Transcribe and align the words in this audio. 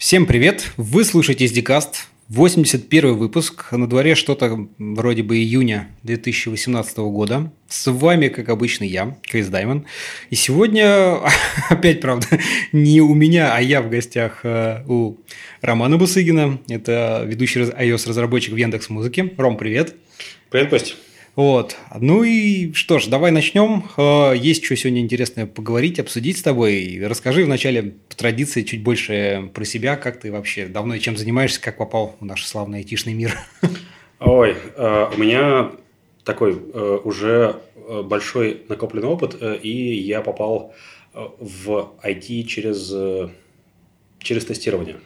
Всем 0.00 0.24
привет! 0.24 0.72
Вы 0.78 1.04
слушаете 1.04 1.44
SDCast, 1.44 2.06
81 2.28 3.16
выпуск, 3.16 3.70
на 3.72 3.86
дворе 3.86 4.14
что-то 4.14 4.66
вроде 4.78 5.22
бы 5.22 5.36
июня 5.36 5.90
2018 6.04 6.96
года. 6.96 7.52
С 7.68 7.92
вами, 7.92 8.28
как 8.28 8.48
обычно, 8.48 8.84
я, 8.84 9.18
Крис 9.20 9.48
Даймон. 9.48 9.84
И 10.30 10.36
сегодня, 10.36 11.18
опять, 11.68 12.00
правда, 12.00 12.26
не 12.72 13.02
у 13.02 13.12
меня, 13.12 13.54
а 13.54 13.60
я 13.60 13.82
в 13.82 13.90
гостях 13.90 14.40
э, 14.42 14.82
у 14.88 15.16
Романа 15.60 15.98
Бусыгина. 15.98 16.58
Это 16.70 17.22
ведущий 17.26 17.60
iOS-разработчик 17.60 18.54
в 18.54 18.56
Яндекс 18.56 18.88
Музыке. 18.88 19.34
Ром, 19.36 19.58
привет! 19.58 19.96
Привет, 20.48 20.70
Кость! 20.70 20.96
Вот. 21.40 21.74
Ну 21.98 22.22
и 22.22 22.74
что 22.74 22.98
ж, 22.98 23.06
давай 23.06 23.30
начнем. 23.30 23.84
Э, 23.96 24.36
есть 24.36 24.62
что 24.62 24.76
сегодня 24.76 25.00
интересное 25.00 25.46
поговорить, 25.46 25.98
обсудить 25.98 26.36
с 26.36 26.42
тобой. 26.42 27.00
Расскажи 27.02 27.46
вначале 27.46 27.94
по 28.10 28.14
традиции 28.14 28.60
чуть 28.60 28.82
больше 28.82 29.50
про 29.54 29.64
себя, 29.64 29.96
как 29.96 30.20
ты 30.20 30.30
вообще 30.30 30.66
давно 30.66 30.96
и 30.96 31.00
чем 31.00 31.16
занимаешься, 31.16 31.58
как 31.62 31.78
попал 31.78 32.14
в 32.20 32.26
наш 32.26 32.46
славный 32.46 32.80
айтишный 32.80 33.14
мир. 33.14 33.38
Ой, 34.20 34.54
э, 34.76 35.06
у 35.16 35.18
меня 35.18 35.70
такой 36.24 36.58
э, 36.74 36.98
уже 37.04 37.56
большой 38.04 38.60
накопленный 38.68 39.08
опыт, 39.08 39.34
и 39.62 39.94
я 39.94 40.20
попал 40.20 40.74
в 41.14 41.94
IT 42.04 42.42
через, 42.42 42.92
через 44.18 44.44
тестирование. 44.44 44.96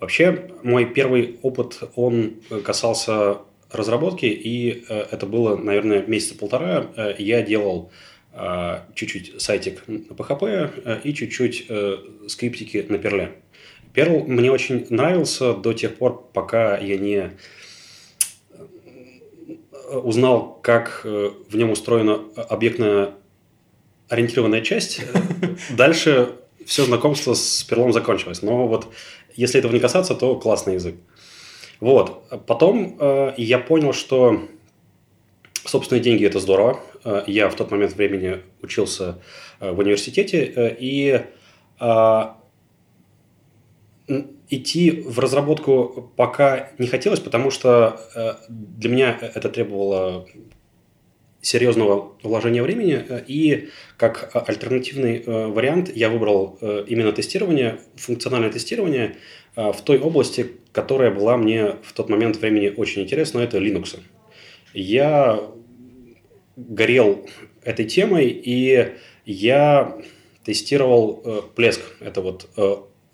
Вообще, 0.00 0.48
мой 0.62 0.86
первый 0.86 1.38
опыт, 1.42 1.82
он 1.96 2.36
касался 2.64 3.40
разработки, 3.74 4.26
и 4.26 4.84
э, 4.88 5.06
это 5.10 5.26
было, 5.26 5.56
наверное, 5.56 6.04
месяца 6.06 6.36
полтора. 6.36 6.86
Э, 6.96 7.14
я 7.18 7.42
делал 7.42 7.90
э, 8.32 8.78
чуть-чуть 8.94 9.40
сайтик 9.40 9.82
на 9.86 10.14
PHP 10.14 11.00
и 11.02 11.14
чуть-чуть 11.14 11.68
скриптики 12.28 12.84
на 12.88 12.96
Perl. 12.96 13.32
Perl 13.94 14.24
мне 14.26 14.50
очень 14.50 14.86
нравился 14.90 15.54
до 15.54 15.72
тех 15.72 15.96
пор, 15.96 16.28
пока 16.32 16.78
я 16.78 16.96
не 16.98 17.32
узнал, 19.92 20.58
как 20.62 21.02
в 21.04 21.56
нем 21.56 21.70
устроена 21.70 22.20
объектная 22.48 23.14
ориентированная 24.08 24.62
часть. 24.62 25.00
Дальше 25.70 26.32
все 26.66 26.84
знакомство 26.84 27.34
с 27.34 27.62
перлом 27.62 27.92
закончилось. 27.92 28.42
Но 28.42 28.66
вот 28.66 28.88
если 29.34 29.58
этого 29.58 29.72
не 29.72 29.80
касаться, 29.80 30.14
то 30.14 30.36
классный 30.36 30.74
язык. 30.74 30.96
Вот. 31.80 32.28
Потом 32.46 32.96
э, 32.98 33.34
я 33.36 33.58
понял, 33.58 33.92
что 33.92 34.40
собственные 35.64 36.02
деньги– 36.02 36.24
это 36.26 36.40
здорово. 36.40 36.80
Э, 37.04 37.22
я 37.26 37.48
в 37.48 37.56
тот 37.56 37.70
момент 37.70 37.94
времени 37.94 38.40
учился 38.62 39.18
э, 39.60 39.70
в 39.70 39.78
университете, 39.78 40.44
э, 40.44 40.76
и 40.78 41.22
э, 41.80 42.22
идти 44.50 44.90
в 44.90 45.18
разработку 45.18 46.12
пока 46.16 46.70
не 46.78 46.86
хотелось, 46.86 47.20
потому 47.20 47.50
что 47.50 48.00
э, 48.14 48.34
для 48.48 48.90
меня 48.90 49.18
это 49.34 49.48
требовало 49.48 50.26
серьезного 51.40 52.12
вложения 52.22 52.62
времени, 52.62 53.04
и 53.26 53.68
как 53.98 54.30
альтернативный 54.48 55.18
э, 55.18 55.46
вариант 55.48 55.94
я 55.94 56.08
выбрал 56.08 56.58
э, 56.60 56.84
именно 56.88 57.12
тестирование, 57.12 57.80
функциональное 57.96 58.50
тестирование 58.50 59.16
в 59.54 59.76
той 59.84 60.00
области, 60.00 60.50
которая 60.74 61.10
была 61.10 61.38
мне 61.38 61.76
в 61.82 61.92
тот 61.94 62.10
момент 62.10 62.36
времени 62.36 62.72
очень 62.76 63.02
интересна, 63.02 63.40
это 63.40 63.58
Linux. 63.58 63.98
Я 64.74 65.40
горел 66.56 67.26
этой 67.62 67.86
темой, 67.86 68.26
и 68.28 68.92
я 69.24 69.96
тестировал 70.44 71.50
Плеск. 71.54 71.80
Это 72.00 72.20
вот 72.20 72.50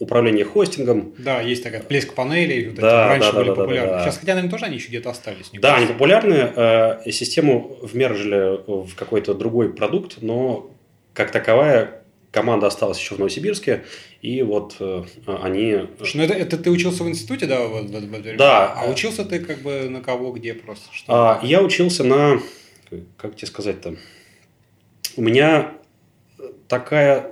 управление 0.00 0.44
хостингом. 0.44 1.14
Да, 1.18 1.40
есть 1.40 1.62
такая 1.62 1.82
плеск 1.82 2.14
панелей, 2.14 2.68
вот 2.68 2.80
да, 2.80 3.08
раньше 3.08 3.32
да, 3.32 3.38
были 3.38 3.48
да, 3.48 3.54
популярны. 3.54 3.90
Да, 3.90 3.98
да, 3.98 4.04
Сейчас, 4.04 4.18
хотя, 4.18 4.32
наверное, 4.32 4.50
тоже 4.50 4.64
они 4.64 4.76
еще 4.76 4.88
где-то 4.88 5.10
остались. 5.10 5.50
Да, 5.52 5.76
они 5.76 5.86
популярны. 5.86 6.52
Э, 6.56 7.10
систему 7.12 7.76
вмержили 7.82 8.86
в 8.86 8.94
какой-то 8.96 9.34
другой 9.34 9.72
продукт, 9.74 10.22
но 10.22 10.70
как 11.12 11.30
таковая 11.30 11.99
команда 12.30 12.68
осталась 12.68 12.98
еще 12.98 13.14
в 13.14 13.18
Новосибирске, 13.18 13.84
и 14.22 14.42
вот 14.42 14.76
э, 14.80 15.04
они... 15.26 15.88
Ну 16.14 16.22
это, 16.22 16.34
это 16.34 16.58
ты 16.58 16.70
учился 16.70 17.04
в 17.04 17.08
институте, 17.08 17.46
да? 17.46 17.66
Да. 18.36 18.72
А 18.74 18.90
учился 18.90 19.24
ты 19.24 19.40
как 19.40 19.62
бы 19.62 19.88
на 19.88 20.00
кого, 20.00 20.32
где 20.32 20.54
просто? 20.54 20.88
Что? 20.92 21.12
А, 21.12 21.40
я 21.42 21.62
учился 21.62 22.04
на... 22.04 22.40
Как 23.16 23.36
тебе 23.36 23.46
сказать-то? 23.46 23.96
У 25.16 25.22
меня 25.22 25.72
такая 26.68 27.30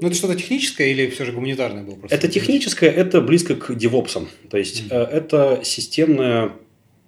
ну, 0.00 0.08
это 0.08 0.16
что-то 0.16 0.34
техническое 0.34 0.88
или 0.88 1.08
все 1.10 1.24
же 1.24 1.32
гуманитарное 1.32 1.84
было? 1.84 1.94
Просто? 1.94 2.16
Это 2.16 2.26
техническое, 2.26 2.90
это 2.90 3.20
близко 3.20 3.54
к 3.54 3.74
девопсам. 3.76 4.28
То 4.50 4.56
есть, 4.58 4.84
mm-hmm. 4.88 4.96
это 4.96 5.60
системное 5.62 6.52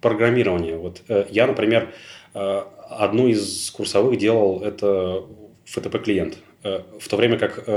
программирование. 0.00 0.76
Вот 0.76 1.02
э, 1.08 1.26
я, 1.30 1.48
например, 1.48 1.92
э, 2.34 2.62
одну 2.90 3.26
из 3.26 3.70
курсовых 3.72 4.16
делал, 4.18 4.62
это 4.62 5.24
FTP-клиент. 5.66 6.36
В 6.64 7.08
то 7.08 7.16
время 7.16 7.38
как 7.38 7.68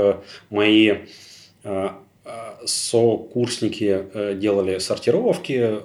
мои 0.50 0.94
сокурсники 2.64 4.34
делали 4.34 4.78
сортировки, 4.78 5.80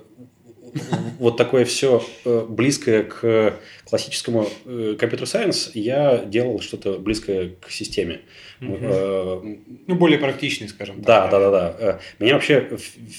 вот 1.19 1.37
такое 1.37 1.65
все 1.65 2.03
близкое 2.25 3.03
к 3.03 3.59
классическому 3.85 4.47
компьютер-сайенс, 4.65 5.71
я 5.75 6.17
делал 6.25 6.61
что-то 6.61 6.97
близкое 6.97 7.55
к 7.61 7.69
системе. 7.69 8.21
Угу. 8.59 9.59
Ну, 9.87 9.95
более 9.95 10.17
практичный, 10.17 10.67
скажем 10.69 11.03
так. 11.03 11.05
Да, 11.05 11.27
да, 11.27 11.39
да, 11.39 11.51
да. 11.51 11.75
Э, 11.79 11.99
меня 12.19 12.33
вообще 12.35 12.77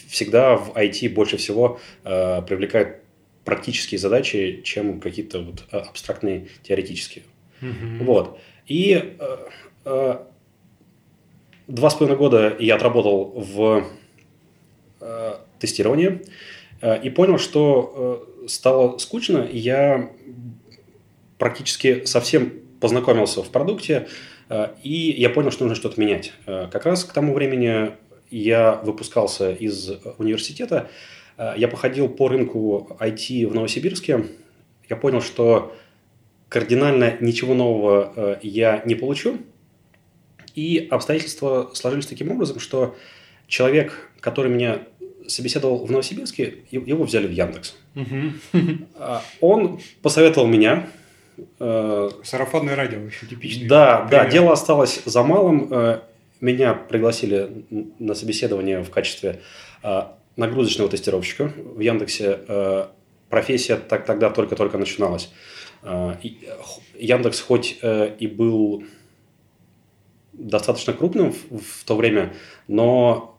всегда 0.09 0.57
в 0.57 0.75
IT 0.75 1.11
больше 1.11 1.37
всего 1.37 1.79
э, 2.05 2.43
привлекают 2.43 2.97
практические 3.45 3.99
задачи, 3.99 4.63
чем 4.65 5.01
какие-то 5.01 5.41
вот 5.41 5.65
абстрактные 5.71 6.49
теоретические. 6.63 7.25
Угу. 7.61 8.05
Вот. 8.05 8.39
И 8.67 9.17
два 9.85 11.91
с 11.91 11.95
половиной 11.95 12.17
года 12.17 12.57
я 12.59 12.77
отработал 12.77 13.35
в 13.37 13.85
тестировании 15.59 16.23
и 17.03 17.11
понял, 17.11 17.39
что 17.39 18.29
стало 18.47 18.99
скучно, 18.99 19.47
я 19.51 20.11
практически 21.39 22.05
совсем 22.05 22.53
познакомился 22.81 23.43
в 23.43 23.51
продукте, 23.51 24.09
Э, 24.49 24.69
и 24.83 25.15
я 25.17 25.31
понял, 25.31 25.51
что 25.51 25.65
нужно 25.65 25.77
что-то 25.77 26.01
менять. 26.01 26.33
Э, 26.47 26.69
как 26.71 26.87
раз 26.87 27.05
к 27.05 27.13
тому 27.13 27.35
времени 27.35 27.93
я 28.31 28.81
выпускался 28.83 29.53
из 29.53 29.91
университета, 30.19 30.91
э, 31.37 31.55
я 31.57 31.69
походил 31.69 32.09
по 32.09 32.29
рынку 32.29 32.97
IT 33.01 33.47
в 33.47 33.55
Новосибирске, 33.55 34.27
я 34.89 34.97
понял, 34.97 35.21
что 35.21 35.75
кардинально 36.49 37.17
ничего 37.21 37.55
нового 37.55 38.39
я 38.43 38.83
не 38.85 38.95
получу, 38.95 39.39
и 40.55 40.87
обстоятельства 40.91 41.71
сложились 41.75 42.07
таким 42.07 42.31
образом, 42.31 42.61
что 42.61 42.97
человек, 43.47 44.11
который 44.21 44.51
меня 44.51 44.83
собеседовал 45.27 45.85
в 45.85 45.91
Новосибирске, 45.91 46.59
его 46.71 47.05
взяли 47.05 47.27
в 47.27 47.33
Яндекс. 47.33 47.77
Он 49.41 49.81
посоветовал 50.03 50.47
меня, 50.47 50.89
Э, 51.59 52.11
Сарафанное 52.23 52.77
радио 52.77 53.01
еще 53.01 53.27
типичный. 53.27 53.67
Да, 53.67 54.07
пример. 54.09 54.25
да, 54.25 54.31
дело 54.31 54.53
осталось 54.53 55.03
за 55.05 55.23
малым. 55.23 55.69
Э, 55.71 56.01
меня 56.41 56.75
пригласили 56.75 57.65
на 57.99 58.15
собеседование 58.15 58.83
в 58.83 58.91
качестве 58.91 59.41
э, 59.83 60.03
нагрузочного 60.37 60.91
тестировщика 60.91 61.53
в 61.57 61.81
Яндексе. 61.81 62.89
Профессия 63.31 63.77
так, 63.77 64.05
тогда 64.05 64.31
только-только 64.31 64.79
начиналась. 64.79 65.33
Яндекс 66.95 67.41
хоть 67.41 67.79
и 67.83 68.27
был 68.27 68.85
достаточно 70.39 70.93
крупным 70.93 71.33
в, 71.33 71.59
в 71.59 71.85
то 71.85 71.97
время, 71.97 72.35
но 72.69 73.39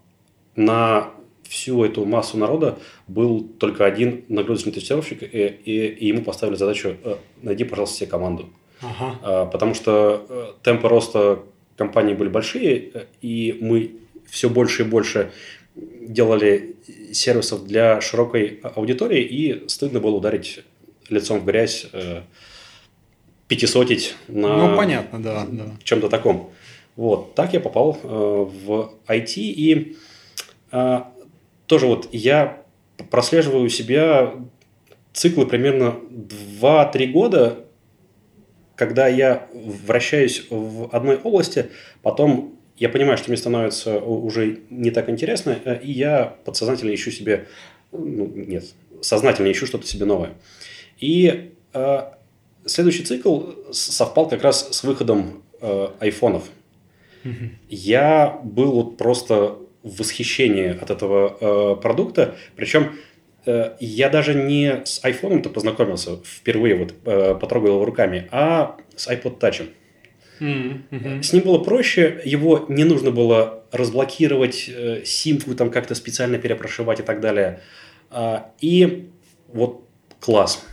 на 0.55 1.11
всю 1.47 1.84
эту 1.84 2.05
массу 2.05 2.37
народа 2.37 2.78
был 3.08 3.43
только 3.43 3.85
один 3.85 4.25
нагрузочный 4.29 4.72
тестировщик, 4.72 5.23
и, 5.23 5.28
и, 5.28 5.87
и 5.87 6.08
ему 6.08 6.23
поставили 6.23 6.55
задачу 6.55 6.96
э, 7.03 7.16
«найди, 7.41 7.64
пожалуйста, 7.64 7.97
себе 7.97 8.08
команду». 8.08 8.49
Ага. 8.81 9.20
А, 9.22 9.46
потому 9.46 9.73
что 9.73 10.25
э, 10.28 10.46
темпы 10.64 10.87
роста 10.87 11.40
компании 11.78 12.14
были 12.14 12.29
большие, 12.29 12.91
э, 12.93 13.05
и 13.22 13.58
мы 13.61 13.91
все 14.28 14.49
больше 14.49 14.84
и 14.84 14.85
больше 14.85 15.31
делали 15.75 16.75
сервисов 17.14 17.66
для 17.66 18.02
широкой 18.02 18.59
аудитории, 18.64 19.22
и 19.22 19.67
стыдно 19.67 19.99
было 19.99 20.16
ударить 20.16 20.64
лицом 21.09 21.40
в 21.40 21.46
грязь, 21.46 21.87
пятисотить 23.47 24.16
на 24.28 24.70
ну, 24.70 24.78
понятно, 24.78 25.22
да, 25.22 25.46
да. 25.47 25.66
чем-то 25.84 26.09
таком. 26.09 26.52
Вот, 26.96 27.36
так 27.36 27.53
я 27.53 27.59
попал 27.59 27.97
в 28.03 28.94
IT, 29.08 29.34
и 29.36 29.97
тоже 31.68 31.88
вот 31.88 32.08
я 32.12 32.64
прослеживаю 33.09 33.66
у 33.66 33.70
себя 33.70 34.34
циклы 35.14 35.46
примерно 35.46 35.96
2-3 36.62 37.08
года, 37.08 37.66
когда 38.76 39.08
я 39.08 39.47
вращаюсь 39.53 40.46
в 40.50 40.90
одной 40.94 41.18
области, 41.18 41.70
потом 42.02 42.56
я 42.78 42.90
понимаю, 42.90 43.18
что 43.18 43.30
мне 43.30 43.38
становится 43.38 44.00
уже 44.00 44.59
не 44.70 44.92
так 44.92 45.09
интересно, 45.09 45.52
и 45.52 45.92
я 45.92 46.36
подсознательно 46.44 46.94
ищу 46.94 47.12
себе, 47.12 47.47
ну, 47.92 48.28
нет, 48.28 48.66
сознательно 49.02 49.52
ищу 49.52 49.66
что-то 49.66 49.88
себе 49.88 50.06
новое. 50.06 50.34
И 51.00 51.52
э, 51.74 52.00
следующий 52.66 53.03
цикл 53.03 53.44
совпал 53.72 54.28
как 54.28 54.44
раз 54.44 54.68
с 54.72 54.84
выходом 54.84 55.44
э, 55.62 55.88
айфонов. 56.00 56.44
Я 57.69 58.39
был 58.43 58.72
вот 58.72 58.97
просто 58.97 59.57
в 59.83 59.99
восхищении 59.99 60.69
от 60.69 60.89
этого 60.89 61.37
э, 61.39 61.81
продукта, 61.81 62.35
причем 62.55 62.93
э, 63.45 63.75
я 63.79 64.09
даже 64.09 64.33
не 64.33 64.81
с 64.85 65.03
айфоном-то 65.03 65.49
познакомился 65.49 66.17
впервые, 66.23 66.75
вот 66.75 66.93
э, 67.05 67.35
потрогал 67.39 67.75
его 67.75 67.85
руками, 67.85 68.27
а 68.31 68.77
с 68.95 69.07
iPod 69.07 69.39
Touch. 69.39 69.69
Mm-hmm. 70.39 71.23
С 71.23 71.33
ним 71.33 71.43
было 71.43 71.59
проще, 71.59 72.22
его 72.25 72.66
не 72.67 72.83
нужно 72.83 73.11
было 73.11 73.63
разблокировать, 73.72 74.69
э, 74.69 75.03
симку 75.05 75.53
там 75.55 75.69
как-то 75.69 75.95
специально 75.95 76.37
перепрошивать 76.37 76.99
и 76.99 77.03
так 77.03 77.22
далее. 77.22 77.61
Э, 78.11 78.39
и 78.59 79.09
вот 79.47 79.87
класс. 80.19 80.66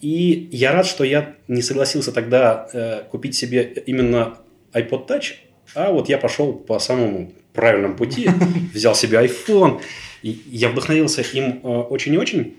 И 0.00 0.48
я 0.52 0.72
рад, 0.72 0.86
что 0.86 1.04
я 1.04 1.36
не 1.48 1.62
согласился 1.62 2.12
тогда 2.12 2.68
э, 2.72 3.04
купить 3.10 3.36
себе 3.36 3.62
именно 3.86 4.38
iPod 4.72 5.06
Touch, 5.06 5.34
а 5.74 5.92
вот 5.92 6.08
я 6.08 6.18
пошел 6.18 6.52
по 6.52 6.78
самому 6.78 7.32
правильному 7.52 7.96
пути, 7.96 8.28
взял 8.74 8.94
себе 8.94 9.18
iPhone, 9.24 9.80
и 10.22 10.42
я 10.46 10.68
вдохновился 10.68 11.22
им 11.22 11.60
э, 11.62 11.68
очень 11.68 12.14
и 12.14 12.18
очень. 12.18 12.56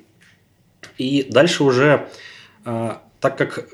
И 0.97 1.23
дальше 1.29 1.63
уже, 1.63 2.07
э, 2.65 2.91
так 3.19 3.37
как 3.37 3.67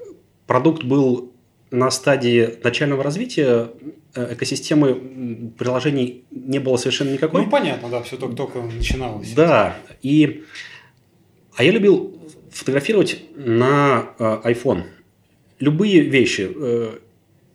продукт 0.48 0.84
был 0.84 1.32
на 1.72 1.92
стадии 1.92 2.58
начального 2.64 3.04
развития, 3.04 3.72
э, 4.16 4.34
экосистемы 4.34 5.52
приложений 5.58 6.26
не 6.32 6.60
было 6.60 6.78
совершенно 6.78 7.12
никакой. 7.12 7.44
Ну, 7.46 7.50
понятно, 7.50 7.90
да, 7.90 8.02
все 8.02 8.18
только-только 8.18 8.62
начиналось. 8.62 9.34
Да, 9.34 9.76
и... 10.02 10.44
А 11.56 11.64
я 11.64 11.72
любил 11.72 12.18
фотографировать 12.52 13.22
на 13.36 14.14
э, 14.18 14.42
iPhone. 14.46 14.84
Любые 15.60 16.02
вещи, 16.02 16.50
э, 16.56 17.00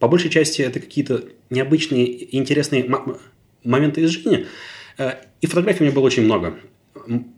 по 0.05 0.09
большей 0.09 0.29
части 0.29 0.61
это 0.61 0.81
какие-то 0.81 1.25
необычные 1.49 2.37
интересные 2.37 2.87
моменты 3.65 4.03
из 4.03 4.11
жизни. 4.11 4.45
Э, 4.99 5.13
и 5.41 5.47
фотографий 5.47 5.81
у 5.81 5.87
меня 5.87 5.95
было 5.95 6.05
очень 6.05 6.25
много. 6.25 6.59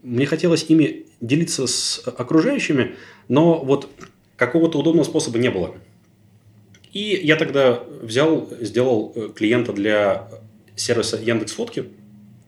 Мне 0.03 0.25
хотелось 0.25 0.65
ими 0.67 1.05
делиться 1.21 1.65
с 1.65 2.03
окружающими, 2.05 2.95
но 3.29 3.63
вот 3.63 3.89
какого-то 4.35 4.79
удобного 4.79 5.05
способа 5.05 5.37
не 5.37 5.49
было. 5.49 5.75
И 6.91 7.17
я 7.23 7.37
тогда 7.37 7.81
взял, 8.01 8.49
сделал 8.59 9.13
э, 9.15 9.29
клиента 9.33 9.71
для 9.71 10.27
сервиса 10.75 11.15
Яндекс 11.15 11.53
Фотки. 11.53 11.85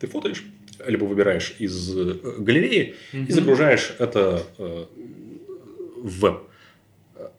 Ты 0.02 0.08
фотоешь, 0.08 0.44
либо 0.86 1.06
выбираешь 1.06 1.56
из 1.60 1.96
э, 1.96 2.16
галереи 2.40 2.96
mm-hmm. 3.14 3.26
и 3.26 3.32
загружаешь 3.32 3.96
это 4.00 4.44
в 4.58 6.20
веб. 6.20 6.42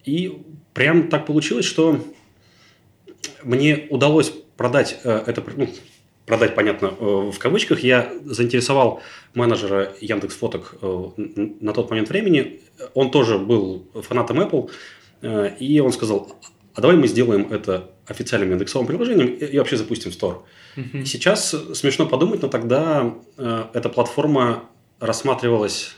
И 0.03 0.41
прям 0.73 1.09
так 1.09 1.27
получилось, 1.27 1.65
что 1.65 2.03
мне 3.43 3.87
удалось 3.89 4.33
продать 4.57 4.99
э, 5.03 5.23
это, 5.25 5.43
ну, 5.55 5.67
продать, 6.25 6.55
понятно, 6.55 6.93
э, 6.99 7.31
в 7.31 7.37
кавычках. 7.39 7.79
Я 7.79 8.11
заинтересовал 8.25 9.01
менеджера 9.33 9.93
Яндекс 10.01 10.35
Фоток 10.35 10.75
э, 10.81 11.09
на 11.17 11.73
тот 11.73 11.89
момент 11.89 12.09
времени. 12.09 12.61
Он 12.93 13.11
тоже 13.11 13.37
был 13.37 13.87
фанатом 13.95 14.39
Apple. 14.39 14.69
И 15.59 15.79
он 15.79 15.91
сказал, 15.91 16.35
а 16.73 16.81
давай 16.81 16.97
мы 16.97 17.07
сделаем 17.07 17.53
это 17.53 17.91
официальным 18.07 18.53
индексовым 18.53 18.87
приложением 18.87 19.35
и 19.35 19.57
вообще 19.59 19.77
запустим 19.77 20.09
Store. 20.09 20.37
Uh-huh. 20.75 21.05
Сейчас 21.05 21.55
смешно 21.75 22.07
подумать, 22.07 22.41
но 22.41 22.47
тогда 22.47 23.13
эта 23.37 23.87
платформа 23.89 24.63
рассматривалась 24.99 25.95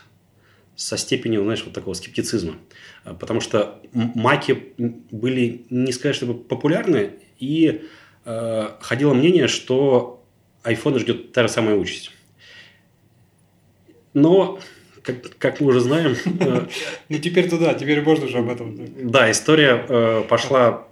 со 0.76 0.96
степенью, 0.96 1.42
знаешь, 1.42 1.62
вот 1.64 1.74
такого 1.74 1.94
скептицизма. 1.94 2.56
Потому 3.04 3.40
что 3.40 3.80
маки 3.92 4.72
были, 4.76 5.66
не 5.70 5.92
сказать, 5.92 6.16
чтобы 6.16 6.34
популярны, 6.34 7.12
и 7.38 7.82
э, 8.24 8.68
ходило 8.80 9.14
мнение, 9.14 9.48
что 9.48 10.24
iPhone 10.64 10.98
ждет 10.98 11.32
та 11.32 11.42
же 11.42 11.48
самая 11.48 11.76
участь. 11.76 12.10
Но, 14.14 14.60
как, 15.02 15.36
как 15.38 15.60
мы 15.60 15.68
уже 15.68 15.80
знаем... 15.80 16.16
Э, 16.40 16.66
ну, 17.08 17.18
теперь 17.18 17.50
туда, 17.50 17.74
теперь 17.74 18.00
можно 18.02 18.26
уже 18.26 18.38
об 18.38 18.48
этом. 18.48 19.10
Да, 19.10 19.30
история 19.30 19.84
э, 19.88 20.24
пошла 20.28 20.86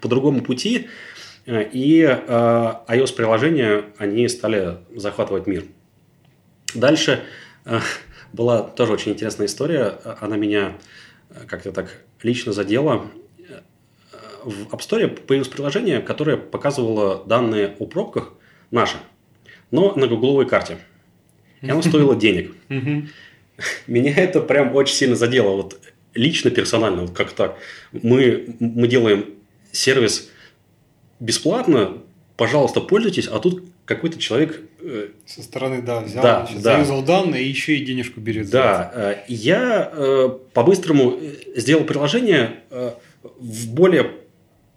по 0.00 0.08
другому 0.08 0.42
пути, 0.42 0.88
э, 1.46 1.68
и 1.72 2.02
iOS-приложения, 2.02 3.86
они 3.98 4.28
стали 4.28 4.78
захватывать 4.94 5.46
мир. 5.46 5.64
Дальше 6.74 7.24
была 8.32 8.62
тоже 8.62 8.92
очень 8.92 9.12
интересная 9.12 9.46
история. 9.46 9.98
Она 10.20 10.36
меня 10.36 10.76
как-то 11.46 11.72
так 11.72 12.02
лично 12.22 12.52
задела 12.52 13.10
в 14.44 14.68
App 14.72 14.80
Store 14.80 15.08
появилось 15.08 15.48
приложение, 15.48 16.00
которое 16.00 16.36
показывало 16.36 17.24
данные 17.26 17.76
о 17.78 17.86
пробках 17.86 18.32
наши, 18.70 18.96
но 19.70 19.94
на 19.94 20.06
гугловой 20.06 20.46
карте. 20.46 20.78
И 21.60 21.68
оно 21.68 21.82
стоило 21.82 22.16
денег. 22.16 22.54
Меня 23.86 24.14
это 24.14 24.40
прям 24.40 24.74
очень 24.74 24.94
сильно 24.94 25.16
задело. 25.16 25.56
Вот 25.56 25.80
лично, 26.14 26.50
персонально, 26.50 27.02
вот 27.02 27.16
как 27.16 27.32
так. 27.32 27.58
Мы, 27.92 28.56
мы 28.60 28.86
делаем 28.86 29.26
сервис 29.72 30.30
бесплатно, 31.20 31.98
пожалуйста, 32.36 32.80
пользуйтесь, 32.80 33.26
а 33.26 33.40
тут 33.40 33.64
какой-то 33.88 34.18
человек... 34.18 34.60
Э, 34.80 35.08
Со 35.26 35.42
стороны, 35.42 35.80
да, 35.80 36.00
взял, 36.02 36.22
да, 36.22 36.46
значит, 36.46 36.62
да. 36.62 36.74
заюзал 36.74 37.02
данные 37.02 37.42
и 37.42 37.48
еще 37.48 37.76
и 37.76 37.84
денежку 37.84 38.20
берет. 38.20 38.50
Да, 38.50 38.92
э, 38.94 39.16
я 39.28 39.90
э, 39.90 40.28
по-быстрому 40.52 41.18
сделал 41.56 41.84
приложение 41.84 42.60
в 43.22 43.72
более 43.72 44.12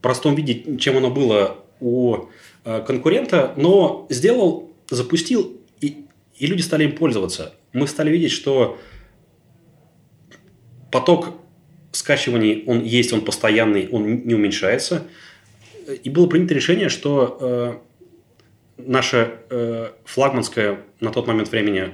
простом 0.01 0.33
виде, 0.35 0.77
чем 0.77 0.97
оно 0.97 1.11
было 1.11 1.57
у 1.81 2.29
конкурента, 2.63 3.53
но 3.57 4.07
сделал, 4.09 4.71
запустил, 4.89 5.57
и, 5.81 6.05
и 6.37 6.47
люди 6.47 6.61
стали 6.61 6.85
им 6.85 6.95
пользоваться. 6.95 7.53
Мы 7.73 7.87
стали 7.87 8.09
видеть, 8.09 8.31
что 8.31 8.79
поток 10.91 11.35
скачиваний, 11.91 12.63
он 12.65 12.83
есть, 12.83 13.13
он 13.13 13.21
постоянный, 13.25 13.89
он 13.89 14.25
не 14.25 14.35
уменьшается. 14.35 15.07
И 16.03 16.09
было 16.09 16.27
принято 16.27 16.53
решение, 16.53 16.89
что 16.89 17.83
наше 18.85 19.39
э, 19.49 19.91
флагманское 20.05 20.79
на 20.99 21.11
тот 21.11 21.27
момент 21.27 21.49
времени 21.51 21.93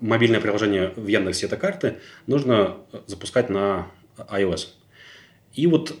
мобильное 0.00 0.40
приложение 0.40 0.92
в 0.96 1.06
Яндексе 1.06 1.46
это 1.46 1.56
карты 1.56 1.96
нужно 2.26 2.78
запускать 3.06 3.50
на 3.50 3.88
iOS. 4.16 4.68
И 5.54 5.66
вот 5.66 5.94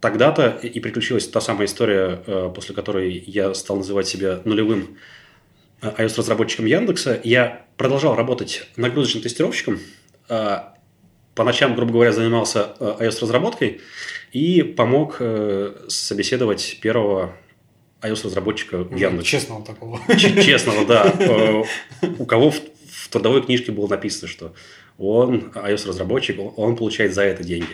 тогда-то 0.00 0.48
и 0.62 0.80
приключилась 0.80 1.26
та 1.28 1.40
самая 1.40 1.66
история, 1.66 2.22
э, 2.26 2.52
после 2.54 2.74
которой 2.74 3.24
я 3.26 3.54
стал 3.54 3.78
называть 3.78 4.06
себя 4.06 4.40
нулевым 4.44 4.98
э, 5.80 5.90
iOS-разработчиком 5.96 6.66
Яндекса. 6.66 7.20
Я 7.24 7.64
продолжал 7.76 8.14
работать 8.14 8.68
нагрузочным 8.76 9.22
тестировщиком. 9.22 9.80
Э, 10.28 10.58
по 11.34 11.42
ночам, 11.42 11.74
грубо 11.74 11.92
говоря, 11.92 12.12
занимался 12.12 12.76
iOS-разработкой 12.78 13.80
и 14.32 14.62
помог 14.62 15.20
собеседовать 15.88 16.78
первого 16.80 17.34
iOS-разработчика 18.04 18.78
в 18.78 18.96
Яндексе. 18.96 19.30
Честного 19.30 19.64
такого. 19.64 20.00
Честного, 20.16 20.84
да. 20.86 21.12
У 22.18 22.26
кого 22.26 22.50
в 22.50 23.08
трудовой 23.10 23.42
книжке 23.42 23.72
было 23.72 23.88
написано, 23.88 24.28
что 24.28 24.54
он 24.98 25.52
iOS-разработчик, 25.54 26.38
он 26.56 26.76
получает 26.76 27.14
за 27.14 27.22
это 27.22 27.42
деньги. 27.42 27.68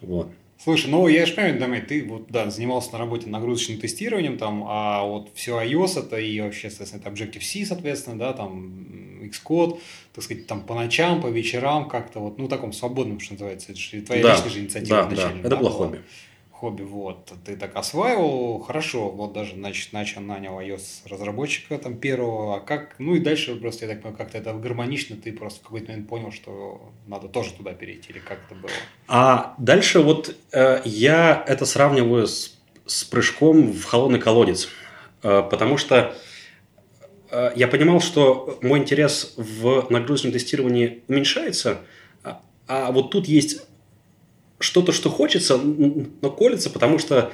Вот. 0.00 0.28
Слушай, 0.62 0.90
ну 0.90 1.08
я 1.08 1.26
же 1.26 1.32
понимаю, 1.32 1.58
Дамир, 1.58 1.84
ты 1.86 2.04
вот, 2.04 2.26
да, 2.28 2.48
занимался 2.48 2.92
на 2.92 2.98
работе 2.98 3.28
нагрузочным 3.28 3.78
тестированием, 3.78 4.38
там, 4.38 4.64
а 4.68 5.04
вот 5.04 5.30
все 5.34 5.60
iOS 5.60 5.98
это 5.98 6.18
и 6.18 6.40
вообще, 6.40 6.70
соответственно, 6.70 7.00
это 7.00 7.10
Objective-C, 7.10 7.66
соответственно, 7.66 8.16
да, 8.16 8.32
там, 8.32 9.20
Xcode, 9.22 9.80
так 10.14 10.22
сказать, 10.22 10.46
там 10.46 10.60
по 10.60 10.76
ночам, 10.76 11.20
по 11.20 11.26
вечерам 11.26 11.88
как-то 11.88 12.20
вот, 12.20 12.38
ну, 12.38 12.46
таком 12.46 12.72
свободном, 12.72 13.18
что 13.18 13.32
называется, 13.32 13.72
это 13.72 13.80
же 13.80 14.02
твоя 14.02 14.22
да, 14.22 14.34
личная 14.34 14.50
же 14.50 14.60
инициатива 14.60 15.02
да, 15.02 15.16
Да, 15.16 15.32
это 15.40 15.48
да, 15.48 15.56
было 15.56 15.70
хобби 15.70 16.02
хобби, 16.62 16.82
вот, 16.84 17.32
ты 17.44 17.56
так 17.56 17.74
осваивал, 17.74 18.60
хорошо, 18.60 19.10
вот 19.10 19.32
даже, 19.32 19.54
значит, 19.54 19.92
начал, 19.92 20.20
нанял 20.20 20.60
iOS 20.60 21.02
разработчика 21.06 21.76
там 21.76 21.96
первого, 21.96 22.58
а 22.58 22.60
как, 22.60 22.94
ну 23.00 23.16
и 23.16 23.18
дальше 23.18 23.56
просто, 23.56 23.86
я 23.86 23.90
так 23.90 24.02
понимаю, 24.02 24.16
как-то 24.16 24.38
это 24.38 24.52
гармонично, 24.52 25.16
ты 25.16 25.32
просто 25.32 25.58
в 25.58 25.62
какой-то 25.64 25.90
момент 25.90 26.08
понял, 26.08 26.30
что 26.30 26.92
надо 27.08 27.26
тоже 27.26 27.52
туда 27.54 27.72
перейти, 27.72 28.12
или 28.12 28.20
как 28.20 28.38
это 28.46 28.54
было? 28.54 28.70
А 29.08 29.56
дальше 29.58 29.98
вот 29.98 30.36
э, 30.52 30.82
я 30.84 31.44
это 31.48 31.66
сравниваю 31.66 32.28
с, 32.28 32.56
с 32.86 33.02
прыжком 33.02 33.72
в 33.72 33.82
холодный 33.82 34.20
колодец, 34.20 34.68
э, 35.24 35.42
потому 35.50 35.76
что 35.76 36.14
э, 37.32 37.50
я 37.56 37.66
понимал, 37.66 38.00
что 38.00 38.60
мой 38.62 38.78
интерес 38.78 39.34
в 39.36 39.88
нагрузочном 39.90 40.32
тестировании 40.32 41.02
уменьшается, 41.08 41.78
а, 42.22 42.40
а 42.68 42.92
вот 42.92 43.10
тут 43.10 43.26
есть 43.26 43.66
что-то, 44.62 44.92
что 44.92 45.10
хочется, 45.10 45.58
но 45.58 46.30
колется, 46.30 46.70
потому 46.70 46.98
что 46.98 47.32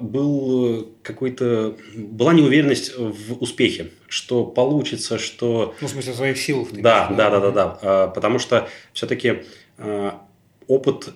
был 0.00 0.94
какой-то 1.02 1.74
была 1.96 2.34
неуверенность 2.34 2.92
в 2.98 3.42
успехе, 3.42 3.92
что 4.06 4.44
получится, 4.44 5.18
что 5.18 5.74
ну 5.80 5.88
в 5.88 5.90
смысле 5.90 6.12
своих 6.12 6.36
сил. 6.38 6.68
Да, 6.70 7.08
да, 7.16 7.30
да, 7.30 7.40
да, 7.40 7.50
да, 7.50 8.08
потому 8.08 8.38
что 8.38 8.68
все-таки 8.92 9.44
опыт 10.66 11.14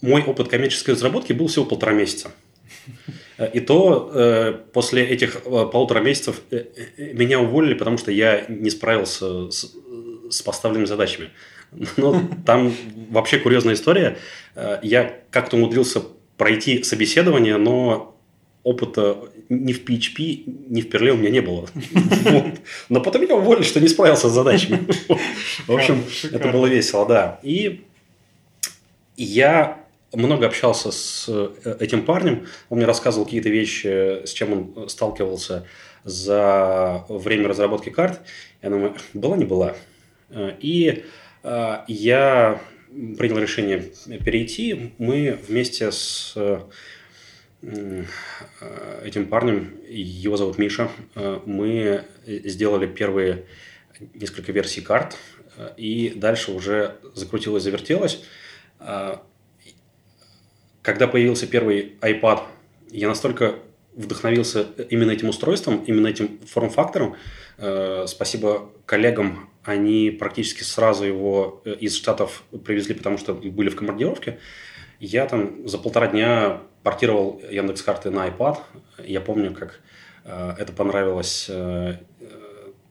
мой 0.00 0.22
опыт 0.22 0.48
коммерческой 0.48 0.92
разработки 0.92 1.32
был 1.32 1.48
всего 1.48 1.64
полтора 1.64 1.92
месяца. 1.92 2.30
И 3.52 3.60
то 3.60 4.10
э, 4.12 4.52
после 4.72 5.04
этих 5.04 5.42
э, 5.44 5.66
полутора 5.72 6.00
месяцев 6.00 6.42
э, 6.50 6.64
меня 6.96 7.40
уволили, 7.40 7.74
потому 7.74 7.96
что 7.96 8.10
я 8.10 8.44
не 8.48 8.68
справился 8.68 9.50
с, 9.50 9.74
с 10.28 10.42
поставленными 10.42 10.86
задачами. 10.86 11.30
Но 11.96 12.22
там 12.46 12.72
вообще 13.10 13.38
курьезная 13.38 13.74
история. 13.74 14.18
Я 14.82 15.16
как-то 15.30 15.56
умудрился 15.56 16.02
пройти 16.36 16.82
собеседование, 16.82 17.56
но 17.56 18.16
опыта 18.62 19.18
ни 19.48 19.72
в 19.72 19.84
PHP, 19.84 20.44
ни 20.68 20.82
в 20.82 20.88
Perl 20.88 21.10
у 21.10 21.16
меня 21.16 21.30
не 21.30 21.40
было. 21.40 21.66
Но 22.88 23.00
потом 23.00 23.22
меня 23.22 23.36
уволили, 23.36 23.64
что 23.64 23.80
не 23.80 23.88
справился 23.88 24.28
с 24.28 24.32
задачами. 24.32 24.86
В 25.66 25.72
общем, 25.72 26.04
это 26.30 26.48
было 26.48 26.66
весело, 26.66 27.06
да. 27.06 27.40
И 27.42 27.84
я 29.16 29.78
много 30.12 30.46
общался 30.46 30.90
с 30.90 31.26
э, 31.28 31.76
этим 31.80 32.04
парнем. 32.04 32.46
Он 32.68 32.78
мне 32.78 32.86
рассказывал 32.86 33.24
какие-то 33.24 33.48
вещи, 33.48 34.26
с 34.26 34.32
чем 34.32 34.52
он 34.52 34.88
сталкивался 34.88 35.66
за 36.04 37.04
время 37.08 37.48
разработки 37.48 37.88
карт. 37.88 38.20
Я 38.62 38.70
думаю, 38.70 38.94
была 39.14 39.36
не 39.36 39.44
была. 39.44 39.76
Э, 40.30 40.52
и 40.60 40.88
э, 40.88 41.02
я 41.86 42.60
принял 42.90 43.38
решение 43.38 43.92
перейти. 44.24 44.92
Мы 44.98 45.38
вместе 45.48 45.92
с 45.92 46.36
этим 47.62 49.26
парнем, 49.28 49.76
его 49.88 50.36
зовут 50.36 50.58
Миша, 50.58 50.90
мы 51.44 52.04
сделали 52.26 52.86
первые 52.86 53.46
несколько 54.14 54.52
версий 54.52 54.80
карт, 54.80 55.16
и 55.76 56.12
дальше 56.14 56.52
уже 56.52 56.96
закрутилось, 57.14 57.62
завертелось. 57.64 58.22
Когда 60.82 61.08
появился 61.08 61.46
первый 61.46 61.96
iPad, 62.00 62.44
я 62.90 63.08
настолько 63.08 63.56
вдохновился 63.94 64.62
именно 64.88 65.10
этим 65.10 65.28
устройством, 65.28 65.84
именно 65.84 66.06
этим 66.06 66.38
форм-фактором. 66.46 67.16
Э, 67.58 68.04
спасибо 68.06 68.70
коллегам, 68.86 69.47
они 69.68 70.10
практически 70.10 70.62
сразу 70.62 71.04
его 71.04 71.62
э, 71.64 71.74
из 71.74 71.96
Штатов 71.96 72.42
привезли, 72.64 72.94
потому 72.94 73.18
что 73.18 73.34
были 73.34 73.68
в 73.68 73.76
командировке. 73.76 74.38
Я 75.00 75.26
там 75.26 75.68
за 75.68 75.78
полтора 75.78 76.08
дня 76.08 76.60
портировал 76.82 77.40
Яндекс 77.50 77.82
карты 77.82 78.10
на 78.10 78.28
iPad. 78.28 78.58
Я 79.04 79.20
помню, 79.20 79.52
как 79.52 79.80
э, 80.24 80.54
это 80.58 80.72
понравилось 80.72 81.50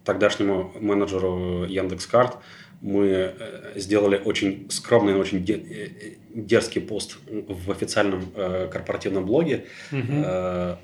тогдашнему 0.04 0.72
менеджеру 0.80 1.66
Яндекс 1.66 2.06
карт 2.06 2.38
мы 2.82 3.08
э, 3.08 3.74
сделали 3.76 4.18
очень 4.18 4.68
скромный, 4.70 5.14
но 5.14 5.20
очень 5.20 5.44
э, 5.48 6.16
дерзкий 6.34 6.82
пост 6.82 7.18
в 7.28 7.72
официальном 7.72 8.32
э, 8.36 8.70
корпоративном 8.72 9.26
блоге 9.26 9.66
угу. 9.92 10.78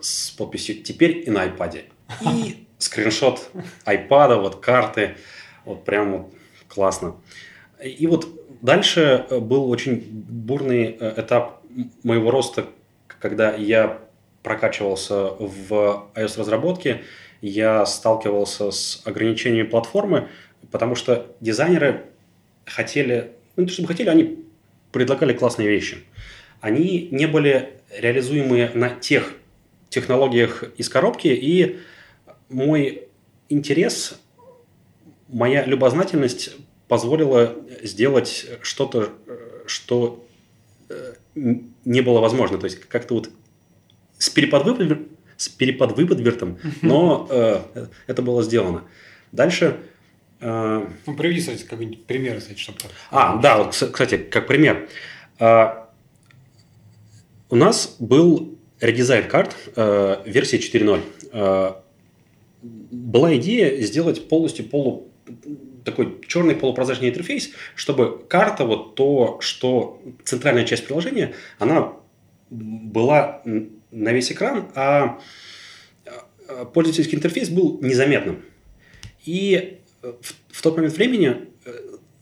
с 0.00 0.30
подписью 0.30 0.82
«Теперь 0.82 1.24
и 1.26 1.30
на 1.30 1.46
iPad». 1.46 1.82
И 2.22 2.66
скриншот 2.82 3.50
iPad, 3.86 4.40
вот 4.40 4.56
карты, 4.56 5.16
вот 5.64 5.84
прям 5.84 6.12
вот 6.12 6.34
классно. 6.68 7.16
И 7.82 8.06
вот 8.06 8.28
дальше 8.60 9.26
был 9.30 9.70
очень 9.70 10.02
бурный 10.10 10.96
этап 11.00 11.62
моего 12.02 12.30
роста, 12.30 12.66
когда 13.20 13.54
я 13.54 13.98
прокачивался 14.42 15.30
в 15.38 16.08
iOS-разработке, 16.14 17.02
я 17.40 17.86
сталкивался 17.86 18.70
с 18.70 19.02
ограничениями 19.04 19.66
платформы, 19.66 20.28
Потому 20.72 20.94
что 20.94 21.26
дизайнеры 21.40 22.02
хотели, 22.64 23.32
ну, 23.56 23.68
чтобы 23.68 23.88
хотели, 23.88 24.08
они 24.08 24.38
предлагали 24.90 25.34
классные 25.34 25.68
вещи. 25.68 25.98
Они 26.60 27.08
не 27.10 27.26
были 27.26 27.74
реализуемы 27.96 28.70
на 28.74 28.88
тех 28.88 29.34
технологиях 29.90 30.64
из 30.78 30.88
коробки, 30.88 31.28
и 31.28 31.78
мой 32.52 33.08
интерес, 33.48 34.20
моя 35.28 35.64
любознательность 35.64 36.54
позволила 36.88 37.56
сделать 37.82 38.46
что-то, 38.62 39.10
что 39.66 40.24
э, 40.88 41.14
не 41.34 42.00
было 42.00 42.20
возможно. 42.20 42.58
То 42.58 42.64
есть 42.64 42.80
как-то 42.80 43.14
вот 43.14 43.30
с 44.18 44.28
переподвыподвертом, 44.30 45.08
с 45.36 45.48
переподвыподвертом, 45.48 46.58
но 46.82 47.26
э, 47.30 47.86
это 48.06 48.22
было 48.22 48.42
сделано. 48.42 48.84
Дальше 49.32 49.78
Э, 50.42 50.84
ну, 51.06 51.14
приведи, 51.14 51.40
кстати, 51.40 51.62
какой-нибудь 51.62 52.04
пример, 52.04 52.38
кстати, 52.38 52.58
чтобы... 52.58 52.78
А, 53.10 53.36
да, 53.36 53.58
вот, 53.58 53.70
кстати, 53.70 54.16
как 54.18 54.48
пример. 54.48 54.88
Э, 55.38 55.84
у 57.48 57.56
нас 57.56 57.96
был 58.00 58.58
редизайн 58.80 59.28
карт 59.28 59.54
э, 59.76 60.22
версии 60.26 60.58
4.0. 60.58 61.81
Была 62.62 63.36
идея 63.36 63.80
сделать 63.82 64.28
полностью 64.28 64.66
полу 64.66 65.08
такой 65.84 66.20
черный 66.26 66.54
полупрозрачный 66.54 67.08
интерфейс, 67.08 67.50
чтобы 67.74 68.24
карта, 68.28 68.64
вот 68.64 68.94
то, 68.94 69.38
что 69.40 70.00
центральная 70.24 70.64
часть 70.64 70.86
приложения, 70.86 71.34
она 71.58 71.92
была 72.50 73.42
на 73.44 74.12
весь 74.12 74.30
экран, 74.30 74.68
а 74.74 75.20
пользовательский 76.72 77.16
интерфейс 77.16 77.48
был 77.48 77.78
незаметным. 77.82 78.42
И 79.24 79.78
в, 80.02 80.34
в 80.50 80.62
тот 80.62 80.76
момент 80.76 80.94
времени 80.94 81.48
э, 81.64 81.72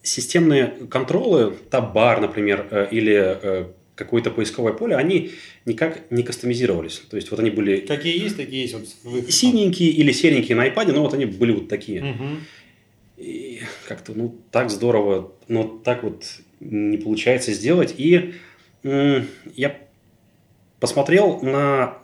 системные 0.02 0.66
контролы, 0.90 1.56
табар, 1.70 2.20
например, 2.20 2.66
э, 2.70 2.88
или 2.90 3.14
э, 3.14 3.72
какое-то 4.00 4.30
поисковое 4.30 4.72
поле, 4.72 4.96
они 4.96 5.30
никак 5.66 6.10
не 6.10 6.22
кастомизировались. 6.22 7.02
То 7.10 7.16
есть, 7.16 7.30
вот 7.30 7.38
они 7.38 7.50
были... 7.50 7.80
Какие 7.80 8.20
есть, 8.20 8.36
такие 8.36 8.62
есть. 8.62 8.74
Вот 9.04 9.30
синенькие 9.30 9.90
или 9.90 10.10
серенькие 10.10 10.56
на 10.56 10.66
iPad, 10.66 10.92
но 10.92 11.02
вот 11.02 11.14
они 11.14 11.26
были 11.26 11.52
вот 11.52 11.68
такие. 11.68 12.02
Угу. 12.02 12.24
И 13.18 13.60
как-то, 13.86 14.12
ну, 14.14 14.36
так 14.50 14.70
здорово, 14.70 15.32
но 15.46 15.64
так 15.64 16.02
вот 16.02 16.24
не 16.58 16.96
получается 16.96 17.52
сделать. 17.52 17.94
И 17.98 18.32
я 18.82 19.76
посмотрел 20.80 21.40
на 21.42 21.98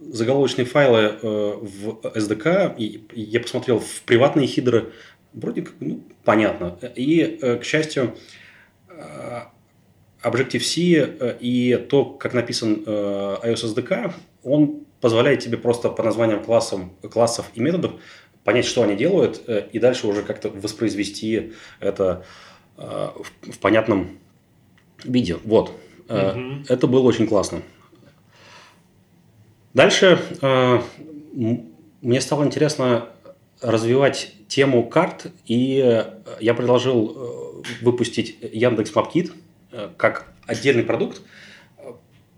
заголовочные 0.00 0.64
файлы 0.64 1.00
э, 1.00 1.58
в 1.60 2.00
SDK, 2.02 2.76
и 2.76 3.04
я 3.12 3.40
посмотрел 3.40 3.78
в 3.78 4.02
приватные 4.02 4.46
хидры, 4.46 4.92
вроде 5.32 5.62
как, 5.62 5.74
ну, 5.80 6.02
понятно. 6.24 6.78
И, 6.94 7.38
э, 7.40 7.56
к 7.56 7.64
счастью, 7.64 8.16
э, 8.88 9.40
Objective-C 10.26 11.36
и 11.40 11.86
то, 11.88 12.04
как 12.04 12.34
написан 12.34 12.82
iOS 12.84 13.74
SDK, 13.74 14.12
он 14.42 14.84
позволяет 15.00 15.40
тебе 15.40 15.56
просто 15.56 15.88
по 15.88 16.02
названиям 16.02 16.42
классов, 16.42 16.80
классов 17.10 17.46
и 17.54 17.60
методов 17.60 17.92
понять, 18.44 18.64
что 18.64 18.82
они 18.82 18.96
делают, 18.96 19.42
и 19.48 19.78
дальше 19.78 20.06
уже 20.06 20.22
как-то 20.22 20.50
воспроизвести 20.50 21.52
это 21.80 22.24
в 22.76 23.58
понятном 23.60 24.18
виде. 25.04 25.36
Вот. 25.44 25.72
Угу. 26.08 26.64
Это 26.68 26.86
было 26.86 27.02
очень 27.02 27.26
классно. 27.26 27.62
Дальше 29.74 30.18
э, 30.40 30.80
мне 32.00 32.20
стало 32.20 32.44
интересно 32.44 33.08
развивать 33.60 34.32
тему 34.48 34.88
карт, 34.88 35.26
и 35.44 35.82
э, 35.84 36.04
я 36.40 36.54
предложил 36.54 37.62
э, 37.62 37.84
выпустить 37.84 38.38
Яндекс 38.40 38.94
Мапкит 38.94 39.30
э, 39.30 39.32
как 39.96 40.32
отдельный 40.46 40.82
продукт, 40.82 41.22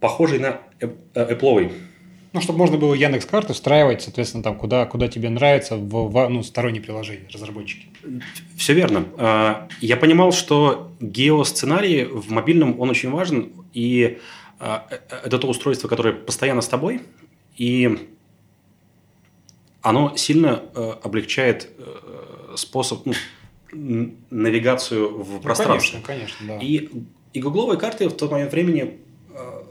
похожий 0.00 0.38
на 0.38 0.60
Apple. 0.80 1.72
Ну, 2.32 2.40
чтобы 2.40 2.58
можно 2.58 2.76
было 2.76 2.94
Яндекс 2.94 3.24
карты 3.26 3.54
встраивать, 3.54 4.02
соответственно, 4.02 4.42
там, 4.42 4.56
куда, 4.56 4.84
куда 4.86 5.08
тебе 5.08 5.30
нравится 5.30 5.76
в, 5.76 6.10
в 6.10 6.28
ну, 6.28 6.42
сторонние 6.42 6.82
приложения, 6.82 7.26
разработчики. 7.32 7.88
Все 8.56 8.74
верно. 8.74 9.68
Я 9.80 9.96
понимал, 9.96 10.32
что 10.32 10.92
геосценарий 11.00 12.04
в 12.04 12.30
мобильном, 12.30 12.78
он 12.80 12.90
очень 12.90 13.10
важен, 13.10 13.52
и 13.72 14.18
это 14.58 15.38
то 15.38 15.48
устройство, 15.48 15.88
которое 15.88 16.12
постоянно 16.12 16.60
с 16.60 16.68
тобой, 16.68 17.00
и 17.56 18.08
оно 19.82 20.16
сильно 20.16 20.62
э, 20.74 20.94
облегчает 21.02 21.70
э, 21.78 22.54
способ, 22.56 23.06
ну, 23.06 24.14
навигацию 24.30 25.22
в 25.22 25.34
ну, 25.34 25.40
пространстве. 25.40 26.00
Конечно, 26.04 26.36
конечно, 26.42 26.46
да. 26.46 26.64
И, 26.64 26.88
и 27.32 27.40
гугловые 27.40 27.78
карты 27.78 28.08
в 28.08 28.16
тот 28.16 28.30
момент 28.30 28.52
времени, 28.52 28.98
э, 29.30 29.62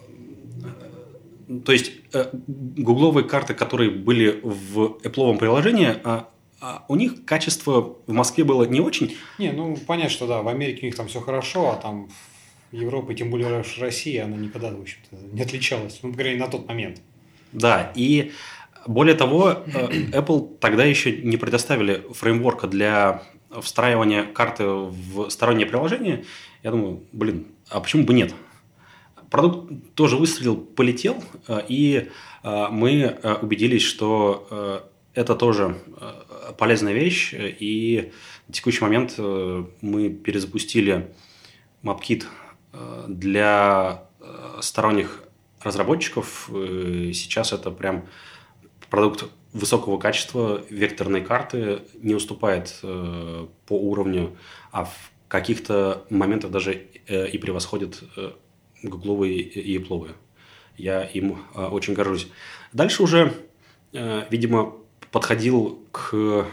то 1.66 1.72
есть 1.72 1.92
э, 2.14 2.26
гугловые 2.34 3.24
карты, 3.24 3.54
которые 3.54 3.90
были 3.90 4.40
в 4.44 4.98
Apple 5.04 5.38
приложении, 5.38 5.96
а, 6.04 6.30
а 6.60 6.86
у 6.88 6.96
них 6.96 7.26
качество 7.26 7.96
в 8.06 8.12
Москве 8.12 8.44
было 8.44 8.64
не 8.64 8.82
очень. 8.82 9.16
Не, 9.38 9.52
ну 9.52 9.78
понятно, 9.88 10.10
что 10.10 10.28
да, 10.28 10.42
в 10.42 10.48
Америке 10.48 10.80
у 10.84 10.86
них 10.86 10.96
там 10.96 11.08
все 11.08 11.22
хорошо, 11.22 11.72
а 11.72 11.76
там 11.76 12.10
Европы, 12.72 13.14
тем 13.16 13.30
более 13.30 13.64
Россия, 13.80 14.26
она 14.26 14.36
никогда, 14.38 14.72
в 14.72 14.82
общем-то, 14.82 15.16
не 15.32 15.42
отличалась, 15.42 16.00
ну, 16.04 16.12
по 16.12 16.18
крайней 16.18 16.36
мере, 16.36 16.46
на 16.46 16.52
тот 16.52 16.68
момент. 16.68 17.02
Да, 17.54 17.92
и 17.96 18.32
более 18.88 19.16
того, 19.16 19.52
э, 19.52 19.88
Apple 20.12 20.58
тогда 20.60 20.84
еще 20.84 21.12
не 21.12 21.38
предоставили 21.38 22.04
фреймворка 22.14 22.68
для 22.68 23.24
встраивания 23.62 24.24
карты 24.24 24.66
в 24.66 25.30
стороннее 25.30 25.66
приложение. 25.66 26.26
Я 26.68 26.72
думаю, 26.72 27.08
блин, 27.14 27.48
а 27.70 27.80
почему 27.80 28.04
бы 28.04 28.14
нет? 28.14 28.36
Продукт 29.30 29.72
тоже 29.96 30.18
выстрелил, 30.18 30.58
полетел, 30.58 31.24
э, 31.48 31.62
и 31.70 32.10
э, 32.44 32.68
мы 32.70 33.18
убедились, 33.42 33.84
что 33.84 34.84
это 35.14 35.34
тоже 35.34 35.78
полезная 36.58 36.92
вещь, 36.92 37.34
и 37.34 38.12
в 38.50 38.52
текущий 38.52 38.82
момент 38.82 39.18
мы 39.18 40.10
перезапустили 40.10 41.16
MapKit 41.84 42.26
для 43.08 44.04
сторонних 44.60 45.24
разработчиков. 45.62 46.50
Сейчас 46.50 47.54
это 47.54 47.72
прям 47.72 48.08
продукт 48.90 49.24
высокого 49.54 49.98
качества 49.98 50.62
векторной 50.70 51.22
карты 51.22 51.84
не 51.96 52.14
уступает 52.14 52.78
э, 52.84 53.48
по 53.66 53.74
уровню, 53.74 54.38
а 54.72 54.86
в 54.86 55.12
каких-то 55.28 56.06
моментах 56.10 56.52
даже 56.52 56.84
э, 57.08 57.28
и 57.28 57.38
превосходит 57.38 58.04
э, 58.16 58.32
гугловые 58.84 59.40
и 59.40 59.78
Apple. 59.78 60.12
Я 60.78 61.04
им 61.04 61.40
э, 61.56 61.66
очень 61.66 61.94
горжусь. 61.94 62.28
Дальше 62.74 63.04
уже, 63.04 63.34
э, 63.94 64.24
видимо, 64.30 64.74
подходил 65.12 65.80
к 65.92 66.46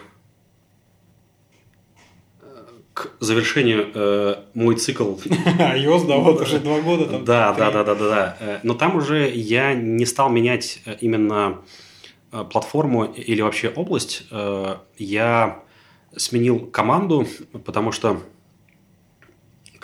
к 2.94 3.10
завершению 3.18 3.90
э, 3.92 4.36
мой 4.54 4.76
цикл. 4.76 5.14
iOS, 5.24 6.06
да, 6.06 6.16
вот 6.18 6.40
уже 6.40 6.60
два 6.60 6.80
года. 6.80 7.06
Там, 7.06 7.24
да, 7.24 7.52
да, 7.52 7.72
да, 7.72 7.82
да, 7.82 7.94
да, 7.96 8.08
да. 8.08 8.60
Но 8.62 8.74
там 8.74 8.94
уже 8.94 9.28
я 9.28 9.74
не 9.74 10.06
стал 10.06 10.30
менять 10.30 10.80
э, 10.84 10.96
именно 11.00 11.58
Э, 12.34 12.42
платформу 12.42 13.04
или 13.04 13.42
вообще 13.42 13.68
область, 13.68 14.24
э, 14.32 14.76
я 14.98 15.62
сменил 16.16 16.66
команду, 16.66 17.28
потому 17.64 17.92
что 17.92 18.22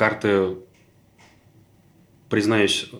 карты, 0.00 0.56
признаюсь, 2.30 2.90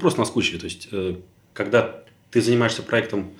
просто 0.00 0.18
наскучили. 0.18 0.58
То 0.58 0.64
есть, 0.64 0.88
э, 0.90 1.14
когда 1.52 2.02
ты 2.32 2.42
занимаешься 2.42 2.82
проектом 2.82 3.30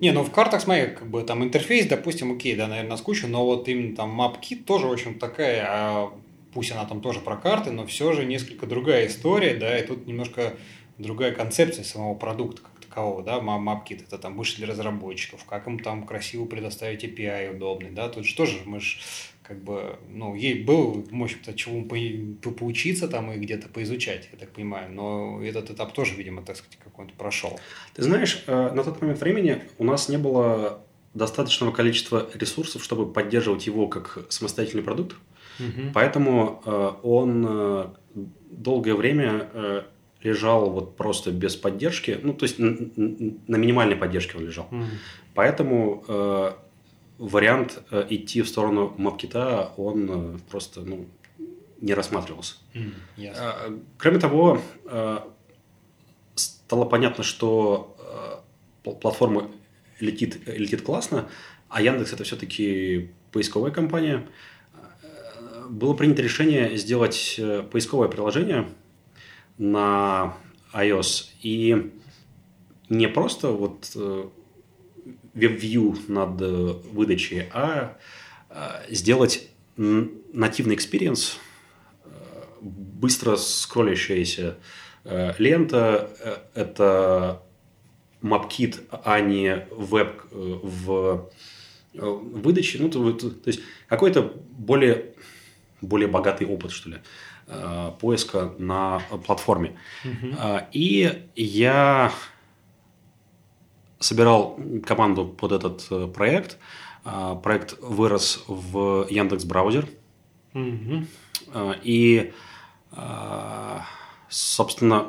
не, 0.00 0.10
ну 0.10 0.22
в 0.22 0.30
картах, 0.30 0.60
смотри, 0.60 0.88
как 0.88 1.08
бы 1.08 1.22
там 1.22 1.42
интерфейс, 1.42 1.86
допустим, 1.86 2.32
окей, 2.32 2.56
да, 2.56 2.66
наверное, 2.66 2.98
скучно, 2.98 3.26
но 3.28 3.46
вот 3.46 3.68
именно 3.68 3.96
там 3.96 4.20
MapKit 4.20 4.64
тоже, 4.64 4.86
в 4.86 4.92
общем, 4.92 5.18
такая, 5.18 5.64
а 5.66 6.12
пусть 6.52 6.72
она 6.72 6.84
там 6.84 7.00
тоже 7.00 7.20
про 7.20 7.36
карты, 7.36 7.70
но 7.70 7.86
все 7.86 8.12
же 8.12 8.26
несколько 8.26 8.66
другая 8.66 9.06
история, 9.06 9.54
да, 9.54 9.78
и 9.78 9.86
тут 9.86 10.06
немножко 10.06 10.56
другая 10.98 11.32
концепция 11.32 11.84
самого 11.84 12.14
продукта 12.14 12.60
такового, 12.86 13.22
да, 13.22 13.38
MapKit, 13.38 14.04
это 14.08 14.18
там 14.18 14.36
больше 14.36 14.56
для 14.56 14.66
разработчиков, 14.66 15.42
как 15.46 15.66
им 15.66 15.78
там 15.78 16.04
красиво 16.04 16.44
предоставить 16.44 17.02
API 17.02 17.56
удобный, 17.56 17.92
да, 17.92 18.10
тут 18.10 18.26
же 18.26 18.36
тоже 18.36 18.58
мы 18.66 18.80
же 18.80 18.98
как 19.50 19.64
бы, 19.64 19.96
ну, 20.08 20.36
ей 20.36 20.62
был, 20.62 21.04
в 21.10 21.22
общем-то, 21.22 21.54
чему 21.54 21.84
по 21.84 22.50
поучиться 22.52 23.08
там 23.08 23.32
и 23.32 23.36
где-то 23.36 23.68
поизучать, 23.68 24.28
я 24.32 24.38
так 24.38 24.50
понимаю, 24.50 24.92
но 24.92 25.42
этот 25.42 25.70
этап 25.70 25.92
тоже, 25.92 26.14
видимо, 26.14 26.42
так 26.42 26.56
сказать, 26.56 26.78
какой-то 26.78 27.12
прошел. 27.18 27.58
Ты 27.96 28.04
знаешь, 28.04 28.44
э, 28.46 28.70
на 28.72 28.84
тот 28.84 29.00
момент 29.02 29.20
времени 29.20 29.62
у 29.78 29.84
нас 29.84 30.08
не 30.08 30.18
было 30.18 30.84
достаточного 31.14 31.72
количества 31.72 32.30
ресурсов, 32.32 32.84
чтобы 32.84 33.12
поддерживать 33.12 33.66
его 33.66 33.88
как 33.88 34.24
самостоятельный 34.28 34.84
продукт, 34.84 35.16
угу. 35.58 35.90
поэтому 35.92 36.62
э, 36.64 36.92
он 37.02 37.46
э, 37.48 37.86
долгое 38.52 38.94
время 38.94 39.84
лежал 40.22 40.70
вот 40.70 40.96
просто 40.96 41.32
без 41.32 41.56
поддержки, 41.56 42.20
ну, 42.22 42.34
то 42.34 42.44
есть 42.44 42.60
на, 42.60 42.76
на 43.48 43.56
минимальной 43.56 43.96
поддержке 43.96 44.36
он 44.36 44.44
лежал. 44.44 44.68
Mm. 44.70 44.84
Поэтому 45.34 46.04
вариант 47.20 47.82
э, 47.90 48.06
идти 48.10 48.42
в 48.42 48.48
сторону 48.48 48.94
мапкита, 48.96 49.72
он 49.76 50.10
э, 50.10 50.38
просто, 50.50 50.80
ну, 50.80 51.06
не 51.80 51.94
рассматривался. 51.94 52.56
Mm, 52.74 52.92
yes. 53.16 53.36
э, 53.38 53.78
кроме 53.98 54.18
того, 54.18 54.60
э, 54.86 55.18
стало 56.34 56.84
понятно, 56.84 57.22
что 57.24 57.96
платформа 58.82 59.50
летит, 60.00 60.40
летит 60.46 60.82
классно, 60.82 61.28
а 61.68 61.82
Яндекс 61.82 62.14
это 62.14 62.24
все-таки 62.24 63.10
поисковая 63.30 63.70
компания. 63.70 64.26
Было 65.68 65.94
принято 65.94 66.22
решение 66.22 66.76
сделать 66.76 67.38
поисковое 67.70 68.08
приложение– 68.08 68.68
на 69.60 70.36
iOS. 70.72 71.26
И 71.42 71.92
не 72.88 73.08
просто 73.08 73.52
вот 73.52 73.94
Э, 75.34 75.92
над 76.08 76.40
э, 76.42 76.74
выдачей, 76.92 77.48
а 77.52 77.96
э, 78.48 78.94
сделать 78.94 79.48
нативный 79.76 80.74
experience, 80.74 81.38
быстро 82.60 83.36
скроллящаяся 83.36 84.58
лента, 85.04 86.10
это 86.54 87.42
MapKit, 88.20 88.82
а 89.04 89.20
не 89.20 89.66
веб 89.70 90.20
в 90.32 91.30
выдаче. 91.94 92.78
Ну, 92.78 92.90
то, 92.90 93.12
то, 93.12 93.30
то 93.30 93.48
есть 93.48 93.60
какой-то 93.88 94.34
более, 94.50 95.14
более 95.80 96.08
богатый 96.08 96.46
опыт, 96.46 96.72
что 96.72 96.90
ли. 96.90 96.98
Э, 97.52 97.90
поиска 97.98 98.52
на 98.58 99.00
платформе. 99.26 99.76
Угу. 100.04 100.36
И 100.70 101.10
я 101.34 102.12
собирал 104.00 104.58
команду 104.84 105.26
под 105.26 105.52
этот 105.52 105.86
э, 105.90 106.06
проект. 106.08 106.58
Проект 107.42 107.78
вырос 107.80 108.44
в 108.46 109.06
Яндекс 109.08 109.44
браузер. 109.44 109.88
Угу. 110.52 111.06
И, 111.82 112.30
собственно, 114.28 115.06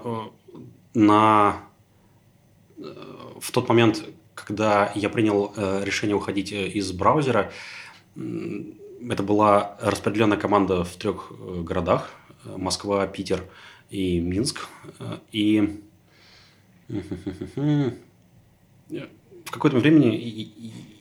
на 0.93 1.57
в 3.41 3.51
тот 3.51 3.67
момент, 3.67 4.05
когда 4.35 4.93
я 4.95 5.09
принял 5.09 5.53
решение 5.83 6.15
уходить 6.15 6.53
из 6.53 6.93
браузера, 6.93 7.51
это 8.15 9.23
была 9.23 9.75
распределенная 9.81 10.37
команда 10.37 10.85
в 10.85 10.95
трех 10.95 11.33
городах. 11.65 12.09
Москва, 12.45 13.05
Питер 13.05 13.43
и 13.89 14.21
Минск. 14.21 14.69
И 15.33 15.81
в 19.45 19.51
какое-то 19.51 19.77
времени 19.77 20.51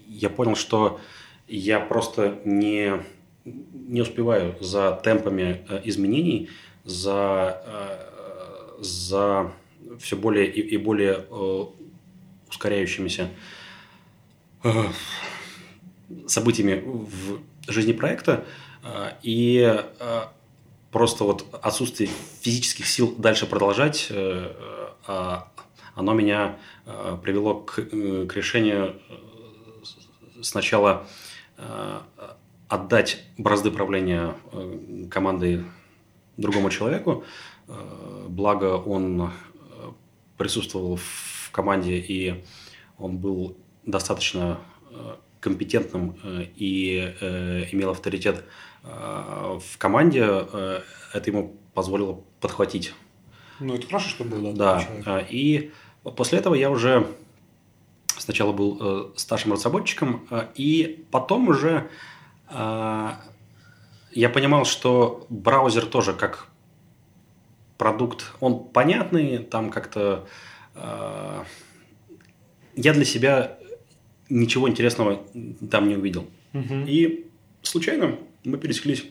я 0.09 0.31
понял, 0.31 0.57
что 0.57 1.00
я 1.48 1.81
просто 1.81 2.38
не, 2.44 3.03
не 3.44 4.03
успеваю 4.03 4.55
за 4.61 5.00
темпами 5.03 5.64
э, 5.68 5.81
изменений, 5.85 6.48
за, 6.85 7.62
э, 7.66 8.83
за 8.83 9.53
все 9.98 10.16
более 10.16 10.46
и, 10.46 10.61
и 10.61 10.76
более 10.76 11.24
э, 11.31 11.64
ускоряющимися 12.48 13.31
событиями 16.26 16.83
в 16.85 17.40
жизни 17.70 17.92
проекта. 17.92 18.44
И 19.22 19.83
просто 20.90 21.24
вот 21.24 21.46
отсутствие 21.62 22.11
физических 22.42 22.87
сил 22.87 23.14
дальше 23.16 23.46
продолжать, 23.46 24.12
оно 25.94 26.12
меня 26.12 26.59
э, 26.87 27.16
привело 27.22 27.61
к, 27.61 27.79
э, 27.79 28.26
к 28.26 28.37
решению 28.37 29.00
сначала 30.42 31.07
отдать 32.68 33.22
бразды 33.37 33.70
правления 33.70 34.35
командой 35.11 35.62
другому 36.38 36.70
человеку, 36.70 37.22
благо 38.26 38.76
он 38.76 39.31
присутствовал 40.38 40.96
в 40.96 41.50
команде 41.53 41.98
и 41.98 42.42
он 42.96 43.18
был 43.18 43.59
достаточно 43.85 44.59
компетентным 45.40 46.16
и 46.57 47.14
имел 47.70 47.90
авторитет 47.90 48.42
Э, 48.83 49.59
в 49.61 49.79
команде, 49.79 50.24
э, 50.24 50.81
это 51.12 51.31
ему 51.31 51.57
позволило 51.74 52.20
подхватить. 52.40 52.94
Ну, 53.61 53.75
это 53.75 53.87
хорошо, 53.87 54.09
что 54.09 54.25
было, 54.25 54.53
да. 54.53 54.87
Да, 55.05 55.20
э, 55.20 55.27
и 55.31 55.70
после 56.16 56.38
этого 56.38 56.55
я 56.55 56.70
уже 56.70 57.07
сначала 58.18 58.53
был 58.53 59.12
старшим 59.16 59.53
разработчиком, 59.53 60.27
и 60.55 61.07
потом 61.11 61.49
уже 61.49 61.88
я 62.51 63.18
понимал, 64.35 64.64
что 64.66 65.27
браузер 65.31 65.87
тоже 65.87 66.12
как 66.12 66.49
продукт, 67.79 68.33
он 68.40 68.64
понятный, 68.64 69.38
там 69.38 69.70
как-то 69.70 70.27
я 70.75 71.44
для 72.92 73.05
себя 73.05 73.59
ничего 74.29 74.68
интересного 74.68 75.23
там 75.70 75.88
не 75.88 75.96
увидел. 75.96 76.27
Угу. 76.53 76.85
И 76.87 77.27
случайно 77.62 78.18
мы 78.44 78.59
пересеклись 78.59 79.05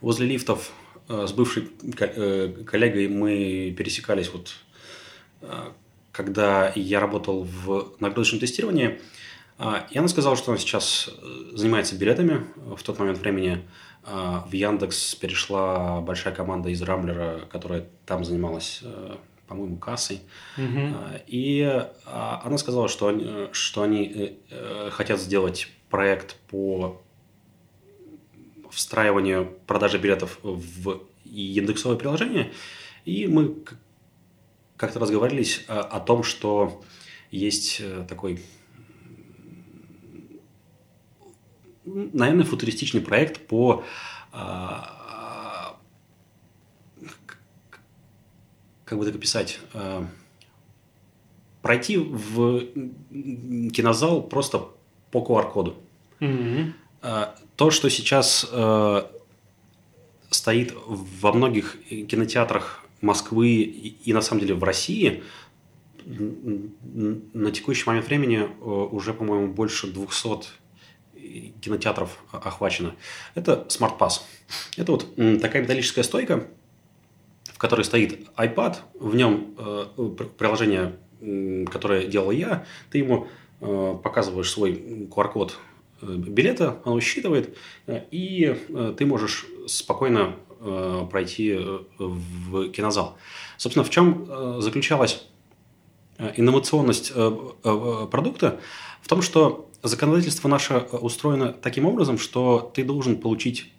возле 0.00 0.26
лифтов 0.26 0.72
с 1.26 1.32
бывшей 1.32 1.68
коллегой 2.66 3.08
мы 3.08 3.74
пересекались 3.76 4.30
вот 4.32 4.54
когда 6.12 6.72
я 6.74 7.00
работал 7.00 7.44
в 7.44 7.94
нагрузочном 8.00 8.40
тестировании, 8.40 9.00
и 9.90 9.98
она 9.98 10.08
сказала, 10.08 10.36
что 10.36 10.52
она 10.52 10.58
сейчас 10.58 11.10
занимается 11.52 11.96
билетами. 11.96 12.46
В 12.76 12.82
тот 12.82 12.98
момент 12.98 13.18
времени 13.18 13.62
в 14.04 14.52
Яндекс 14.52 15.14
перешла 15.14 16.00
большая 16.00 16.34
команда 16.34 16.68
из 16.68 16.82
Рамблера, 16.82 17.40
которая 17.50 17.86
там 18.06 18.24
занималась 18.24 18.82
по-моему, 19.52 19.76
кассой. 19.76 20.22
Угу. 20.56 20.96
И 21.26 21.86
она 22.06 22.56
сказала, 22.56 22.88
что 22.88 23.08
они, 23.08 23.48
что 23.52 23.82
они 23.82 24.10
э, 24.14 24.32
э, 24.50 24.88
хотят 24.90 25.20
сделать 25.20 25.68
проект 25.90 26.36
по 26.48 27.01
встраиванию 28.72 29.56
продажи 29.66 29.98
билетов 29.98 30.38
в 30.42 31.02
индексовое 31.24 31.96
приложение. 31.96 32.52
И 33.04 33.26
мы 33.26 33.56
как-то 34.76 34.98
разговаривались 34.98 35.64
о, 35.68 35.80
о 35.80 36.00
том, 36.00 36.22
что 36.22 36.82
есть 37.30 37.80
э, 37.80 38.04
такой, 38.08 38.42
наверное, 41.84 42.44
футуристичный 42.44 43.00
проект 43.00 43.46
по 43.46 43.84
а, 44.32 45.78
как 48.92 48.98
бы 48.98 49.06
так 49.06 49.14
описать, 49.14 49.58
э, 49.72 50.04
пройти 51.62 51.96
в 51.96 52.66
кинозал 53.70 54.22
просто 54.22 54.68
по 55.10 55.20
QR-коду. 55.20 55.76
Mm-hmm. 56.20 56.72
То, 57.56 57.70
что 57.70 57.90
сейчас 57.90 58.46
э, 58.50 59.02
стоит 60.30 60.74
во 60.86 61.32
многих 61.32 61.76
кинотеатрах 61.88 62.84
Москвы 63.00 63.48
и, 63.48 63.88
и 64.04 64.12
на 64.12 64.20
самом 64.20 64.40
деле 64.40 64.54
в 64.54 64.64
России, 64.64 65.22
на 66.04 67.50
текущий 67.52 67.84
момент 67.86 68.06
времени 68.06 68.48
уже, 68.60 69.14
по-моему, 69.14 69.52
больше 69.52 69.86
200 69.86 70.48
кинотеатров 71.60 72.18
охвачено. 72.32 72.94
Это 73.34 73.66
Smart 73.68 73.98
Pass. 73.98 74.22
Это 74.76 74.92
вот 74.92 75.14
такая 75.40 75.62
металлическая 75.62 76.02
стойка, 76.02 76.48
которой 77.62 77.82
стоит 77.82 78.28
iPad, 78.36 78.78
в 78.98 79.14
нем 79.14 79.54
э, 79.56 79.86
приложение, 80.36 80.96
которое 81.70 82.08
делал 82.08 82.32
я, 82.32 82.66
ты 82.90 82.98
ему 82.98 83.28
э, 83.60 83.98
показываешь 84.02 84.50
свой 84.50 84.72
QR-код 84.72 85.52
э, 85.52 85.71
билета, 86.02 86.80
оно 86.84 87.00
считывает, 87.00 87.56
э, 87.86 88.02
и 88.10 88.56
э, 88.68 88.94
ты 88.96 89.06
можешь 89.06 89.46
спокойно 89.66 90.36
э, 90.60 91.06
пройти 91.10 91.52
э, 91.52 91.78
в 91.98 92.70
кинозал. 92.70 93.16
Собственно, 93.56 93.84
в 93.84 93.90
чем 93.90 94.26
э, 94.28 94.58
заключалась 94.60 95.26
э, 96.18 96.32
инновационность 96.36 97.12
э, 97.14 97.32
э, 97.64 98.06
продукта? 98.10 98.60
В 99.00 99.08
том, 99.08 99.22
что 99.22 99.70
законодательство 99.82 100.48
наше 100.48 100.78
устроено 100.78 101.52
таким 101.52 101.86
образом, 101.86 102.18
что 102.18 102.70
ты 102.74 102.84
должен 102.84 103.16
получить 103.16 103.72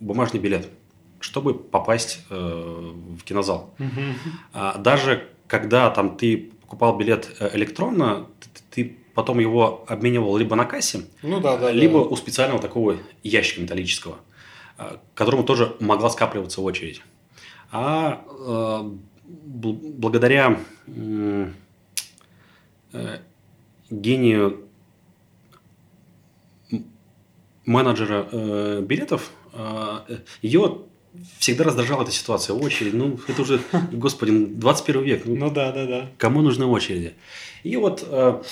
бумажный 0.00 0.40
билет– 0.40 0.68
чтобы 1.22 1.54
попасть 1.54 2.20
э, 2.30 2.34
в 2.36 3.22
кинозал. 3.24 3.74
А, 4.52 4.76
даже 4.78 5.28
когда 5.46 5.90
там 5.90 6.16
ты 6.16 6.52
покупал 6.62 6.96
билет 6.96 7.30
э, 7.38 7.50
электронно, 7.54 8.26
потом 9.14 9.38
его 9.38 9.84
обменивал 9.88 10.36
либо 10.36 10.56
на 10.56 10.64
кассе, 10.64 11.02
ну, 11.22 11.40
да, 11.40 11.56
да, 11.56 11.70
либо 11.70 12.00
да. 12.00 12.06
у 12.06 12.16
специального 12.16 12.60
такого 12.60 12.96
ящика 13.22 13.60
металлического, 13.60 14.16
э, 14.78 14.96
к 15.14 15.18
которому 15.18 15.44
тоже 15.44 15.76
могла 15.80 16.10
скапливаться 16.10 16.60
очередь. 16.60 17.02
А 17.70 18.24
э, 18.28 18.90
благодаря 19.24 20.58
э, 20.86 21.48
гению 23.90 24.68
менеджера 27.64 28.28
э, 28.30 28.82
билетов, 28.82 29.30
э, 29.52 30.18
ее 30.42 30.82
всегда 31.38 31.64
раздражала 31.64 32.02
эта 32.02 32.10
ситуация. 32.10 32.54
Очередь, 32.54 32.94
ну, 32.94 33.18
это 33.28 33.42
уже, 33.42 33.60
господи, 33.92 34.32
21 34.46 35.00
ну, 35.00 35.06
век. 35.06 35.22
Ну, 35.24 35.36
ну 35.36 35.50
да, 35.50 35.72
да, 35.72 35.86
да. 35.86 36.10
Кому 36.18 36.42
нужны 36.42 36.66
очереди? 36.66 37.14
И 37.62 37.76
вот 37.76 38.04
э, 38.06 38.42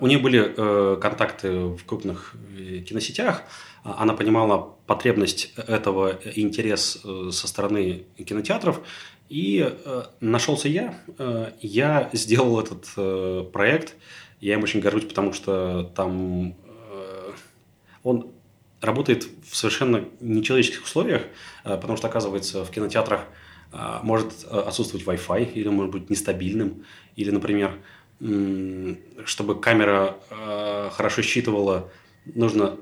у 0.00 0.06
нее 0.06 0.18
были 0.18 0.54
э, 0.56 0.96
контакты 1.00 1.50
в 1.50 1.84
крупных 1.84 2.34
э, 2.56 2.78
киносетях. 2.80 3.42
Она 3.82 4.14
понимала 4.14 4.76
потребность 4.86 5.52
этого, 5.56 6.20
интерес 6.34 7.00
э, 7.04 7.30
со 7.32 7.48
стороны 7.48 8.04
кинотеатров. 8.24 8.80
И 9.28 9.66
э, 9.66 10.02
нашелся 10.20 10.68
я. 10.68 10.94
Э, 11.18 11.52
я 11.60 12.10
сделал 12.12 12.60
этот 12.60 12.86
э, 12.96 13.44
проект. 13.52 13.94
Я 14.40 14.54
им 14.54 14.62
очень 14.62 14.80
горжусь, 14.80 15.04
потому 15.04 15.32
что 15.32 15.84
там 15.96 16.50
э, 16.50 17.32
он 18.02 18.32
работает 18.80 19.28
в 19.48 19.56
совершенно 19.56 20.04
нечеловеческих 20.20 20.84
условиях, 20.84 21.22
э, 21.64 21.76
потому 21.76 21.96
что, 21.96 22.08
оказывается, 22.08 22.64
в 22.64 22.70
кинотеатрах 22.70 23.22
э, 23.72 23.98
может 24.02 24.32
э, 24.44 24.60
отсутствовать 24.60 25.06
Wi-Fi 25.06 25.52
или 25.52 25.68
может 25.68 25.92
быть 25.92 26.10
нестабильным, 26.10 26.84
или, 27.16 27.30
например, 27.30 27.78
чтобы 28.20 29.60
камера 29.60 30.16
хорошо 30.92 31.22
считывала, 31.22 31.90
нужно 32.24 32.76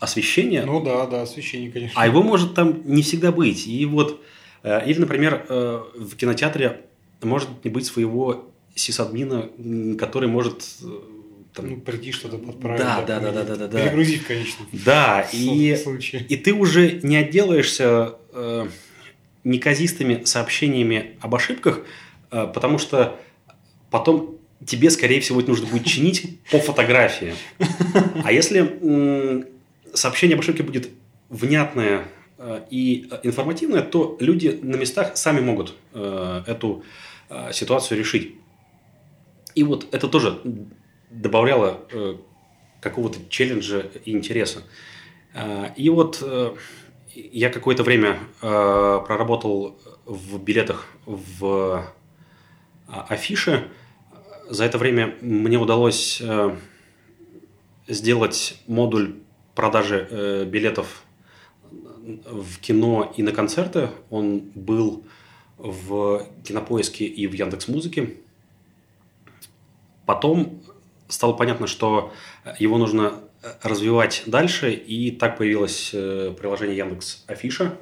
освещение. 0.00 0.64
Ну 0.64 0.82
да, 0.82 1.06
да, 1.06 1.22
освещение, 1.22 1.70
конечно. 1.70 2.00
А 2.00 2.06
его 2.06 2.22
может 2.22 2.54
там 2.54 2.82
не 2.84 3.02
всегда 3.02 3.30
быть. 3.30 3.66
И 3.66 3.86
вот, 3.86 4.20
или, 4.64 4.98
например, 4.98 5.46
в 5.48 6.16
кинотеатре 6.16 6.86
может 7.22 7.48
не 7.64 7.70
быть 7.70 7.86
своего 7.86 8.50
сисадмина, 8.74 9.50
который 9.98 10.28
может 10.28 10.64
там... 11.54 11.68
Ну, 11.68 11.80
приди 11.80 12.12
что-то 12.12 12.38
подправить. 12.38 12.80
Да, 12.80 13.02
да, 13.02 13.20
да, 13.20 13.32
да, 13.32 13.44
да, 13.44 13.56
да, 13.56 13.68
да. 13.68 13.84
Перегрузить, 13.84 14.24
конечно. 14.24 14.64
Да, 14.72 15.26
и, 15.32 15.76
и 16.28 16.36
ты 16.36 16.54
уже 16.54 17.00
не 17.02 17.16
отделаешься 17.16 18.16
э, 18.32 18.66
неказистыми 19.44 20.24
сообщениями 20.24 21.18
об 21.20 21.34
ошибках, 21.34 21.80
э, 22.30 22.46
потому 22.46 22.78
что 22.78 23.20
потом 23.90 24.38
тебе, 24.66 24.90
скорее 24.90 25.20
всего, 25.20 25.40
это 25.40 25.50
нужно 25.50 25.66
будет 25.66 25.86
чинить 25.86 26.40
по 26.50 26.58
фотографии. 26.58 27.34
А 28.24 28.32
если 28.32 29.46
сообщение 29.94 30.34
об 30.34 30.40
ошибке 30.40 30.62
будет 30.62 30.90
внятное 31.28 32.04
э, 32.38 32.64
и 32.70 33.08
информативное, 33.22 33.82
то 33.82 34.16
люди 34.20 34.60
на 34.62 34.76
местах 34.76 35.16
сами 35.16 35.40
могут 35.40 35.74
э, 35.92 36.42
эту 36.46 36.84
э, 37.28 37.52
ситуацию 37.52 37.98
решить. 37.98 38.34
И 39.54 39.64
вот 39.64 39.86
это 39.92 40.08
тоже 40.08 40.40
добавляло 41.10 41.80
какого-то 42.80 43.18
челленджа 43.28 43.84
и 44.06 44.12
интереса. 44.12 44.62
И 45.76 45.90
вот 45.90 46.26
я 47.14 47.50
какое-то 47.50 47.82
время 47.82 48.18
проработал 48.40 49.78
в 50.06 50.42
билетах 50.42 50.88
в 51.04 51.84
афише. 52.86 53.68
За 54.52 54.66
это 54.66 54.76
время 54.76 55.14
мне 55.22 55.56
удалось 55.56 56.20
э, 56.20 56.54
сделать 57.88 58.60
модуль 58.66 59.14
продажи 59.54 60.06
э, 60.10 60.44
билетов 60.44 61.04
в 61.70 62.58
кино 62.60 63.14
и 63.16 63.22
на 63.22 63.32
концерты. 63.32 63.88
Он 64.10 64.40
был 64.54 65.06
в 65.56 66.26
Кинопоиске 66.44 67.06
и 67.06 67.26
в 67.26 67.32
Яндекс 67.32 67.68
Музыке. 67.68 68.16
Потом 70.04 70.60
стало 71.08 71.32
понятно, 71.32 71.66
что 71.66 72.12
его 72.58 72.76
нужно 72.76 73.20
э, 73.42 73.52
развивать 73.62 74.24
дальше, 74.26 74.70
и 74.70 75.12
так 75.12 75.38
появилось 75.38 75.92
приложение 75.92 76.76
Яндекс 76.76 77.24
Афиша, 77.26 77.78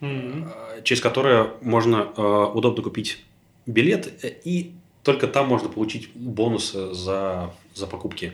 mm-hmm. 0.00 0.82
через 0.82 1.02
которое 1.02 1.50
можно 1.60 2.08
удобно 2.54 2.82
купить 2.82 3.22
билет, 3.66 4.10
и 4.46 4.72
только 5.06 5.28
там 5.28 5.46
можно 5.46 5.68
получить 5.68 6.10
бонусы 6.16 6.92
за, 6.92 7.54
за 7.76 7.86
покупки. 7.86 8.32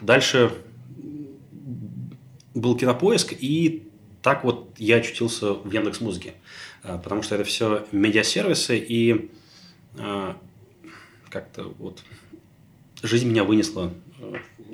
Дальше 0.00 0.52
был 2.54 2.76
кинопоиск, 2.76 3.32
и 3.38 3.88
так 4.22 4.42
вот 4.42 4.74
я 4.76 4.96
очутился 4.96 5.52
в 5.52 5.70
Яндекс 5.70 6.00
Музыке, 6.00 6.34
потому 6.82 7.22
что 7.22 7.36
это 7.36 7.44
все 7.44 7.86
медиасервисы, 7.92 8.76
и 8.76 9.30
а, 9.96 10.36
как-то 11.30 11.72
вот 11.78 12.02
жизнь 13.04 13.28
меня 13.28 13.44
вынесла 13.44 13.94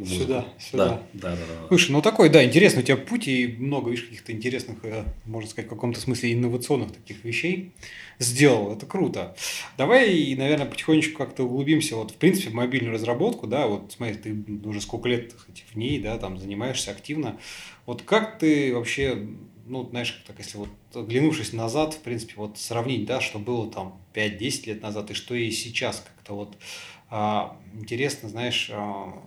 Сюда, 0.03 0.45
сюда. 0.59 0.89
Да, 0.89 1.03
да, 1.13 1.31
да, 1.31 1.37
да. 1.37 1.69
Слушай, 1.69 1.93
ну 1.93 2.03
такой, 2.03 2.29
да, 2.29 2.45
интересный 2.45 2.83
у 2.83 2.87
тебя 2.87 2.97
путь 2.97 3.29
и 3.29 3.47
много, 3.59 3.91
видишь, 3.91 4.05
каких-то 4.05 4.33
интересных, 4.33 4.85
э, 4.85 5.05
можно 5.25 5.49
сказать, 5.49 5.67
в 5.71 5.75
каком-то 5.75 6.01
смысле 6.01 6.33
инновационных 6.33 6.93
таких 6.93 7.23
вещей 7.25 7.73
сделал. 8.19 8.73
Это 8.73 8.87
круто. 8.87 9.37
Давай, 9.79 10.35
наверное, 10.35 10.67
потихонечку 10.67 11.17
как-то 11.17 11.45
углубимся 11.45 11.95
вот, 11.95 12.11
в 12.11 12.17
принципе, 12.17 12.51
в 12.51 12.55
мобильную 12.55 12.93
разработку, 12.93 13.47
да, 13.47 13.69
вот 13.69 13.93
смотри, 13.93 14.17
ты 14.17 14.69
уже 14.69 14.81
сколько 14.81 15.09
лет 15.09 15.33
сказать, 15.33 15.65
в 15.73 15.77
ней, 15.77 16.01
да, 16.01 16.19
там 16.19 16.39
занимаешься 16.39 16.91
активно. 16.91 17.39
Вот 17.87 18.03
как 18.03 18.39
ты 18.41 18.75
вообще, 18.75 19.29
ну, 19.67 19.89
знаешь, 19.89 20.25
так 20.27 20.39
если 20.39 20.59
вот 20.59 20.69
оглянувшись 20.93 21.53
назад, 21.53 21.95
в 21.95 22.01
принципе, 22.01 22.35
вот 22.37 22.59
сравнить, 22.59 23.05
да, 23.07 23.21
что 23.21 23.39
было 23.39 23.71
там 23.71 24.01
5-10 24.13 24.67
лет 24.67 24.83
назад 24.83 25.13
и 25.13 25.15
что 25.15 25.37
и 25.37 25.51
сейчас 25.53 26.05
как-то 26.05 26.35
вот 26.35 26.57
а, 27.11 27.57
интересно, 27.75 28.29
знаешь, 28.29 28.71
а, 28.73 29.23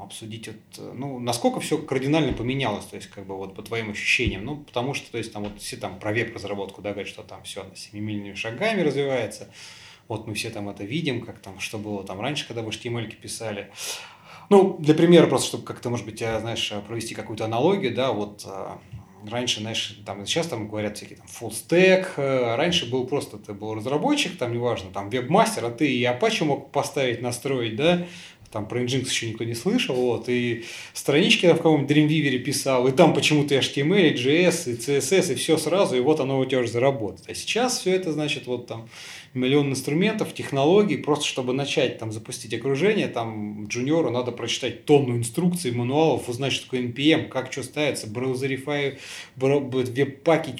обсудить, 0.00 0.48
вот, 0.48 0.94
ну, 0.94 1.18
насколько 1.18 1.60
все 1.60 1.78
кардинально 1.78 2.32
поменялось, 2.32 2.84
то 2.84 2.96
есть, 2.96 3.08
как 3.08 3.26
бы, 3.26 3.36
вот, 3.36 3.54
по 3.54 3.62
твоим 3.62 3.90
ощущениям, 3.90 4.44
ну, 4.44 4.56
потому 4.56 4.94
что, 4.94 5.10
то 5.10 5.18
есть, 5.18 5.32
там, 5.32 5.44
вот, 5.44 5.60
все 5.60 5.76
там 5.76 5.98
про 5.98 6.12
веб-разработку, 6.12 6.82
да, 6.82 6.90
говорят, 6.90 7.08
что 7.08 7.22
там 7.22 7.42
все 7.44 7.64
семимильными 7.74 8.34
шагами 8.34 8.82
развивается, 8.82 9.48
вот 10.08 10.26
мы 10.26 10.34
все 10.34 10.50
там 10.50 10.68
это 10.68 10.84
видим, 10.84 11.24
как 11.24 11.40
там, 11.40 11.60
что 11.60 11.78
было 11.78 12.04
там 12.04 12.20
раньше, 12.20 12.46
когда 12.46 12.62
в 12.62 12.68
HTML 12.68 13.10
писали. 13.16 13.70
Ну, 14.50 14.76
для 14.78 14.94
примера, 14.94 15.26
просто, 15.26 15.48
чтобы 15.48 15.64
как-то, 15.64 15.88
может 15.88 16.04
быть, 16.04 16.18
знаешь, 16.18 16.72
провести 16.86 17.14
какую-то 17.14 17.46
аналогию, 17.46 17.94
да, 17.94 18.12
вот 18.12 18.44
а, 18.46 18.78
раньше, 19.30 19.60
знаешь, 19.60 19.98
там 20.04 20.26
сейчас 20.26 20.48
там 20.48 20.68
говорят 20.68 20.96
всякие 20.96 21.18
там 21.18 21.26
full 21.26 21.50
stack, 21.50 22.14
а 22.16 22.56
раньше 22.56 22.90
был 22.90 23.06
просто, 23.06 23.38
ты 23.38 23.52
был 23.52 23.74
разработчик, 23.74 24.36
там 24.36 24.52
неважно, 24.52 24.90
там 24.90 25.10
веб-мастер, 25.10 25.64
а 25.64 25.70
ты 25.70 25.90
и 25.90 26.02
Apache 26.04 26.44
мог 26.44 26.70
поставить, 26.72 27.22
настроить, 27.22 27.76
да, 27.76 28.06
там 28.54 28.68
про 28.68 28.80
Nginx 28.80 29.08
еще 29.08 29.28
никто 29.28 29.42
не 29.42 29.54
слышал, 29.54 29.96
вот, 29.96 30.28
и 30.28 30.64
странички 30.92 31.46
в 31.46 31.56
каком-нибудь 31.56 31.90
Dreamweaver 31.90 32.38
писал, 32.38 32.86
и 32.86 32.92
там 32.92 33.12
почему-то 33.12 33.56
HTML, 33.56 34.10
и 34.10 34.14
JS, 34.14 34.70
и 34.70 34.76
CSS, 34.76 35.32
и 35.32 35.34
все 35.34 35.58
сразу, 35.58 35.96
и 35.96 36.00
вот 36.00 36.20
оно 36.20 36.38
у 36.38 36.44
тебя 36.44 36.60
уже 36.60 36.70
заработает. 36.70 37.28
А 37.28 37.34
сейчас 37.34 37.80
все 37.80 37.90
это, 37.90 38.12
значит, 38.12 38.46
вот 38.46 38.68
там 38.68 38.88
миллион 39.34 39.70
инструментов, 39.70 40.32
технологий, 40.32 40.96
просто 40.96 41.26
чтобы 41.26 41.52
начать 41.52 41.98
там 41.98 42.12
запустить 42.12 42.54
окружение, 42.54 43.08
там 43.08 43.66
джуниору 43.66 44.10
надо 44.10 44.30
прочитать 44.30 44.84
тонну 44.84 45.16
инструкций, 45.16 45.72
мануалов, 45.72 46.28
узнать, 46.28 46.52
что 46.52 46.66
такое 46.66 46.82
NPM, 46.82 47.28
как 47.28 47.50
что 47.50 47.64
ставится, 47.64 48.06
браузерифай, 48.06 48.98
веб-паки, 49.34 50.54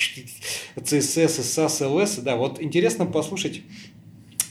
CSS, 0.74 1.38
SAS, 1.40 1.80
LS, 1.80 2.22
да, 2.22 2.34
вот 2.34 2.60
интересно 2.60 3.06
послушать, 3.06 3.62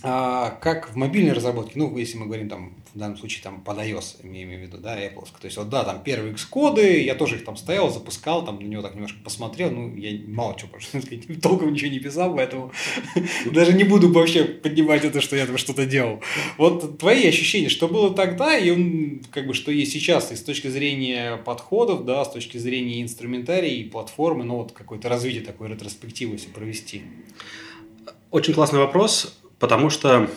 а, 0.05 0.49
как 0.61 0.89
в 0.89 0.97
мобильной 0.97 1.31
разработке, 1.31 1.73
ну, 1.75 1.97
если 1.97 2.17
мы 2.17 2.25
говорим 2.25 2.49
там 2.49 2.75
в 2.93 2.99
данном 2.99 3.17
случае 3.17 3.41
там 3.41 3.61
под 3.61 3.77
iOS, 3.77 4.17
имеем 4.21 4.49
в 4.49 4.61
виду, 4.61 4.77
да, 4.77 5.01
Apple. 5.01 5.25
То 5.39 5.45
есть, 5.45 5.55
вот 5.55 5.69
да, 5.69 5.85
там 5.85 6.03
первые 6.03 6.33
X-коды, 6.33 7.01
я 7.03 7.15
тоже 7.15 7.37
их 7.37 7.45
там 7.45 7.55
стоял, 7.55 7.89
запускал, 7.89 8.43
там 8.43 8.59
на 8.59 8.67
него 8.67 8.81
так 8.81 8.95
немножко 8.95 9.17
посмотрел, 9.23 9.71
ну, 9.71 9.95
я 9.95 10.11
мало 10.27 10.57
чего, 10.59 10.67
просто 10.71 11.01
сказать, 11.01 11.23
толком 11.41 11.71
ничего 11.71 11.89
не 11.89 11.99
писал, 11.99 12.35
поэтому 12.35 12.73
даже 13.51 13.71
не 13.71 13.85
буду 13.85 14.11
вообще 14.11 14.43
поднимать 14.43 15.05
это, 15.05 15.21
что 15.21 15.37
я 15.37 15.45
там 15.45 15.57
что-то 15.57 15.85
делал. 15.85 16.21
Вот 16.57 16.99
твои 16.99 17.25
ощущения, 17.25 17.69
что 17.69 17.87
было 17.87 18.13
тогда 18.13 18.57
и 18.57 19.21
как 19.31 19.47
бы 19.47 19.53
что 19.53 19.71
есть 19.71 19.93
сейчас, 19.93 20.33
и 20.33 20.35
с 20.35 20.43
точки 20.43 20.67
зрения 20.67 21.37
подходов, 21.37 22.03
да, 22.03 22.25
с 22.25 22.31
точки 22.33 22.57
зрения 22.57 23.01
инструментария 23.01 23.71
и 23.71 23.85
платформы, 23.85 24.43
ну, 24.43 24.57
вот 24.57 24.73
какое-то 24.73 25.07
развитие 25.07 25.43
такой 25.43 25.69
ретроспективы 25.69 26.33
если 26.33 26.49
провести. 26.49 27.03
Очень 28.31 28.53
классный 28.53 28.79
вопрос, 28.79 29.39
потому 29.59 29.89
что 29.89 30.29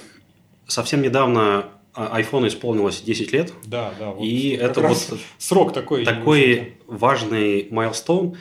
совсем 0.66 1.02
недавно 1.02 1.70
iPhone 1.94 2.46
исполнилось 2.48 3.00
10 3.00 3.32
лет. 3.32 3.52
Да, 3.64 3.92
да. 3.98 4.10
Вот 4.10 4.22
и 4.22 4.50
это 4.50 4.80
вот 4.80 4.98
срок 5.38 5.72
такой. 5.72 6.04
Такой 6.04 6.74
важный 6.86 7.68
майлстоун. 7.70 8.36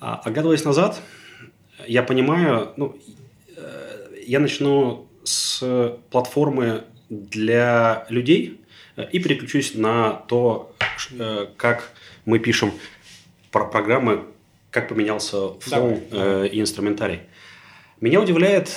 А, 0.00 0.20
оглядываясь 0.24 0.64
назад, 0.64 1.00
я 1.86 2.02
понимаю, 2.02 2.72
ну, 2.76 2.96
э, 3.56 4.22
я 4.26 4.40
начну 4.40 5.08
с 5.24 5.96
платформы 6.10 6.84
для 7.08 8.06
людей 8.08 8.60
э, 8.96 9.08
и 9.10 9.18
переключусь 9.18 9.74
на 9.74 10.12
то, 10.28 10.72
э, 11.10 11.46
как 11.56 11.92
мы 12.24 12.38
пишем 12.38 12.72
про 13.50 13.64
программы, 13.64 14.24
как 14.70 14.88
поменялся 14.88 15.58
флоу 15.60 16.00
Давай. 16.10 16.48
и 16.48 16.60
инструментарий. 16.60 17.20
Меня 18.00 18.20
удивляет, 18.20 18.70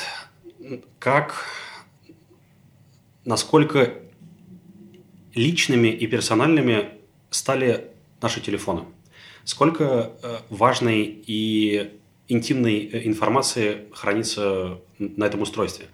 как 1.02 1.48
насколько 3.26 3.96
личными 5.34 5.88
и 5.88 6.06
персональными 6.06 6.90
стали 7.32 7.88
наши 8.22 8.40
телефоны. 8.40 8.84
Сколько 9.44 10.12
э, 10.22 10.38
важной 10.50 11.02
и 11.26 12.00
интимной 12.28 12.86
э, 12.86 13.08
информации 13.08 13.88
хранится 13.92 14.80
на 15.00 15.26
этом 15.26 15.42
устройстве. 15.42 15.88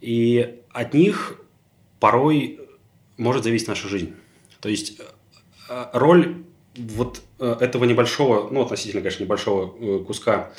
И 0.00 0.60
от 0.70 0.94
них 0.94 1.40
порой 1.98 2.60
может 3.16 3.42
зависеть 3.42 3.66
наша 3.66 3.88
жизнь. 3.88 4.14
То 4.60 4.68
есть 4.68 5.00
э, 5.68 5.86
роль 5.92 6.44
вот 6.76 7.22
этого 7.40 7.84
небольшого, 7.86 8.48
ну, 8.50 8.62
относительно, 8.62 9.02
конечно, 9.02 9.24
небольшого 9.24 10.04
куска 10.04 10.52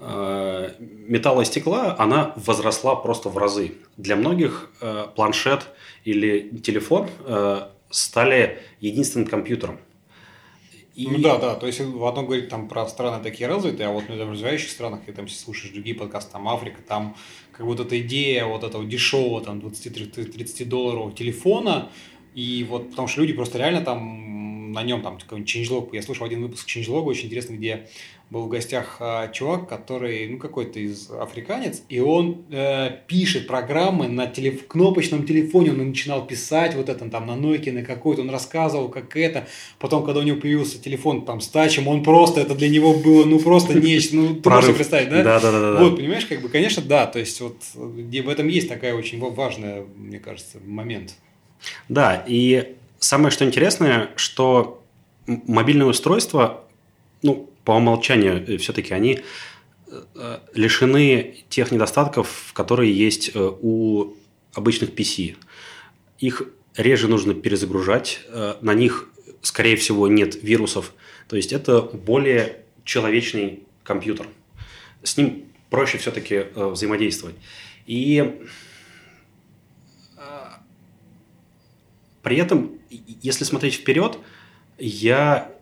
металла 0.00 1.42
и 1.42 1.44
стекла, 1.44 1.96
она 1.98 2.32
возросла 2.36 2.94
просто 2.94 3.28
в 3.28 3.38
разы. 3.38 3.72
Для 3.96 4.16
многих 4.16 4.70
планшет– 5.14 5.66
или 6.08 6.58
телефон 6.62 7.08
э, 7.26 7.68
стали 7.90 8.58
единственным 8.80 9.28
компьютером. 9.28 9.78
И... 10.94 11.06
Ну 11.06 11.18
да, 11.18 11.38
да, 11.38 11.54
то 11.54 11.66
есть 11.66 11.80
в 11.80 12.04
одном 12.06 12.26
говорит 12.26 12.48
там 12.48 12.66
про 12.66 12.88
страны 12.88 13.22
такие 13.22 13.48
развитые, 13.48 13.88
а 13.88 13.92
вот 13.92 14.04
в 14.04 14.08
развивающих 14.08 14.70
странах, 14.70 15.00
ты 15.06 15.12
там 15.12 15.28
слушаешь 15.28 15.72
другие 15.72 15.94
подкасты, 15.94 16.32
там 16.32 16.48
Африка, 16.48 16.80
там 16.86 17.16
как 17.52 17.66
вот 17.66 17.78
эта 17.78 18.00
идея 18.00 18.46
вот 18.46 18.64
этого 18.64 18.84
дешевого 18.84 19.40
там 19.42 19.58
20-30 19.58 20.64
долларов 20.64 21.14
телефона, 21.14 21.90
и 22.34 22.66
вот 22.68 22.90
потому 22.90 23.06
что 23.06 23.20
люди 23.20 23.32
просто 23.32 23.58
реально 23.58 23.82
там 23.82 24.37
на 24.72 24.82
нем 24.82 25.02
там 25.02 25.18
какой-нибудь 25.18 25.54
changelog, 25.54 25.88
я 25.92 26.02
слушал 26.02 26.26
один 26.26 26.42
выпуск 26.42 26.68
changelog 26.68 27.02
очень 27.04 27.26
интересный, 27.26 27.56
где 27.56 27.86
был 28.30 28.42
в 28.42 28.48
гостях 28.48 28.98
а, 29.00 29.28
чувак, 29.28 29.68
который, 29.68 30.28
ну, 30.28 30.38
какой-то 30.38 30.78
из 30.78 31.10
африканец, 31.10 31.82
и 31.88 31.98
он 31.98 32.44
э, 32.50 32.90
пишет 33.06 33.46
программы 33.46 34.06
на 34.06 34.26
телеф... 34.26 34.66
кнопочном 34.66 35.24
телефоне, 35.26 35.70
он 35.70 35.88
начинал 35.88 36.26
писать 36.26 36.74
вот 36.74 36.90
это 36.90 37.08
там 37.08 37.26
на 37.26 37.32
Nokia, 37.32 37.72
на 37.72 37.82
какой-то, 37.82 38.20
он 38.20 38.28
рассказывал, 38.28 38.90
как 38.90 39.16
это, 39.16 39.48
потом, 39.78 40.04
когда 40.04 40.20
у 40.20 40.24
него 40.24 40.38
появился 40.38 40.78
телефон 40.78 41.24
там 41.24 41.40
с 41.40 41.48
тачем, 41.48 41.88
он 41.88 42.02
просто, 42.02 42.42
это 42.42 42.54
для 42.54 42.68
него 42.68 42.92
было, 42.92 43.24
ну, 43.24 43.38
просто 43.38 43.78
нечто, 43.78 44.16
ну, 44.16 44.34
ты 44.34 44.50
можешь 44.50 44.76
представить, 44.76 45.08
да? 45.08 45.22
Да, 45.22 45.40
да, 45.40 45.50
да. 45.50 45.82
Вот, 45.82 45.96
понимаешь, 45.96 46.26
как 46.26 46.42
бы, 46.42 46.50
конечно, 46.50 46.82
да, 46.82 47.06
то 47.06 47.18
есть 47.18 47.40
вот 47.40 47.56
в 47.74 48.28
этом 48.28 48.48
есть 48.48 48.68
такая 48.68 48.94
очень 48.94 49.18
важная, 49.20 49.86
мне 49.96 50.18
кажется, 50.18 50.58
момент. 50.62 51.14
Да, 51.88 52.24
и 52.26 52.76
самое 52.98 53.30
что 53.30 53.44
интересное, 53.44 54.10
что 54.16 54.82
мобильное 55.26 55.86
устройство, 55.86 56.64
ну, 57.22 57.50
по 57.64 57.72
умолчанию 57.72 58.44
э, 58.48 58.56
все-таки 58.56 58.94
они 58.94 59.20
э, 59.86 60.38
лишены 60.54 61.44
тех 61.48 61.70
недостатков, 61.70 62.52
которые 62.54 62.96
есть 62.96 63.32
э, 63.34 63.38
у 63.60 64.14
обычных 64.54 64.90
PC. 64.90 65.36
Их 66.18 66.42
реже 66.76 67.08
нужно 67.08 67.34
перезагружать, 67.34 68.20
на 68.60 68.74
них, 68.74 69.10
скорее 69.42 69.76
всего, 69.76 70.08
нет 70.08 70.42
вирусов. 70.42 70.92
То 71.28 71.36
есть 71.36 71.52
это 71.52 71.82
более 71.82 72.64
человечный 72.84 73.64
компьютер. 73.82 74.26
С 75.02 75.16
ним 75.16 75.44
проще 75.70 75.98
все-таки 75.98 76.46
взаимодействовать. 76.54 77.36
И 77.86 78.40
при 82.22 82.36
этом, 82.36 82.72
если 83.22 83.44
смотреть 83.44 83.74
вперед, 83.74 84.18
я 84.78 85.52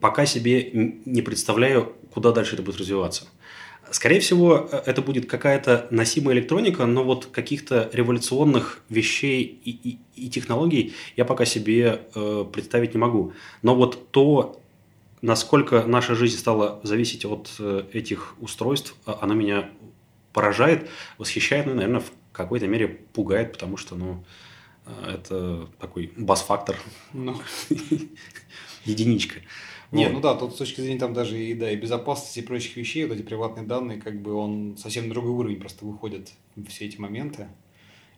пока 0.00 0.26
себе 0.26 0.70
не 1.04 1.22
представляю, 1.22 1.94
куда 2.12 2.32
дальше 2.32 2.54
это 2.54 2.62
будет 2.62 2.78
развиваться. 2.78 3.26
Скорее 3.90 4.20
всего, 4.20 4.68
э, 4.70 4.82
это 4.86 5.02
будет 5.02 5.26
какая-то 5.26 5.86
носимая 5.90 6.36
электроника, 6.36 6.84
но 6.86 7.04
вот 7.04 7.26
каких-то 7.26 7.88
революционных 7.92 8.82
вещей 8.88 9.60
и, 9.64 9.70
и, 9.70 9.98
и 10.14 10.28
технологий 10.28 10.94
я 11.16 11.24
пока 11.24 11.44
себе 11.44 12.02
э, 12.14 12.44
представить 12.52 12.94
не 12.94 13.00
могу. 13.00 13.32
Но 13.62 13.74
вот 13.74 14.10
то, 14.10 14.60
насколько 15.22 15.84
наша 15.84 16.14
жизнь 16.14 16.36
стала 16.36 16.80
зависеть 16.82 17.24
от 17.24 17.50
э, 17.58 17.84
этих 17.92 18.34
устройств, 18.40 18.94
э, 19.06 19.12
оно 19.20 19.34
меня 19.34 19.70
поражает, 20.32 20.88
восхищает, 21.16 21.66
ну, 21.66 21.74
наверное, 21.74 22.00
в 22.00 22.12
какой-то 22.32 22.66
мере 22.66 22.88
пугает, 22.88 23.52
потому 23.52 23.78
что, 23.78 23.96
ну, 23.96 24.22
э, 24.22 24.47
это 25.06 25.68
такой 25.78 26.12
бас-фактор, 26.16 26.76
ну. 27.12 27.36
единичка. 28.84 29.40
Нет, 29.90 30.08
вот. 30.08 30.16
ну 30.16 30.20
да, 30.20 30.34
тут 30.34 30.54
с 30.54 30.56
точки 30.56 30.80
зрения 30.80 31.00
там 31.00 31.14
даже 31.14 31.38
и, 31.42 31.54
да, 31.54 31.70
и 31.70 31.76
безопасности 31.76 32.40
и 32.40 32.42
прочих 32.42 32.76
вещей, 32.76 33.06
вот 33.06 33.14
эти 33.14 33.22
приватные 33.22 33.66
данные, 33.66 34.00
как 34.00 34.20
бы 34.20 34.34
он 34.34 34.76
совсем 34.76 35.08
на 35.08 35.14
другой 35.14 35.32
уровень 35.32 35.60
просто 35.60 35.86
выходит 35.86 36.32
все 36.68 36.86
эти 36.86 36.98
моменты. 36.98 37.48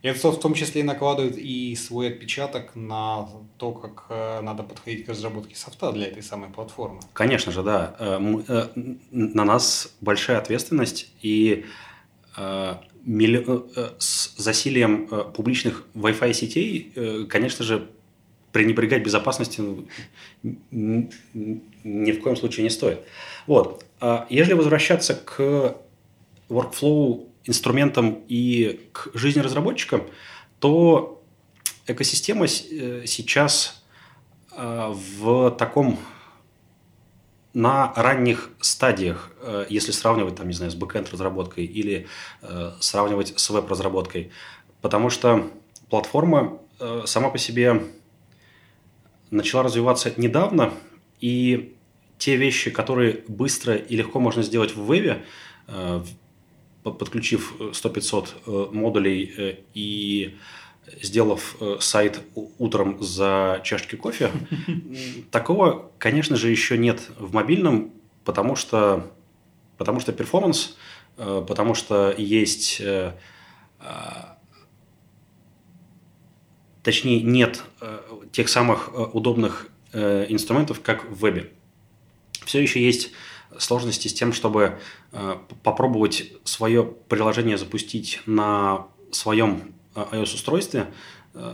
И 0.01 0.07
это 0.07 0.31
в 0.31 0.39
том 0.39 0.55
числе 0.55 0.83
накладывает 0.83 1.37
и 1.37 1.75
свой 1.75 2.09
отпечаток 2.09 2.75
на 2.75 3.27
то, 3.57 3.71
как 3.71 4.05
э, 4.09 4.41
надо 4.41 4.63
подходить 4.63 5.05
к 5.05 5.09
разработке 5.09 5.55
софта 5.55 5.91
для 5.91 6.07
этой 6.07 6.23
самой 6.23 6.49
платформы. 6.49 7.01
Конечно 7.13 7.51
же, 7.51 7.61
да. 7.61 7.95
Э, 7.99 8.19
э, 8.47 8.67
на 9.11 9.45
нас 9.45 9.93
большая 10.01 10.39
ответственность, 10.39 11.11
и 11.21 11.65
с 13.97 14.35
засилием 14.37 15.07
публичных 15.33 15.85
Wi-Fi 15.95 16.33
сетей, 16.33 16.93
конечно 17.29 17.65
же, 17.65 17.89
пренебрегать 18.51 19.03
безопасностью 19.03 19.87
ни 20.43 22.11
в 22.11 22.21
коем 22.21 22.35
случае 22.35 22.63
не 22.63 22.69
стоит. 22.69 22.99
Вот. 23.47 23.85
А 23.99 24.27
если 24.29 24.53
возвращаться 24.53 25.15
к 25.15 25.77
workflow 26.49 27.27
инструментам 27.45 28.23
и 28.27 28.79
к 28.91 29.09
жизни 29.13 29.39
разработчика, 29.39 30.03
то 30.59 31.23
экосистема 31.87 32.45
э, 32.45 33.03
сейчас 33.05 33.83
э, 34.55 34.93
в 35.17 35.51
таком 35.51 35.97
на 37.53 37.93
ранних 37.95 38.49
стадиях, 38.59 39.31
э, 39.41 39.65
если 39.69 39.91
сравнивать, 39.91 40.35
там, 40.35 40.47
не 40.47 40.53
знаю, 40.53 40.71
с 40.71 40.75
бэкэнд 40.75 41.11
разработкой 41.11 41.65
или 41.65 42.07
сравнивать 42.79 43.33
с 43.37 43.49
веб-разработкой, 43.49 44.31
потому 44.81 45.09
что 45.09 45.51
платформа 45.89 46.59
сама 47.05 47.29
по 47.29 47.37
себе 47.37 47.83
начала 49.29 49.63
развиваться 49.63 50.13
недавно, 50.17 50.73
и 51.19 51.75
те 52.17 52.35
вещи, 52.35 52.71
которые 52.71 53.23
быстро 53.27 53.75
и 53.75 53.95
легко 53.95 54.19
можно 54.19 54.43
сделать 54.43 54.75
в 54.75 54.85
вебе, 54.85 55.23
подключив 56.83 57.55
100-500 57.59 58.27
э, 58.45 58.67
модулей 58.71 59.33
э, 59.37 59.55
и 59.73 60.35
сделав 61.01 61.55
э, 61.59 61.77
сайт 61.79 62.21
утром 62.35 63.01
за 63.01 63.61
чашки 63.63 63.95
кофе, 63.95 64.31
такого, 65.31 65.91
конечно 65.97 66.35
же, 66.35 66.49
еще 66.49 66.77
нет 66.77 67.01
в 67.17 67.33
мобильном, 67.33 67.91
потому 68.25 68.55
что, 68.55 69.11
потому 69.77 69.99
что 69.99 70.13
перформанс, 70.13 70.77
потому 71.17 71.75
что 71.75 72.15
есть, 72.17 72.81
точнее, 76.83 77.21
нет 77.21 77.63
тех 78.31 78.49
самых 78.49 79.13
удобных 79.13 79.67
инструментов, 79.93 80.81
как 80.81 81.03
в 81.09 81.19
вебе. 81.19 81.51
Все 82.45 82.61
еще 82.61 82.81
есть 82.81 83.11
сложности 83.57 84.07
с 84.07 84.13
тем, 84.13 84.33
чтобы 84.33 84.79
э, 85.11 85.37
попробовать 85.63 86.31
свое 86.43 86.83
приложение 86.83 87.57
запустить 87.57 88.21
на 88.25 88.87
своем 89.11 89.59
э, 89.59 89.80
iOS-устройстве, 89.95 90.87
э, 91.33 91.53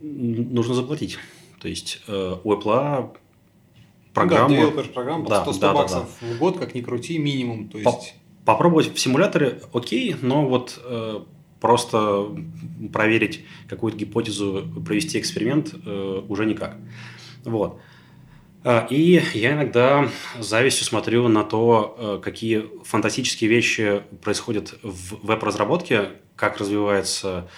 нужно 0.00 0.74
заплатить. 0.74 1.18
То 1.60 1.68
есть 1.68 2.02
э, 2.06 2.36
у 2.42 2.52
Apple 2.52 3.16
программа... 4.14 4.56
Ну, 4.56 4.70
да, 4.70 4.82
программа 4.82 5.28
да, 5.28 5.42
100, 5.42 5.52
100 5.52 5.60
да, 5.60 5.74
баксов 5.74 6.18
да, 6.20 6.26
да. 6.26 6.34
в 6.34 6.38
год, 6.38 6.58
как 6.58 6.74
ни 6.74 6.80
крути, 6.80 7.18
минимум. 7.18 7.68
То 7.68 7.78
есть... 7.78 8.14
Попробовать 8.44 8.94
в 8.94 8.98
симуляторе 8.98 9.60
окей, 9.72 10.16
но 10.22 10.46
вот 10.46 10.80
э, 10.82 11.20
просто 11.60 12.34
проверить 12.92 13.44
какую-то 13.68 13.98
гипотезу, 13.98 14.66
провести 14.84 15.18
эксперимент 15.20 15.74
э, 15.84 16.22
уже 16.26 16.46
никак. 16.46 16.76
Вот. 17.44 17.78
А, 18.62 18.86
и 18.90 19.22
я 19.34 19.52
иногда 19.52 20.08
с 20.38 20.46
завистью 20.46 20.84
смотрю 20.84 21.28
на 21.28 21.44
то, 21.44 21.96
э, 21.98 22.20
какие 22.22 22.66
фантастические 22.84 23.48
вещи 23.48 24.02
происходят 24.22 24.74
в 24.82 25.26
веб-разработке, 25.26 26.10
как 26.40 26.56
развивается 26.56 27.48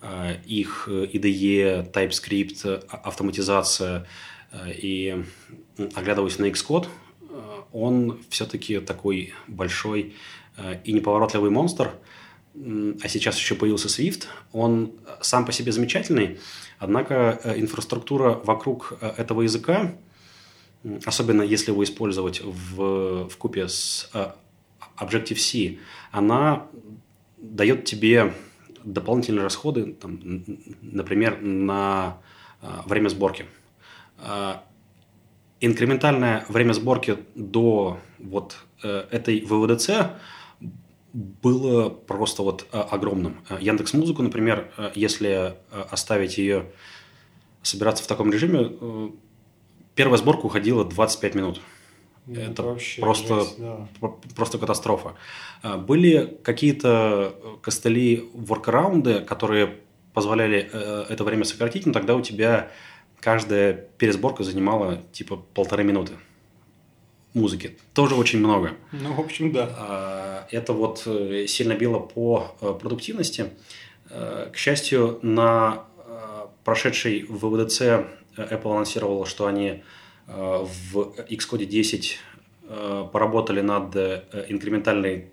э, 0.00 0.36
их 0.46 0.88
IDE, 0.88 1.92
TypeScript, 1.92 2.86
а, 2.88 2.96
автоматизация. 2.98 4.06
Э, 4.52 4.72
и 4.72 5.24
оглядываясь 5.94 6.38
на 6.38 6.46
Xcode, 6.46 6.86
он 7.72 8.20
все-таки 8.30 8.80
такой 8.80 9.34
большой 9.46 10.14
и 10.84 10.92
неповоротливый 10.92 11.50
монстр. 11.50 11.90
А 12.54 13.08
сейчас 13.08 13.36
еще 13.36 13.54
появился 13.54 13.88
Swift. 13.88 14.24
Он 14.52 14.92
сам 15.20 15.44
по 15.44 15.52
себе 15.52 15.70
замечательный, 15.70 16.38
однако 16.78 17.38
инфраструктура 17.56 18.40
вокруг 18.42 18.94
этого 19.18 19.42
языка 19.42 19.92
особенно 21.04 21.42
если 21.42 21.70
его 21.72 21.84
использовать 21.84 22.40
в, 22.40 23.28
в 23.28 23.36
купе 23.36 23.68
с 23.68 24.10
Objective-C, 24.98 25.78
она 26.10 26.66
дает 27.40 27.84
тебе 27.84 28.34
дополнительные 28.84 29.42
расходы, 29.42 29.92
там, 29.92 30.20
например, 30.82 31.40
на 31.40 32.18
uh, 32.62 32.88
время 32.88 33.08
сборки. 33.08 33.46
Uh, 34.18 34.56
инкрементальное 35.60 36.44
время 36.48 36.72
сборки 36.72 37.18
до 37.34 37.98
вот 38.18 38.56
uh, 38.82 39.06
этой 39.10 39.40
ВВДЦ 39.40 39.90
было 41.12 41.88
просто 41.88 42.42
вот 42.42 42.66
uh, 42.72 42.82
огромным. 42.90 43.36
Яндекс 43.60 43.94
Музыку, 43.94 44.22
например, 44.22 44.70
uh, 44.76 44.92
если 44.94 45.56
оставить 45.90 46.38
ее 46.38 46.66
собираться 47.62 48.04
в 48.04 48.06
таком 48.06 48.32
режиме, 48.32 49.12
первая 49.94 50.18
сборка 50.18 50.46
уходила 50.46 50.84
25 50.84 51.34
минут. 51.34 51.60
Ну, 52.28 52.40
это, 52.40 52.62
вообще 52.62 53.00
просто, 53.00 53.40
жесть, 53.40 53.58
да. 53.58 53.88
просто 54.36 54.58
катастрофа. 54.58 55.14
А, 55.62 55.78
были 55.78 56.38
какие-то 56.42 57.34
костыли, 57.62 58.28
воркараунды, 58.34 59.20
которые 59.20 59.78
позволяли 60.12 60.68
э, 60.70 61.06
это 61.08 61.24
время 61.24 61.44
сократить, 61.44 61.86
но 61.86 61.92
тогда 61.92 62.14
у 62.16 62.20
тебя 62.20 62.70
каждая 63.20 63.72
пересборка 63.72 64.44
занимала 64.44 65.02
типа 65.12 65.36
полторы 65.36 65.84
минуты 65.84 66.12
музыки. 67.32 67.78
Тоже 67.94 68.14
очень 68.14 68.40
много. 68.40 68.72
Ну, 68.92 69.14
в 69.14 69.20
общем, 69.20 69.52
да. 69.52 69.68
А, 69.78 70.46
это 70.50 70.74
вот 70.74 71.04
э, 71.06 71.46
сильно 71.46 71.74
било 71.74 71.98
по 71.98 72.54
э, 72.60 72.74
продуктивности. 72.78 73.50
К 74.10 74.56
счастью, 74.56 75.18
на 75.20 75.84
прошедшей 76.64 77.26
ВВДЦ 77.28 78.06
Apple 78.38 78.72
анонсировала, 78.72 79.26
что 79.26 79.46
они 79.46 79.68
э, 79.68 79.80
в 80.28 81.14
Xcode 81.30 81.64
10 81.64 82.18
э, 82.68 83.08
поработали 83.12 83.62
над 83.62 83.96
э, 83.96 84.46
инкрементальной 84.48 85.30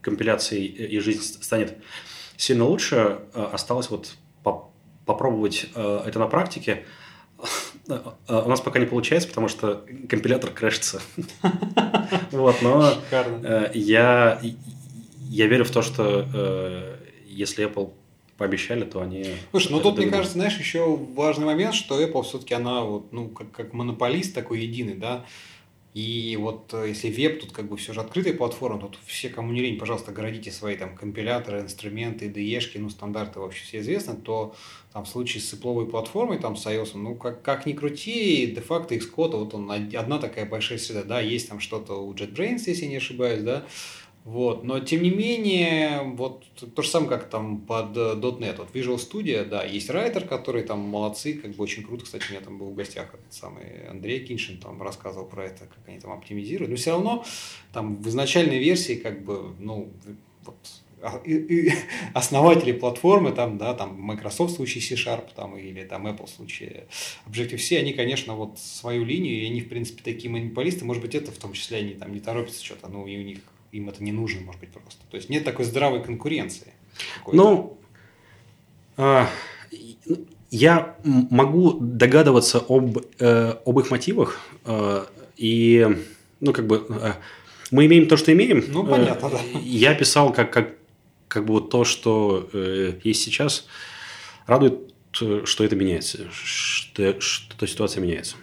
компиляцией, 0.00 0.66
и 0.66 0.98
жизнь 0.98 1.22
станет 1.22 1.78
сильно 2.36 2.64
лучше. 2.64 3.20
Осталось 3.34 3.88
вот 3.88 4.16
попробовать 5.06 5.68
это 5.74 6.18
на 6.18 6.26
практике. 6.26 6.84
У 7.86 8.48
нас 8.48 8.60
пока 8.60 8.80
не 8.80 8.86
получается, 8.86 9.28
потому 9.28 9.46
что 9.46 9.86
компилятор 10.08 10.50
крэшится. 10.50 11.00
Вот, 12.32 12.62
но 12.62 12.92
я, 13.74 14.40
я 15.28 15.46
верю 15.46 15.64
в 15.64 15.70
то, 15.70 15.82
что 15.82 16.98
если 17.26 17.64
Apple 17.66 17.92
пообещали, 18.36 18.84
то 18.84 19.00
они... 19.00 19.24
Слушай, 19.50 19.72
ну 19.72 19.80
тут, 19.80 19.98
мне 19.98 20.08
кажется, 20.08 20.34
знаешь, 20.34 20.58
еще 20.58 20.96
важный 21.14 21.46
момент, 21.46 21.74
что 21.74 22.02
Apple 22.02 22.22
все-таки 22.22 22.54
она 22.54 22.82
вот, 22.82 23.12
ну, 23.12 23.28
как, 23.28 23.50
как 23.52 23.72
монополист 23.72 24.34
такой 24.34 24.60
единый, 24.60 24.94
да, 24.94 25.24
и 25.94 26.38
вот 26.40 26.72
э, 26.72 26.88
если 26.88 27.10
веб, 27.10 27.40
тут 27.40 27.52
как 27.52 27.68
бы 27.68 27.76
все 27.76 27.92
же 27.92 28.00
открытая 28.00 28.32
платформа, 28.32 28.80
тут 28.80 28.98
все, 29.04 29.28
кому 29.28 29.52
не 29.52 29.60
лень, 29.60 29.78
пожалуйста, 29.78 30.10
городите 30.10 30.50
свои 30.50 30.74
там 30.76 30.96
компиляторы, 30.96 31.60
инструменты, 31.60 32.28
IDE, 32.28 32.78
ну, 32.78 32.88
стандарты 32.88 33.40
вообще 33.40 33.62
все 33.64 33.78
известны, 33.80 34.16
то 34.16 34.54
там 34.94 35.04
в 35.04 35.08
случае 35.08 35.42
с 35.42 35.50
ципловой 35.50 35.86
платформой, 35.86 36.38
там 36.38 36.56
с 36.56 36.66
iOS, 36.66 36.92
ну, 36.94 37.14
как, 37.14 37.42
как 37.42 37.66
ни 37.66 37.74
крути, 37.74 38.46
де-факто 38.46 38.94
Xcode, 38.94 39.36
вот 39.36 39.52
он 39.52 39.70
одна 39.70 40.18
такая 40.18 40.46
большая 40.46 40.78
среда, 40.78 41.02
да, 41.02 41.20
есть 41.20 41.50
там 41.50 41.60
что-то 41.60 42.02
у 42.02 42.14
JetBrains, 42.14 42.62
если 42.66 42.86
не 42.86 42.96
ошибаюсь, 42.96 43.42
да, 43.42 43.66
вот, 44.24 44.62
но 44.62 44.78
тем 44.78 45.02
не 45.02 45.10
менее, 45.10 46.02
вот 46.14 46.44
то 46.76 46.82
же 46.82 46.88
самое, 46.88 47.10
как 47.10 47.28
там 47.28 47.58
под 47.58 47.96
э, 47.96 48.14
.NET, 48.14 48.56
вот 48.58 48.70
Visual 48.72 48.96
Studio, 48.96 49.44
да, 49.44 49.64
есть 49.64 49.90
райтер, 49.90 50.28
который 50.28 50.62
там 50.62 50.78
молодцы, 50.78 51.34
как 51.34 51.52
бы 51.52 51.64
очень 51.64 51.82
круто, 51.82 52.04
кстати, 52.04 52.26
у 52.28 52.32
меня 52.32 52.40
там 52.40 52.56
был 52.56 52.70
в 52.70 52.74
гостях 52.76 53.12
этот 53.12 53.32
самый 53.32 53.88
Андрей 53.88 54.24
Киншин, 54.24 54.58
там 54.58 54.80
рассказывал 54.80 55.26
про 55.26 55.46
это, 55.46 55.66
как 55.66 55.88
они 55.88 55.98
там 55.98 56.12
оптимизируют, 56.12 56.70
но 56.70 56.76
все 56.76 56.92
равно 56.92 57.24
там 57.72 57.96
в 57.96 58.08
изначальной 58.08 58.58
версии, 58.60 58.94
как 58.94 59.24
бы, 59.24 59.56
ну, 59.58 59.90
вот, 60.44 60.56
а, 61.02 61.20
основатели 62.14 62.70
платформы, 62.70 63.32
там, 63.32 63.58
да, 63.58 63.74
там 63.74 64.00
Microsoft 64.00 64.52
в 64.52 64.56
случае 64.56 64.82
C-Sharp, 64.82 65.30
там, 65.34 65.56
или 65.58 65.82
там 65.82 66.06
Apple 66.06 66.26
в 66.26 66.30
случае 66.30 66.86
Objective-C, 67.26 67.76
они, 67.76 67.92
конечно, 67.92 68.36
вот 68.36 68.60
свою 68.60 69.04
линию, 69.04 69.42
и 69.42 69.46
они, 69.46 69.62
в 69.62 69.68
принципе, 69.68 70.00
такие 70.04 70.30
монополисты, 70.30 70.84
может 70.84 71.02
быть, 71.02 71.16
это 71.16 71.32
в 71.32 71.38
том 71.38 71.54
числе 71.54 71.78
они 71.78 71.94
там 71.94 72.12
не 72.14 72.20
торопятся 72.20 72.64
что-то, 72.64 72.86
ну, 72.86 73.08
и 73.08 73.18
у 73.18 73.22
них 73.22 73.38
им 73.72 73.88
это 73.88 74.02
не 74.04 74.12
нужно, 74.12 74.42
может 74.42 74.60
быть, 74.60 74.70
просто. 74.70 75.00
То 75.10 75.16
есть 75.16 75.28
нет 75.28 75.44
такой 75.44 75.64
здравой 75.64 76.02
конкуренции. 76.02 76.72
Ну, 77.32 77.78
а, 78.96 79.28
я 80.50 80.96
могу 81.02 81.72
догадываться 81.80 82.58
об, 82.58 82.98
э, 83.18 83.54
об 83.64 83.80
их 83.80 83.90
мотивах, 83.90 84.38
э, 84.64 85.06
и, 85.36 85.88
ну, 86.40 86.52
как 86.52 86.66
бы, 86.66 86.86
э, 86.88 87.12
мы 87.70 87.86
имеем 87.86 88.06
то, 88.06 88.16
что 88.18 88.32
имеем. 88.32 88.62
Ну, 88.68 88.86
понятно, 88.86 89.30
да. 89.30 89.40
Я 89.62 89.94
писал 89.94 90.32
как, 90.32 90.52
как 90.52 90.76
как 91.32 91.46
бы 91.46 91.54
вот 91.54 91.70
то, 91.70 91.84
что 91.84 92.46
э, 92.52 92.92
есть 93.04 93.22
сейчас, 93.22 93.66
радует, 94.46 94.92
что 95.12 95.64
это 95.64 95.74
меняется, 95.74 96.30
что, 96.30 97.18
что 97.20 97.66
ситуация 97.66 98.02
меняется. 98.02 98.36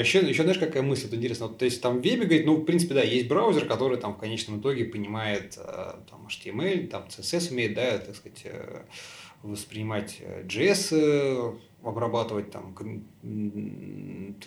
А 0.00 0.02
еще, 0.02 0.20
еще 0.20 0.44
знаешь, 0.44 0.58
какая 0.58 0.82
мысль 0.82 1.08
вот 1.08 1.14
интересная? 1.14 1.48
Вот, 1.48 1.58
то 1.58 1.66
есть 1.66 1.82
там 1.82 1.98
в 1.98 2.02
вебе 2.02 2.24
говорит, 2.24 2.46
ну, 2.46 2.56
в 2.56 2.64
принципе, 2.64 2.94
да, 2.94 3.02
есть 3.02 3.28
браузер, 3.28 3.66
который 3.66 3.98
там 3.98 4.14
в 4.14 4.18
конечном 4.18 4.58
итоге 4.60 4.86
понимает 4.86 5.58
э, 5.58 5.92
там, 6.08 6.26
HTML, 6.26 6.86
там 6.86 7.04
CSS 7.08 7.52
умеет, 7.52 7.74
да, 7.74 7.98
так 7.98 8.16
сказать, 8.16 8.40
э, 8.44 8.84
воспринимать 9.42 10.22
JS, 10.44 11.60
обрабатывать, 11.82 12.50
там, 12.50 12.74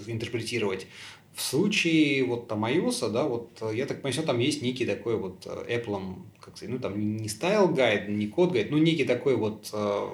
интерпретировать. 0.08 0.88
В 1.36 1.42
случае 1.44 2.24
вот 2.24 2.48
там 2.48 2.66
iOS, 2.66 3.12
да, 3.12 3.28
вот 3.28 3.62
я 3.74 3.86
так 3.86 4.02
понимаю, 4.02 4.26
там 4.26 4.40
есть 4.40 4.64
некий 4.64 4.88
такой 4.88 5.18
вот 5.18 5.46
Apple, 5.46 6.16
как 6.40 6.58
сказать, 6.58 6.74
ну 6.74 6.80
там 6.80 7.18
не 7.18 7.30
стайл 7.30 7.68
гайд, 7.68 8.10
не 8.10 8.26
код 8.26 8.54
гайд, 8.54 8.72
ну 8.72 8.80
некий 8.80 9.06
такой 9.06 9.36
вот 9.36 9.70
э, 9.72 10.08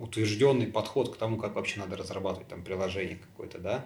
утвержденный 0.00 0.66
подход 0.66 1.14
к 1.14 1.16
тому, 1.16 1.36
как 1.36 1.54
вообще 1.54 1.80
надо 1.80 1.96
разрабатывать 1.96 2.48
там 2.48 2.62
приложение 2.62 3.16
какое-то, 3.16 3.58
да, 3.58 3.84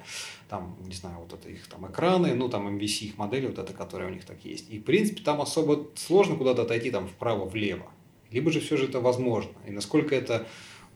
там, 0.48 0.76
не 0.84 0.94
знаю, 0.94 1.18
вот 1.18 1.32
это 1.32 1.48
их 1.48 1.66
там 1.68 1.90
экраны, 1.90 2.34
ну 2.34 2.48
там 2.48 2.68
MVC 2.76 3.06
их 3.06 3.18
модели, 3.18 3.46
вот 3.46 3.58
это, 3.58 3.72
которая 3.72 4.08
у 4.08 4.12
них 4.12 4.24
так 4.24 4.44
есть. 4.44 4.70
И 4.70 4.78
в 4.78 4.84
принципе 4.84 5.22
там 5.22 5.40
особо 5.40 5.88
сложно 5.94 6.36
куда-то 6.36 6.62
отойти 6.62 6.90
там 6.90 7.08
вправо-влево. 7.08 7.90
Либо 8.30 8.50
же 8.50 8.60
все 8.60 8.76
же 8.76 8.86
это 8.86 9.00
возможно. 9.00 9.52
И 9.66 9.70
насколько 9.70 10.14
это 10.14 10.46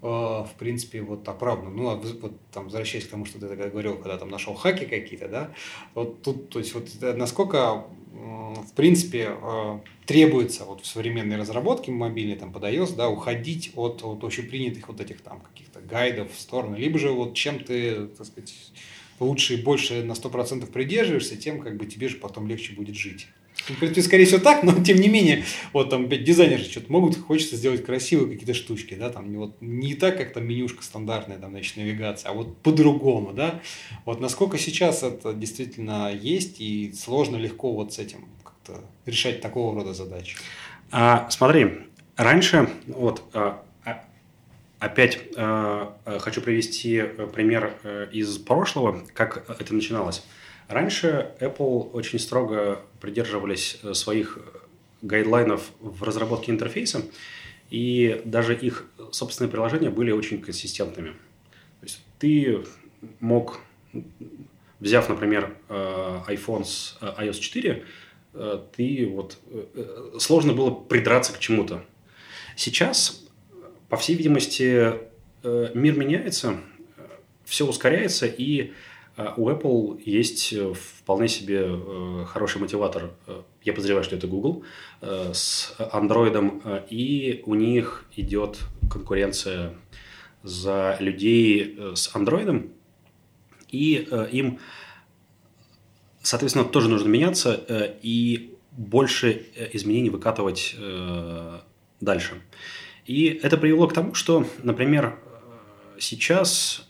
в 0.01 0.51
принципе, 0.59 1.03
вот 1.03 1.27
оправдано. 1.29 1.71
Ну, 1.71 1.89
а 1.89 1.97
вот 1.97 2.33
там, 2.53 2.65
возвращаясь 2.65 3.07
к 3.07 3.11
тому, 3.11 3.25
что 3.25 3.39
ты 3.39 3.49
тогда 3.49 3.69
говорил, 3.69 3.97
когда 3.97 4.19
там 4.19 4.29
нашел 4.29 4.55
хаки 4.55 4.87
какие-то, 4.87 5.29
да, 5.29 5.55
вот 5.95 6.23
тут, 6.23 6.51
то 6.51 6.59
есть, 6.59 6.75
вот 6.75 6.89
насколько, 7.01 7.85
в 8.13 8.73
принципе, 8.75 9.31
э, 9.31 9.81
требуется 10.07 10.65
вот 10.65 10.83
в 10.83 10.87
современной 10.87 11.37
разработке 11.37 11.93
мобильной, 11.93 12.37
там, 12.37 12.53
под 12.53 12.65
iOS, 12.65 12.95
да, 12.95 13.09
уходить 13.09 13.73
от, 13.75 14.03
от 14.05 14.23
общепринятых 14.23 14.89
вот 14.89 15.01
этих 15.01 15.21
там 15.21 15.41
каких-то 15.41 15.81
гайдов 15.81 16.33
в 16.33 16.41
сторону, 16.41 16.77
либо 16.77 16.99
же 16.99 17.11
вот 17.11 17.35
чем 17.35 17.63
ты, 17.63 18.07
так 18.07 18.27
сказать, 18.27 18.55
лучше 19.21 19.55
и 19.55 19.63
больше 19.63 20.03
на 20.03 20.13
100% 20.13 20.71
придерживаешься, 20.71 21.37
тем 21.37 21.61
как 21.61 21.77
бы 21.77 21.87
тебе 21.87 22.09
же 22.09 22.17
потом 22.17 22.47
легче 22.47 22.75
будет 22.75 22.97
жить. 22.97 23.29
Скорее 24.01 24.27
всего 24.27 24.41
так, 24.41 24.63
но 24.63 24.73
тем 24.85 24.99
не 24.99 25.09
менее, 25.09 25.45
вот 25.73 25.91
там 25.91 26.07
опять 26.07 26.25
дизайнеры 26.25 26.63
что-то 26.63 26.91
могут, 26.93 27.19
хочется 27.19 27.57
сделать 27.57 27.85
красивые 27.85 28.31
какие-то 28.31 28.55
штучки, 28.55 28.95
да, 28.95 29.11
там 29.11 29.31
не, 29.31 29.37
вот, 29.37 29.57
не 29.61 29.95
так, 29.95 30.19
как 30.19 30.33
там 30.33 30.47
менюшка 30.47 30.83
стандартная, 30.83 31.39
там, 31.39 31.51
значит, 31.51 31.77
навигация, 31.77 32.31
а 32.31 32.35
вот 32.35 32.57
по-другому, 32.59 33.33
да. 33.33 33.61
Вот 34.05 34.21
насколько 34.21 34.59
сейчас 34.59 35.03
это 35.03 35.33
действительно 35.33 36.13
есть 36.13 36.61
и 36.61 36.93
сложно 36.93 37.37
легко 37.37 37.73
вот 37.73 37.93
с 37.93 37.99
этим 37.99 38.27
как-то 38.45 38.85
решать 39.05 39.41
такого 39.41 39.75
рода 39.75 39.95
задачи? 39.95 40.37
А, 40.91 41.29
смотри, 41.31 41.67
раньше, 42.17 42.71
вот, 42.87 43.23
а, 43.33 43.63
а 43.85 44.05
опять 44.79 45.19
а, 45.37 45.97
хочу 46.21 46.41
привести 46.41 47.03
пример 47.35 47.75
э, 47.83 48.09
из 48.13 48.39
прошлого, 48.39 49.05
как 49.13 49.45
это 49.61 49.75
начиналось. 49.75 50.23
Раньше 50.69 51.31
Apple 51.41 51.91
очень 51.93 52.19
строго 52.19 52.81
придерживались 53.01 53.79
э, 53.83 53.95
своих 53.95 54.39
гайдлайнов 55.03 55.71
в 55.81 56.03
разработке 56.03 56.51
интерфейса, 56.51 57.03
и 57.71 58.21
даже 58.25 58.55
их 58.55 58.87
собственные 59.13 59.51
приложения 59.51 59.91
были 59.91 60.11
очень 60.11 60.41
консистентными. 60.41 61.11
То 61.81 61.85
есть 61.85 62.03
ты 62.19 62.65
мог, 63.21 63.61
взяв, 64.81 65.09
например, 65.09 65.57
э, 65.69 66.21
iPhone 66.29 66.65
с 66.65 66.99
э, 67.01 67.13
iOS 67.19 67.39
4, 67.39 67.85
ты 68.77 69.09
вот 69.11 69.39
сложно 70.21 70.53
было 70.53 70.71
придраться 70.71 71.33
к 71.33 71.39
чему-то. 71.39 71.83
Сейчас, 72.55 73.25
по 73.89 73.97
всей 73.97 74.15
видимости, 74.15 74.93
мир 75.43 75.97
меняется, 75.97 76.61
все 77.47 77.67
ускоряется, 77.67 78.27
и 78.27 78.75
у 79.17 79.49
Apple 79.49 80.01
есть 80.05 80.53
э, 80.53 80.75
вполне 80.75 81.29
себе 81.29 81.65
э, 81.67 82.25
хороший 82.27 82.61
мотиватор. 82.61 83.13
Э, 83.27 83.43
я 83.63 83.73
подозреваю, 83.73 84.05
что 84.05 84.17
это 84.17 84.27
Google 84.27 84.63
с 85.01 85.75
Android, 85.79 86.85
и 86.89 87.43
у 87.47 87.55
них 87.55 88.05
идет 88.15 88.61
конкуренция 88.91 89.75
за 90.43 90.97
людей 91.01 91.77
с 91.95 92.15
Android, 92.15 92.71
и 93.71 94.09
им, 94.33 94.59
соответственно, 96.23 96.65
тоже 96.65 96.89
нужно 96.89 97.09
меняться 97.09 97.61
и 98.03 98.55
больше 98.71 99.47
изменений 99.73 100.11
выкатывать 100.11 100.77
дальше. 102.01 102.41
И 103.05 103.39
это 103.43 103.59
привело 103.59 103.89
к 103.89 103.93
тому, 103.93 104.15
что, 104.15 104.47
например, 104.63 105.19
сейчас 105.99 106.86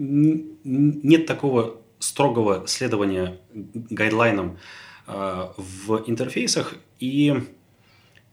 нет 0.00 1.26
такого 1.26 1.76
строгого 1.98 2.66
следования 2.66 3.38
гайдлайнам 3.52 4.58
э, 5.06 5.48
в 5.56 6.04
интерфейсах, 6.06 6.74
и 6.98 7.34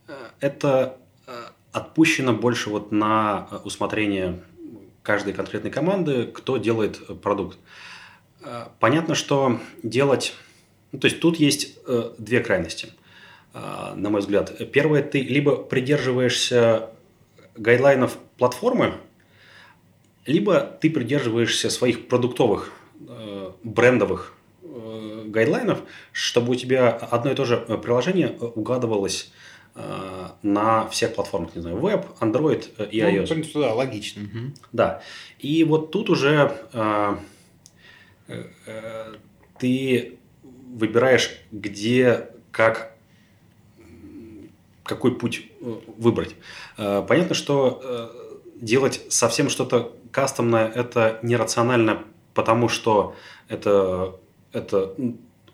э, 0.07 0.13
это 0.39 0.97
э, 1.27 1.31
отпущено 1.73 2.33
больше 2.33 2.69
вот 2.69 2.91
на 2.93 3.49
усмотрение 3.65 4.41
каждой 5.03 5.33
конкретной 5.33 5.71
команды, 5.71 6.25
кто 6.27 6.57
делает 6.57 7.21
продукт. 7.21 7.57
Понятно, 8.79 9.15
что 9.15 9.59
делать... 9.83 10.33
Ну, 10.91 10.99
то 10.99 11.07
есть 11.07 11.19
тут 11.19 11.37
есть 11.37 11.77
две 12.17 12.39
крайности, 12.39 12.89
на 13.53 14.09
мой 14.09 14.21
взгляд. 14.21 14.53
Первое, 14.71 15.01
ты 15.01 15.21
либо 15.21 15.55
придерживаешься 15.55 16.89
гайдлайнов 17.55 18.17
платформы, 18.37 18.95
либо 20.27 20.59
ты 20.59 20.89
придерживаешься 20.89 21.69
своих 21.69 22.07
продуктовых 22.07 22.71
э, 23.07 23.51
брендовых 23.63 24.33
э, 24.61 25.23
гайдлайнов, 25.25 25.79
чтобы 26.11 26.51
у 26.51 26.55
тебя 26.55 26.89
одно 26.89 27.31
и 27.31 27.35
то 27.35 27.45
же 27.45 27.57
приложение 27.57 28.29
угадывалось 28.29 29.31
э, 29.75 30.27
на 30.43 30.87
всех 30.89 31.15
платформах, 31.15 31.55
не 31.55 31.61
знаю, 31.61 31.77
веб, 31.77 32.05
Android 32.19 32.67
э, 32.77 32.89
и 32.91 32.99
iOS. 32.99 33.19
Ну, 33.19 33.25
в 33.25 33.29
принципе, 33.29 33.59
да, 33.61 33.73
логично. 33.73 34.23
Угу. 34.23 34.53
Да. 34.73 35.01
И 35.39 35.63
вот 35.63 35.91
тут 35.91 36.09
уже 36.09 36.53
э, 36.73 37.15
э, 38.27 39.13
ты 39.57 40.17
выбираешь, 40.73 41.39
где, 41.51 42.27
как, 42.51 42.93
какой 44.83 45.17
путь 45.17 45.45
э, 45.61 45.75
выбрать. 45.97 46.35
Э, 46.77 47.03
понятно, 47.07 47.33
что 47.33 47.81
э, 47.81 48.26
делать 48.61 49.01
совсем 49.09 49.49
что-то 49.49 49.93
кастомное– 50.11 50.67
это 50.75 51.19
нерационально, 51.21 52.03
потому 52.33 52.69
что 52.69 53.15
это, 53.49 54.15
это 54.51 54.93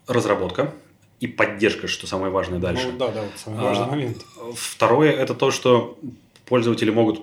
разработка 0.06 0.72
и 1.20 1.26
поддержка, 1.26 1.86
что 1.88 2.06
самое 2.06 2.30
важное 2.30 2.58
дальше. 2.58 2.88
Ну, 2.92 2.98
да, 2.98 3.08
да, 3.08 3.22
вот 3.22 3.32
самый 3.36 3.60
важный 3.60 3.86
а, 3.86 3.88
момент. 3.88 4.24
Второе– 4.54 5.12
это 5.12 5.34
то, 5.34 5.50
что 5.50 5.98
пользователи 6.46 6.90
могут 6.90 7.22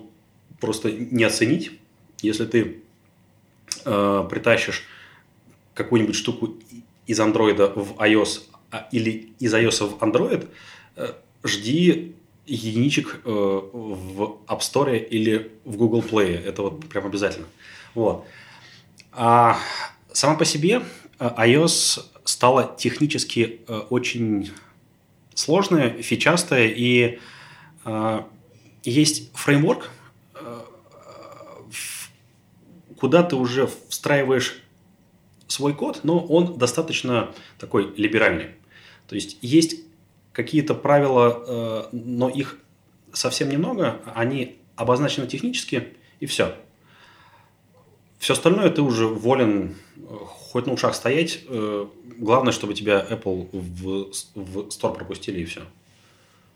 просто 0.59 0.91
не 0.91 1.23
оценить, 1.23 1.71
если 2.21 2.45
ты 2.45 2.81
э, 3.85 4.27
притащишь 4.29 4.87
какую-нибудь 5.73 6.15
штуку 6.15 6.55
из 7.07 7.19
Android 7.19 7.73
в 7.75 7.99
iOS 8.01 8.43
а, 8.71 8.87
или 8.91 9.33
из 9.39 9.53
iOS 9.53 9.97
в 9.97 10.03
Android, 10.03 10.47
э, 10.95 11.13
жди 11.43 12.15
единичек 12.45 13.21
э, 13.23 13.29
в 13.29 14.39
App 14.47 14.59
Store 14.59 14.97
или 14.97 15.51
в 15.65 15.77
Google 15.77 16.01
Play. 16.01 16.43
Это 16.43 16.63
вот 16.63 16.87
прям 16.87 17.05
обязательно. 17.05 17.47
Вот. 17.93 18.25
А 19.11 19.57
сама 20.11 20.35
по 20.35 20.45
себе 20.45 20.81
э, 21.19 21.29
iOS 21.37 22.03
стала 22.25 22.75
технически 22.77 23.61
э, 23.67 23.77
очень 23.89 24.51
сложная, 25.33 26.01
фичастая, 26.01 26.67
и 26.67 27.19
есть 28.83 29.31
фреймворк, 29.33 29.89
куда 32.99 33.23
ты 33.23 33.35
уже 33.35 33.67
встраиваешь 33.89 34.61
свой 35.47 35.73
код, 35.73 36.01
но 36.03 36.19
он 36.19 36.59
достаточно 36.59 37.33
такой 37.57 37.91
либеральный. 37.97 38.49
То 39.07 39.15
есть 39.15 39.37
есть 39.41 39.81
какие-то 40.31 40.73
правила, 40.73 41.43
э, 41.45 41.83
но 41.91 42.29
их 42.29 42.57
совсем 43.13 43.49
немного, 43.49 44.01
они 44.15 44.57
обозначены 44.75 45.27
технически, 45.27 45.89
и 46.19 46.25
все. 46.25 46.55
Все 48.19 48.33
остальное 48.33 48.69
ты 48.69 48.81
уже 48.81 49.07
волен 49.07 49.75
э, 49.97 50.01
хоть 50.51 50.67
на 50.67 50.73
ушах 50.73 50.95
стоять. 50.95 51.39
Э, 51.47 51.87
главное, 52.17 52.53
чтобы 52.53 52.73
тебя 52.73 53.05
Apple 53.09 53.49
в, 53.51 54.11
в 54.35 54.57
Store 54.67 54.93
пропустили, 54.93 55.39
и 55.39 55.45
все. 55.45 55.61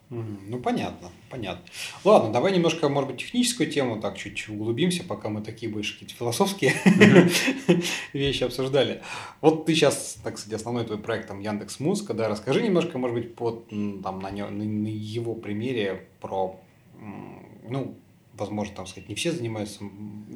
Ну, 0.09 0.59
понятно, 0.59 1.09
понятно. 1.29 1.65
Ладно, 2.03 2.31
давай 2.31 2.53
немножко, 2.53 2.89
может 2.89 3.09
быть, 3.09 3.21
техническую 3.21 3.69
тему 3.69 3.99
так 3.99 4.17
чуть 4.17 4.47
углубимся, 4.47 5.03
пока 5.03 5.29
мы 5.29 5.41
такие 5.41 5.71
больше 5.71 5.93
какие-то 5.93 6.15
философские 6.15 6.73
вещи 8.13 8.43
обсуждали. 8.43 9.01
Вот 9.41 9.65
ты 9.65 9.73
сейчас, 9.73 10.17
так 10.23 10.37
сказать, 10.37 10.59
основной 10.59 10.85
твой 10.85 10.99
проект 10.99 11.27
там 11.27 11.39
Яндекс 11.39 11.79
Музыка, 11.79 12.13
да, 12.13 12.29
расскажи 12.29 12.61
немножко, 12.61 12.97
может 12.97 13.15
быть, 13.15 13.35
под, 13.35 13.67
там, 13.69 14.19
на, 14.19 14.29
на 14.31 14.87
его 14.87 15.33
примере 15.33 16.07
про 16.21 16.59
ну, 17.67 17.97
возможно, 18.37 18.75
там 18.75 18.87
сказать, 18.87 19.09
не 19.09 19.15
все 19.15 19.31
занимаются 19.31 19.83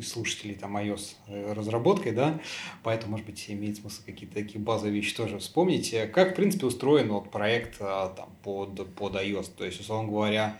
слушатели 0.04 0.54
там 0.54 0.78
iOS 0.78 1.16
э, 1.28 1.54
разработкой, 1.54 2.12
да, 2.12 2.40
поэтому, 2.84 3.12
может 3.12 3.26
быть, 3.26 3.46
имеет 3.50 3.78
смысл 3.78 4.02
какие-то 4.06 4.36
такие 4.36 4.60
базовые 4.60 4.94
вещи 4.94 5.16
тоже 5.16 5.40
вспомнить. 5.40 5.94
Как, 6.14 6.34
в 6.34 6.36
принципе, 6.36 6.66
устроен 6.66 7.10
вот 7.10 7.32
проект 7.32 7.78
а, 7.80 8.10
там, 8.10 8.30
под, 8.44 8.94
под 8.96 9.16
iOS, 9.16 9.52
то 9.58 9.66
есть, 9.66 9.80
условно 9.80 10.10
говоря, 10.10 10.60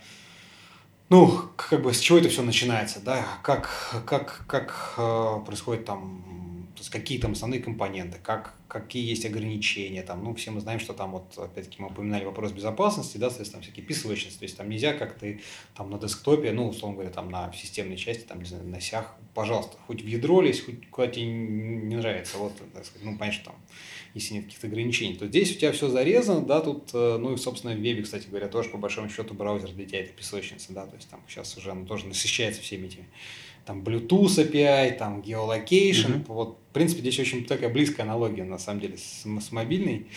ну, 1.08 1.32
как 1.56 1.82
бы 1.82 1.92
с 1.92 1.98
чего 1.98 2.18
это 2.18 2.28
все 2.28 2.42
начинается, 2.42 3.00
да, 3.00 3.24
как, 3.42 3.68
как, 4.06 4.44
как 4.46 4.94
э, 4.96 5.40
происходит 5.44 5.84
там 5.84 6.39
какие 6.90 7.18
там 7.18 7.32
основные 7.32 7.60
компоненты, 7.60 8.18
как, 8.22 8.54
какие 8.68 9.08
есть 9.08 9.26
ограничения, 9.26 10.02
там, 10.02 10.24
ну, 10.24 10.34
все 10.34 10.50
мы 10.50 10.60
знаем, 10.60 10.80
что 10.80 10.92
там 10.92 11.12
вот, 11.12 11.36
опять-таки, 11.36 11.82
мы 11.82 11.88
упоминали 11.88 12.24
вопрос 12.24 12.52
безопасности, 12.52 13.18
да, 13.18 13.28
соответственно, 13.28 13.62
всякие 13.62 13.84
писывочности, 13.84 14.38
то 14.38 14.44
есть 14.44 14.56
там 14.56 14.68
нельзя 14.70 14.92
как 14.94 15.18
ты 15.18 15.40
там 15.76 15.90
на 15.90 15.98
десктопе, 15.98 16.52
ну, 16.52 16.68
условно 16.68 16.96
говоря, 16.96 17.10
там 17.10 17.30
на 17.30 17.52
системной 17.52 17.96
части, 17.96 18.22
там, 18.22 18.38
не 18.38 18.46
знаю, 18.46 18.64
на 18.64 18.80
сях, 18.80 19.14
пожалуйста, 19.34 19.76
хоть 19.86 20.02
в 20.02 20.06
ядро 20.06 20.40
лезь, 20.40 20.64
хоть 20.64 20.88
куда 20.90 21.08
тебе 21.08 21.26
не 21.26 21.96
нравится, 21.96 22.38
вот, 22.38 22.52
так 22.72 22.84
сказать, 22.84 23.04
ну, 23.04 23.18
понятно, 23.18 23.44
там, 23.44 23.56
если 24.14 24.34
нет 24.34 24.44
каких-то 24.46 24.66
ограничений, 24.66 25.14
то 25.14 25.26
здесь 25.26 25.52
у 25.52 25.58
тебя 25.58 25.72
все 25.72 25.88
зарезано, 25.88 26.42
да, 26.42 26.60
тут, 26.60 26.90
э, 26.94 27.16
ну 27.18 27.34
и, 27.34 27.36
собственно, 27.36 27.74
в 27.74 27.78
вебе, 27.78 28.02
кстати 28.02 28.26
говоря, 28.28 28.48
тоже, 28.48 28.68
по 28.70 28.78
большому 28.78 29.08
счету, 29.08 29.34
браузер 29.34 29.70
для 29.72 29.86
тебя 29.86 30.00
это 30.00 30.12
песочница, 30.12 30.72
да, 30.72 30.86
то 30.86 30.96
есть 30.96 31.08
там 31.08 31.20
сейчас 31.28 31.56
уже 31.56 31.70
оно 31.70 31.86
тоже 31.86 32.06
насыщается 32.06 32.62
всеми 32.62 32.86
этими 32.86 33.06
там 33.70 33.82
Bluetooth 33.82 34.26
API, 34.26 34.98
там 34.98 35.20
geolocation. 35.20 36.24
Mm-hmm. 36.24 36.24
Вот, 36.26 36.58
в 36.70 36.72
принципе, 36.72 37.02
здесь 37.02 37.20
очень 37.20 37.44
такая 37.44 37.70
близкая 37.70 38.04
аналогия, 38.04 38.42
на 38.42 38.58
самом 38.58 38.80
деле, 38.80 38.98
с, 38.98 39.24
с 39.24 39.52
мобильной. 39.52 40.08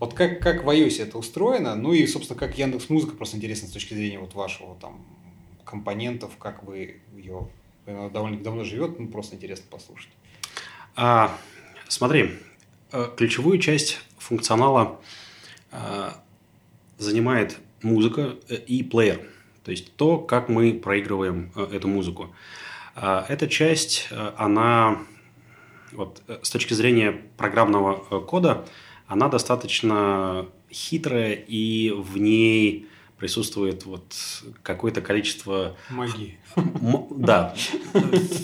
Вот 0.00 0.14
как, 0.14 0.40
как 0.40 0.64
в 0.64 0.70
iOS 0.70 1.02
это 1.02 1.18
устроено, 1.18 1.74
ну 1.74 1.92
и, 1.92 2.06
собственно, 2.06 2.40
как 2.40 2.56
Яндекс 2.56 2.88
Музыка, 2.88 3.14
просто 3.14 3.36
интересно 3.36 3.68
с 3.68 3.72
точки 3.72 3.92
зрения 3.92 4.18
вот 4.18 4.34
вашего 4.34 4.76
там 4.76 5.04
компонентов, 5.62 6.38
как 6.38 6.62
вы 6.62 7.02
ее, 7.14 7.48
она 7.84 8.08
довольно 8.08 8.38
давно 8.38 8.64
живет, 8.64 8.98
ну 8.98 9.08
просто 9.08 9.36
интересно 9.36 9.66
послушать. 9.68 10.10
А, 10.96 11.36
смотри, 11.88 12.30
э, 12.92 13.08
ключевую 13.14 13.58
часть 13.58 13.98
функционала 14.16 15.02
а, 15.70 16.16
занимает 16.96 17.58
музыка 17.82 18.36
э, 18.48 18.54
и 18.54 18.82
плеер. 18.82 19.20
То 19.64 19.70
есть 19.70 19.96
то, 19.96 20.16
как 20.16 20.48
мы 20.48 20.72
проигрываем 20.72 21.52
эту 21.54 21.88
музыку. 21.88 22.30
А, 22.30 22.38
эта 23.28 23.48
часть, 23.48 24.08
э, 24.10 24.32
она 24.36 24.98
вот, 25.92 26.22
э, 26.28 26.38
с 26.42 26.50
точки 26.50 26.74
зрения 26.74 27.12
программного 27.36 28.04
э, 28.10 28.20
кода, 28.20 28.64
она 29.06 29.28
достаточно 29.28 30.46
хитрая, 30.70 31.32
и 31.32 31.90
в 31.90 32.18
ней 32.18 32.88
присутствует 33.18 33.84
вот 33.84 34.14
какое-то 34.62 35.00
количество... 35.00 35.76
Магии. 35.90 36.38
Да, 37.10 37.54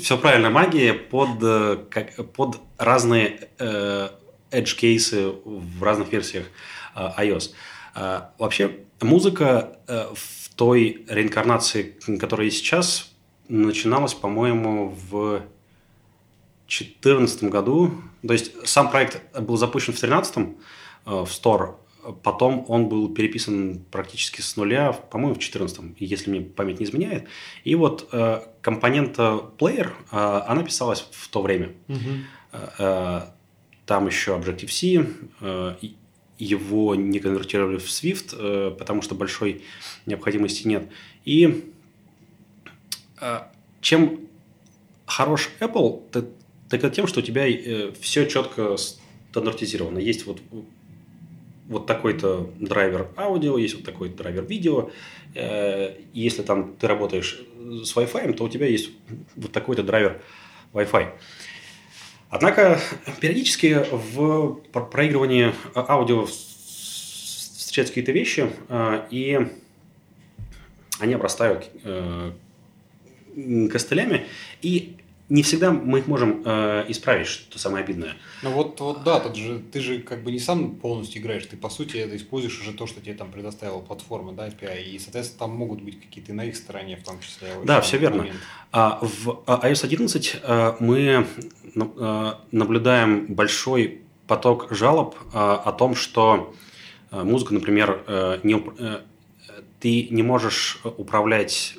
все 0.02 0.16
правильно, 0.16 0.50
магия 0.50 0.94
под, 0.94 1.88
как, 1.90 2.32
под 2.32 2.60
разные 2.78 3.48
edge 3.58 4.76
кейсы 4.76 5.32
в 5.44 5.82
разных 5.82 6.12
версиях 6.12 6.46
iOS. 6.94 7.50
А, 7.94 8.32
вообще, 8.38 8.76
музыка 9.00 9.78
в 9.88 10.54
той 10.54 11.04
реинкарнации, 11.08 11.98
которая 12.18 12.46
есть 12.46 12.58
сейчас, 12.58 13.12
начиналось, 13.48 14.14
по-моему, 14.14 14.96
в 15.10 15.42
2014 16.66 17.44
году. 17.44 17.92
То 18.26 18.32
есть 18.32 18.66
сам 18.66 18.90
проект 18.90 19.22
был 19.40 19.56
запущен 19.56 19.92
в 19.92 20.00
2013 20.00 20.36
э, 20.36 20.44
в 21.06 21.24
Store, 21.24 21.76
потом 22.22 22.64
он 22.68 22.88
был 22.88 23.12
переписан 23.12 23.80
практически 23.90 24.40
с 24.40 24.56
нуля, 24.56 24.92
по-моему, 24.92 25.34
в 25.34 25.38
2014, 25.38 26.00
если 26.00 26.30
мне 26.30 26.40
память 26.40 26.80
не 26.80 26.86
изменяет. 26.86 27.28
И 27.64 27.74
вот 27.74 28.08
э, 28.12 28.42
компонента 28.60 29.40
Player, 29.58 29.90
э, 30.10 30.42
она 30.46 30.62
писалась 30.62 31.06
в 31.10 31.28
то 31.28 31.42
время. 31.42 31.72
Угу. 31.88 31.98
Э, 32.78 33.22
там 33.86 34.06
еще 34.06 34.36
Objective-C, 34.36 35.06
э, 35.40 35.74
его 36.38 36.94
не 36.94 37.18
конвертировали 37.18 37.78
в 37.78 37.86
Swift, 37.86 38.36
э, 38.38 38.70
потому 38.78 39.02
что 39.02 39.14
большой 39.14 39.62
необходимости 40.06 40.66
нет. 40.66 40.88
И 41.24 41.72
чем 43.80 44.28
хорош 45.08 45.50
Apple, 45.60 46.02
так, 46.12 46.26
так 46.68 46.92
тем, 46.92 47.06
что 47.06 47.20
у 47.20 47.22
тебя 47.22 47.48
э, 47.48 47.92
все 48.00 48.26
четко 48.26 48.76
стандартизировано. 48.76 49.98
Есть 49.98 50.26
вот, 50.26 50.40
вот 51.66 51.86
такой-то 51.86 52.50
драйвер 52.58 53.08
аудио, 53.16 53.58
есть 53.58 53.74
вот 53.74 53.84
такой 53.84 54.10
драйвер 54.10 54.44
видео. 54.44 54.90
Э, 55.34 55.96
если 56.12 56.42
там 56.42 56.74
ты 56.76 56.86
работаешь 56.86 57.40
с 57.84 57.96
Wi-Fi, 57.96 58.34
то 58.34 58.44
у 58.44 58.48
тебя 58.48 58.66
есть 58.66 58.90
вот 59.36 59.52
такой-то 59.52 59.82
драйвер 59.82 60.22
Wi-Fi. 60.72 61.12
Однако 62.30 62.78
периодически 63.20 63.86
в 63.90 64.60
проигрывании 64.72 65.54
аудио 65.74 66.26
встречаются 66.26 67.92
какие-то 67.94 68.12
вещи, 68.12 68.50
э, 68.68 69.06
и 69.10 69.48
они 71.00 71.14
обрастают 71.14 71.70
костылями, 73.70 74.26
и 74.62 74.96
не 75.28 75.42
всегда 75.42 75.70
мы 75.70 75.98
их 75.98 76.06
можем 76.06 76.42
э, 76.44 76.86
исправить, 76.88 77.26
что 77.26 77.58
самое 77.58 77.84
обидное. 77.84 78.14
Ну 78.42 78.50
вот, 78.52 78.80
вот 78.80 79.02
да, 79.04 79.20
тут 79.20 79.36
же, 79.36 79.58
ты 79.58 79.80
же 79.80 80.00
как 80.00 80.22
бы 80.22 80.32
не 80.32 80.38
сам 80.38 80.76
полностью 80.76 81.20
играешь, 81.20 81.44
ты 81.44 81.56
по 81.56 81.68
сути 81.68 81.98
это 81.98 82.16
используешь 82.16 82.58
уже 82.60 82.72
то, 82.72 82.86
что 82.86 83.00
тебе 83.00 83.14
там 83.14 83.30
предоставила 83.30 83.80
платформа, 83.80 84.32
да, 84.32 84.48
API, 84.48 84.84
и, 84.84 84.98
соответственно, 84.98 85.40
там 85.40 85.50
могут 85.50 85.82
быть 85.82 86.00
какие-то 86.00 86.32
на 86.32 86.44
их 86.44 86.56
стороне 86.56 86.96
в 86.96 87.04
том 87.04 87.20
числе. 87.20 87.48
Да, 87.64 87.80
все 87.82 87.98
верно. 87.98 88.26
А, 88.72 88.98
в 89.02 89.42
а, 89.46 89.68
iOS 89.68 89.84
11 89.84 90.40
а, 90.42 90.76
мы 90.80 91.26
а, 91.76 92.40
наблюдаем 92.50 93.26
большой 93.34 94.02
поток 94.26 94.68
жалоб 94.70 95.14
а, 95.34 95.56
о 95.56 95.72
том, 95.72 95.94
что 95.94 96.54
музыка, 97.10 97.54
например, 97.54 98.04
не, 98.42 98.62
ты 99.80 100.08
не 100.10 100.22
можешь 100.22 100.78
управлять 100.84 101.77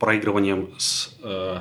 проигрыванием 0.00 0.74
с... 0.78 1.16
Э, 1.22 1.60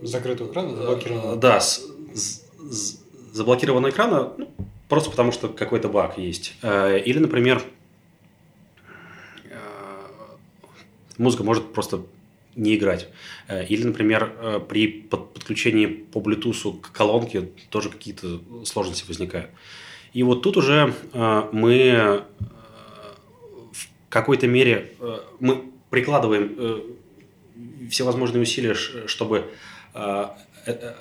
Закрытого 0.00 0.50
экрана, 0.50 0.76
заблокированного? 0.76 1.36
Э, 1.36 1.38
да, 1.38 1.60
с, 1.60 1.82
с, 2.14 2.44
с 2.70 3.00
заблокированного 3.32 3.90
экрана, 3.90 4.32
ну, 4.38 4.48
просто 4.88 5.10
потому 5.10 5.32
что 5.32 5.48
какой-то 5.48 5.88
баг 5.88 6.16
есть. 6.16 6.54
Э, 6.62 6.98
или, 6.98 7.18
например, 7.18 7.62
э, 9.44 9.58
музыка 11.18 11.44
может 11.44 11.72
просто 11.72 12.02
не 12.54 12.76
играть. 12.76 13.08
Э, 13.48 13.66
или, 13.66 13.84
например, 13.84 14.32
э, 14.38 14.60
при 14.66 14.86
подключении 14.86 15.86
по 15.86 16.20
Bluetooth 16.20 16.80
к 16.80 16.92
колонке 16.92 17.50
тоже 17.70 17.90
какие-то 17.90 18.40
сложности 18.64 19.04
возникают. 19.06 19.50
И 20.12 20.22
вот 20.22 20.42
тут 20.42 20.56
уже 20.56 20.94
мы 21.12 22.24
в 23.72 23.88
какой-то 24.08 24.46
мере 24.46 24.94
мы 25.40 25.70
прикладываем 25.90 26.96
все 27.90 28.04
возможные 28.04 28.42
усилия, 28.42 28.74
чтобы 28.74 29.50
э, 29.94 30.26
э, 30.66 30.94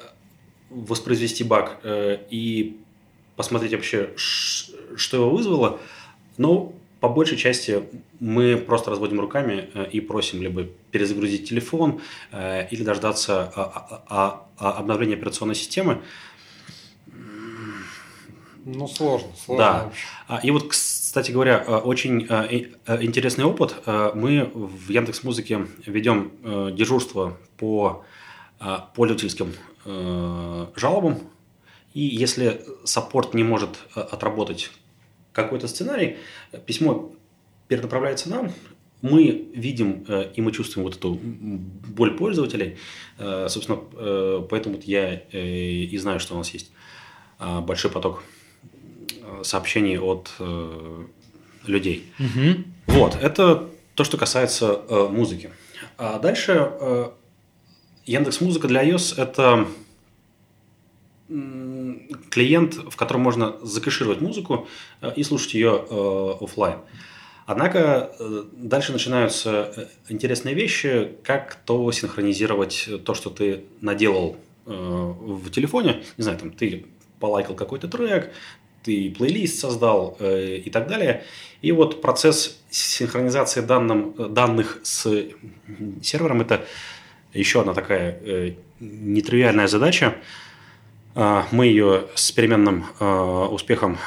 воспроизвести 0.70 1.44
баг 1.44 1.80
э, 1.84 2.20
и 2.30 2.78
посмотреть 3.36 3.74
вообще, 3.74 4.12
что 4.16 5.18
его 5.18 5.30
вызвало. 5.30 5.80
Но 6.38 6.74
по 7.00 7.10
большей 7.10 7.38
части 7.38 7.84
мы 8.20 8.58
просто 8.58 8.90
разводим 8.92 9.20
руками 9.20 9.70
и 9.92 10.00
просим 10.00 10.42
либо 10.42 10.64
перезагрузить 10.92 11.48
телефон 11.48 12.02
или 12.34 12.84
дождаться 12.84 13.52
а, 13.56 14.06
а, 14.08 14.48
а, 14.58 14.72
обновления 14.80 15.16
операционной 15.16 15.56
системы. 15.56 16.02
Ну, 18.64 18.88
сложно, 18.88 19.30
сложно. 19.38 19.92
Да. 20.28 20.40
И 20.40 20.50
вот, 20.50 20.74
кстати 21.16 21.32
говоря, 21.32 21.64
э, 21.66 21.78
очень 21.78 22.28
э, 22.28 22.72
э, 22.88 23.02
интересный 23.02 23.46
опыт. 23.46 23.74
Мы 23.86 24.52
в 24.54 24.90
Яндекс 24.90 25.24
Музыке 25.24 25.66
ведем 25.86 26.34
дежурство 26.76 27.38
по 27.56 28.04
пользовательским 28.94 29.54
жалобам. 30.76 31.20
И 31.94 32.02
если 32.02 32.66
саппорт 32.84 33.34
не 33.34 33.46
может 33.46 33.70
отработать 33.94 34.72
какой-то 35.32 35.70
сценарий, 35.70 36.18
письмо 36.66 37.14
перенаправляется 37.70 38.30
нам, 38.30 38.52
мы 39.02 39.48
видим 39.54 40.06
и 40.36 40.42
мы 40.42 40.52
чувствуем 40.52 40.86
вот 40.86 40.98
эту 40.98 41.14
боль 41.14 42.18
пользователей. 42.18 42.76
Собственно, 43.18 43.78
поэтому 44.50 44.82
я 44.84 45.16
и 45.32 45.98
знаю, 45.98 46.20
что 46.20 46.36
у 46.36 46.38
нас 46.40 46.50
есть 46.50 46.74
большой 47.40 47.90
поток 47.90 48.22
сообщений 49.44 49.98
от 49.98 50.32
э, 50.40 51.06
людей. 51.66 52.12
Угу. 52.20 52.98
Вот, 52.98 53.18
это 53.22 53.68
то, 53.96 54.04
что 54.04 54.18
касается 54.18 54.82
э, 54.88 55.08
музыки. 55.10 55.52
А 55.98 56.20
дальше 56.20 56.72
э, 56.80 57.10
Яндекс 58.06 58.42
Музыка 58.42 58.68
для 58.68 58.84
iOS 58.88 59.20
это 59.20 59.68
клиент, 62.30 62.76
в 62.76 62.96
котором 62.96 63.22
можно 63.22 63.56
закэшировать 63.64 64.22
музыку 64.22 64.68
э, 65.02 65.12
и 65.16 65.24
слушать 65.24 65.54
ее 65.54 65.86
э, 65.90 66.34
офлайн. 66.42 66.80
Однако 67.48 68.12
дальше 68.54 68.92
начинаются 68.92 69.88
интересные 70.10 70.56
вещи, 70.56 71.12
как 71.24 71.56
то 71.64 71.92
синхронизировать 71.92 72.90
то, 73.06 73.14
что 73.14 73.30
ты 73.30 73.66
наделал 73.82 74.38
в 74.66 75.52
телефоне. 75.52 76.02
Не 76.18 76.24
знаю, 76.24 76.40
там 76.40 76.50
ты 76.50 76.88
полайкал 77.20 77.54
какой-то 77.54 77.88
трек, 77.88 78.34
ты 78.86 79.10
плейлист 79.10 79.60
создал 79.60 80.16
э, 80.20 80.58
и 80.58 80.70
так 80.70 80.88
далее. 80.88 81.24
И 81.62 81.72
вот 81.72 82.02
процесс 82.02 82.62
синхронизации 82.70 83.62
данным, 83.62 84.14
данных 84.34 84.80
с 84.84 85.26
сервером– 86.04 86.42
это 86.42 86.66
еще 87.34 87.62
одна 87.62 87.74
такая 87.74 88.20
э, 88.22 88.54
нетривиальная 88.80 89.68
задача. 89.68 90.16
Э, 91.16 91.44
мы 91.52 91.66
ее 91.66 92.06
с 92.14 92.32
переменным 92.32 92.86
э, 93.00 93.06
успехом 93.52 93.98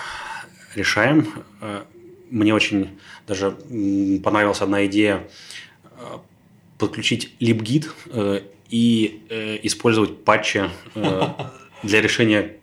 решаем. 0.77 1.27
Э, 1.61 1.83
мне 2.31 2.55
очень 2.55 2.99
даже 3.27 3.51
понравилась 4.23 4.61
одна 4.61 4.87
идея 4.87 5.27
э, 5.83 6.19
подключить 6.79 7.35
LibGit 7.41 7.89
э, 8.07 8.43
и 8.71 9.23
э, 9.29 9.59
использовать 9.65 10.25
патчи 10.25 10.71
э, 10.95 11.23
для 11.83 12.01
решения 12.01 12.58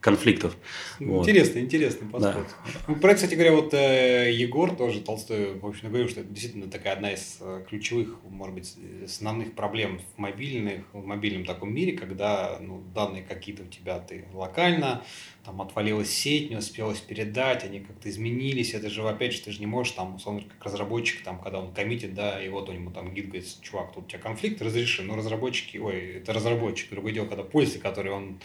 конфликтов. 0.00 0.56
Интересный, 1.00 1.62
вот. 1.62 1.66
интересный 1.66 2.08
подход. 2.08 2.46
Да. 2.86 2.94
Про 2.94 3.14
кстати 3.14 3.34
говоря, 3.34 3.52
вот 3.52 3.74
э, 3.74 4.30
Егор 4.32 4.74
тоже 4.74 5.00
Толстой, 5.00 5.54
в 5.54 5.66
общем, 5.66 5.88
говорил, 5.88 6.08
что 6.08 6.20
это 6.20 6.30
действительно 6.30 6.70
такая 6.70 6.92
одна 6.92 7.12
из 7.12 7.38
э, 7.40 7.64
ключевых, 7.68 8.16
может 8.28 8.54
быть, 8.54 8.76
основных 9.04 9.54
проблем 9.54 10.00
в 10.14 10.18
мобильных, 10.18 10.84
в 10.92 11.04
мобильном 11.04 11.44
таком 11.44 11.74
мире, 11.74 11.92
когда 11.92 12.58
ну, 12.60 12.82
данные 12.94 13.24
какие-то 13.24 13.64
у 13.64 13.66
тебя 13.66 13.98
ты 13.98 14.26
локально, 14.32 15.02
там 15.44 15.62
отвалилась 15.62 16.10
сеть, 16.10 16.50
не 16.50 16.56
успелось 16.56 17.00
передать, 17.00 17.64
они 17.64 17.80
как-то 17.80 18.08
изменились, 18.10 18.74
это 18.74 18.90
же, 18.90 19.08
опять 19.08 19.32
же, 19.32 19.42
ты 19.42 19.52
же 19.52 19.60
не 19.60 19.66
можешь, 19.66 19.92
там, 19.92 20.16
условно, 20.16 20.42
как 20.42 20.66
разработчик, 20.66 21.22
там, 21.22 21.40
когда 21.40 21.60
он 21.60 21.72
коммитит, 21.72 22.14
да, 22.14 22.42
и 22.42 22.48
вот 22.48 22.68
у 22.68 22.72
него 22.72 22.90
там 22.90 23.14
гид 23.14 23.26
говорит, 23.26 23.46
чувак, 23.62 23.92
тут 23.92 24.04
у 24.04 24.08
тебя 24.08 24.18
конфликт, 24.18 24.60
разреши, 24.60 25.02
но 25.02 25.16
разработчики, 25.16 25.78
ой, 25.78 26.16
это 26.16 26.32
разработчик, 26.32 26.90
другое 26.90 27.12
дело, 27.12 27.26
когда 27.26 27.44
пользователь, 27.44 27.82
который 27.82 28.12
он 28.12 28.40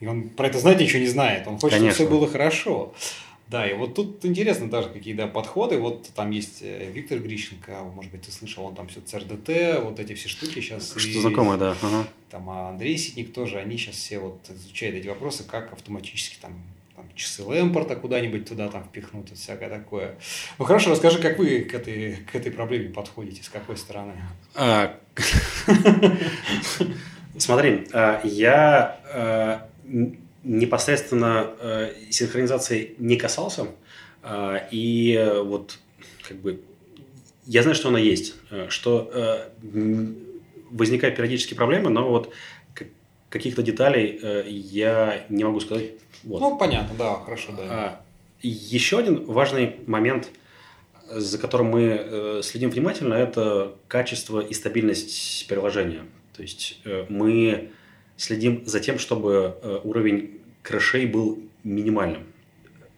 и 0.00 0.06
он 0.06 0.28
про 0.28 0.48
это 0.48 0.58
знать 0.58 0.80
ничего 0.80 1.00
не 1.00 1.06
знает. 1.06 1.46
Он 1.46 1.58
хочет, 1.58 1.78
Конечно. 1.78 1.94
чтобы 1.94 2.08
все 2.08 2.18
было 2.18 2.28
хорошо. 2.30 2.94
Да, 3.48 3.68
и 3.68 3.74
вот 3.74 3.94
тут 3.94 4.24
интересно 4.24 4.68
даже 4.68 4.88
какие 4.88 5.14
да, 5.14 5.28
подходы. 5.28 5.78
Вот 5.78 6.08
там 6.14 6.30
есть 6.30 6.62
э, 6.62 6.90
Виктор 6.90 7.20
Грищенко, 7.20 7.84
может 7.94 8.10
быть, 8.10 8.22
ты 8.22 8.32
слышал, 8.32 8.64
он 8.64 8.74
там 8.74 8.88
все 8.88 9.00
ЦРДТ, 9.00 9.82
вот 9.84 10.00
эти 10.00 10.14
все 10.14 10.28
штуки 10.28 10.60
сейчас. 10.60 10.94
Что 10.96 11.08
и, 11.08 11.20
знакомое, 11.20 11.56
да. 11.56 11.76
Ага. 11.80 12.08
Там 12.28 12.50
а 12.50 12.70
Андрей 12.70 12.98
Ситник 12.98 13.32
тоже, 13.32 13.58
они 13.58 13.76
сейчас 13.76 13.94
все 13.94 14.18
вот 14.18 14.40
изучают 14.50 14.96
эти 14.96 15.06
вопросы, 15.06 15.44
как 15.44 15.72
автоматически 15.72 16.38
там 16.40 16.54
там, 16.96 17.04
часы 17.14 17.44
Лэмпорта 17.44 17.94
куда-нибудь 17.94 18.48
туда 18.48 18.68
там 18.68 18.82
впихнуть, 18.82 19.30
вот 19.30 19.38
всякое 19.38 19.68
такое. 19.68 20.16
Ну 20.58 20.64
хорошо, 20.64 20.90
расскажи, 20.90 21.20
как 21.20 21.38
вы 21.38 21.60
к 21.60 21.74
этой, 21.74 22.16
к 22.16 22.34
этой 22.34 22.50
проблеме 22.50 22.88
подходите, 22.88 23.42
с 23.42 23.48
какой 23.48 23.76
стороны? 23.76 24.14
А, 24.54 24.98
смотри, 27.38 27.86
а, 27.92 28.22
я 28.24 28.98
а, 29.12 29.68
непосредственно 30.42 31.50
э, 31.60 31.92
синхронизации 32.10 32.94
не 32.98 33.16
касался. 33.16 33.68
Э, 34.22 34.60
и 34.70 35.40
вот 35.44 35.78
как 36.22 36.38
бы 36.38 36.60
я 37.46 37.62
знаю, 37.62 37.76
что 37.76 37.88
она 37.88 37.98
есть, 37.98 38.34
э, 38.50 38.66
что 38.68 39.10
э, 39.12 39.48
возникают 40.70 41.16
периодически 41.16 41.54
проблемы, 41.54 41.90
но 41.90 42.08
вот 42.08 42.32
каких-то 43.30 43.62
деталей 43.62 44.18
э, 44.20 44.44
я 44.48 45.24
не 45.28 45.44
могу 45.44 45.60
сказать. 45.60 45.92
Вот. 46.24 46.40
Ну, 46.40 46.58
понятно, 46.58 46.96
да, 46.98 47.16
хорошо, 47.16 47.52
да. 47.56 47.62
А, 47.68 48.00
еще 48.42 48.98
один 48.98 49.24
важный 49.26 49.76
момент, 49.86 50.28
за 51.08 51.38
которым 51.38 51.68
мы 51.68 51.82
э, 51.82 52.40
следим 52.42 52.70
внимательно, 52.70 53.14
это 53.14 53.74
качество 53.88 54.40
и 54.40 54.52
стабильность 54.54 55.46
приложения. 55.48 56.04
То 56.36 56.42
есть 56.42 56.80
э, 56.84 57.06
мы 57.08 57.70
следим 58.16 58.66
за 58.66 58.80
тем, 58.80 58.98
чтобы 58.98 59.58
э, 59.60 59.80
уровень 59.84 60.40
крышей 60.62 61.06
был 61.06 61.38
минимальным. 61.64 62.24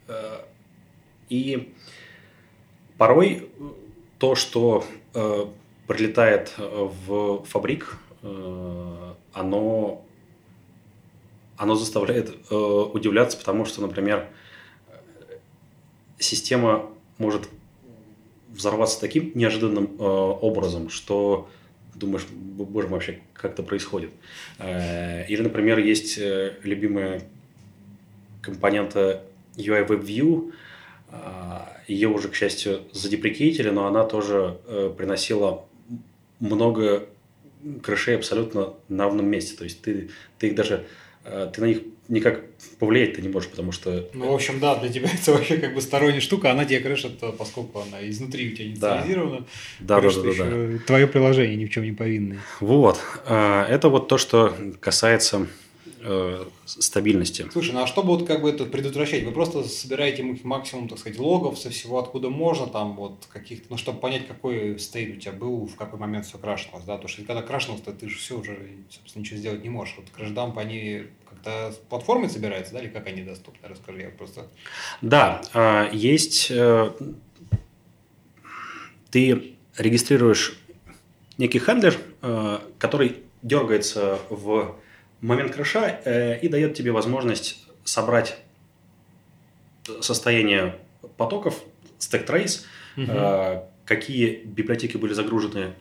Э, 0.07 0.41
и 1.29 1.73
порой 2.97 3.49
то, 4.17 4.35
что 4.35 4.85
э, 5.13 5.45
прилетает 5.87 6.53
в 6.57 7.43
фабрик, 7.45 7.97
оно, 9.33 10.05
оно 11.55 11.75
заставляет 11.75 12.51
удивляться, 12.51 13.37
потому 13.37 13.63
что, 13.63 13.81
например, 13.81 14.27
система 16.19 16.91
может 17.17 17.49
взорваться 18.49 18.99
таким 18.99 19.31
неожиданным 19.35 19.95
образом, 19.99 20.89
что 20.89 21.49
думаешь, 21.99 22.25
боже 22.31 22.87
вообще 22.87 23.19
как 23.33 23.51
это 23.51 23.63
происходит. 23.63 24.11
Э, 24.57 25.25
или, 25.27 25.41
например, 25.41 25.79
есть 25.79 26.17
э, 26.17 26.53
любимая 26.63 27.21
компонента 28.41 29.23
UI 29.57 29.87
WebView, 29.87 30.53
э, 31.11 31.15
ее 31.87 32.07
уже, 32.07 32.29
к 32.29 32.35
счастью, 32.35 32.81
задеприкейтили, 32.93 33.69
но 33.69 33.87
она 33.87 34.03
тоже 34.03 34.57
приносила 34.97 35.65
много 36.39 37.07
крышей 37.81 38.15
абсолютно 38.15 38.73
на 38.89 39.05
равном 39.05 39.27
месте. 39.27 39.57
То 39.57 39.63
есть 39.63 39.81
ты, 39.81 40.09
ты 40.37 40.47
их 40.47 40.55
даже 40.55 40.85
ты 41.53 41.61
на 41.61 41.65
них 41.65 41.81
никак 42.09 42.41
повлиять 42.79 43.13
ты 43.13 43.21
не 43.21 43.29
можешь, 43.29 43.49
потому 43.49 43.71
что... 43.71 44.09
Ну, 44.13 44.31
в 44.31 44.35
общем, 44.35 44.59
да, 44.59 44.75
для 44.75 44.89
тебя 44.89 45.09
это 45.13 45.31
вообще 45.31 45.57
как 45.57 45.73
бы 45.73 45.81
сторонняя 45.81 46.19
штука, 46.19 46.51
она 46.51 46.65
тебя 46.65 46.81
крышит, 46.81 47.19
поскольку 47.37 47.79
она 47.79 48.07
изнутри 48.09 48.51
у 48.51 48.55
тебя 48.55 48.65
инициализирована. 48.65 49.45
Да, 49.79 50.01
да, 50.01 50.09
да, 50.09 50.21
да, 50.21 50.45
да. 50.45 50.79
Твое 50.85 51.07
приложение 51.07 51.55
ни 51.55 51.65
в 51.65 51.69
чем 51.69 51.83
не 51.83 51.93
повинное. 51.93 52.39
Вот. 52.59 52.99
А, 53.25 53.65
это 53.67 53.89
вот 53.89 54.07
то, 54.07 54.17
что 54.17 54.55
касается 54.79 55.47
э, 56.01 56.45
стабильности. 56.65 57.47
Слушай, 57.51 57.73
ну 57.73 57.83
а 57.83 57.87
чтобы 57.87 58.09
вот 58.09 58.25
как 58.25 58.41
бы 58.41 58.49
это 58.49 58.65
предотвращать? 58.65 59.23
Вы 59.23 59.31
просто 59.31 59.63
собираете 59.63 60.23
максимум, 60.43 60.87
так 60.87 60.97
сказать, 60.97 61.19
логов 61.19 61.59
со 61.59 61.69
всего, 61.69 61.99
откуда 61.99 62.29
можно, 62.29 62.67
там 62.67 62.95
вот 62.95 63.27
каких-то, 63.31 63.67
ну, 63.69 63.77
чтобы 63.77 63.99
понять, 63.99 64.27
какой 64.27 64.79
state 64.79 65.17
у 65.17 65.19
тебя 65.19 65.33
был, 65.33 65.67
в 65.67 65.75
какой 65.75 65.99
момент 65.99 66.25
все 66.25 66.37
крашнулось, 66.37 66.85
да, 66.85 66.93
потому 66.93 67.09
что 67.09 67.23
когда 67.23 67.41
крашнулось, 67.41 67.81
то 67.81 67.91
ты 67.91 68.09
же 68.09 68.17
все 68.17 68.39
уже, 68.39 68.57
собственно, 68.89 69.21
ничего 69.21 69.37
сделать 69.37 69.63
не 69.63 69.69
можешь. 69.69 69.95
Вот 69.97 70.09
crash 70.09 70.33
dump, 70.33 70.57
они 70.57 71.03
как-то 71.39 71.71
с 71.71 71.77
платформой 71.77 72.29
собираются, 72.29 72.73
да, 72.73 72.81
или 72.81 72.89
как 72.89 73.07
они 73.07 73.23
доступны? 73.23 73.67
Расскажи, 73.67 74.01
я 74.01 74.09
просто... 74.09 74.47
Да, 75.01 75.41
а, 75.53 75.89
есть... 75.91 76.51
Э, 76.51 76.91
ты 79.11 79.55
регистрируешь 79.77 80.57
некий 81.37 81.59
handler, 81.59 81.97
э, 82.21 82.59
который 82.77 83.23
дергается 83.41 84.19
в 84.29 84.75
момент 85.21 85.53
крэша 85.55 86.01
э, 86.05 86.39
и 86.39 86.47
дает 86.47 86.75
тебе 86.75 86.91
возможность 86.91 87.65
собрать 87.83 88.37
состояние 90.01 90.75
потоков, 91.17 91.55
stack 91.97 92.27
trace, 92.27 92.61
угу. 92.95 93.65
какие 93.85 94.43
библиотеки 94.45 94.97
были 94.97 95.13
загружены 95.13 95.73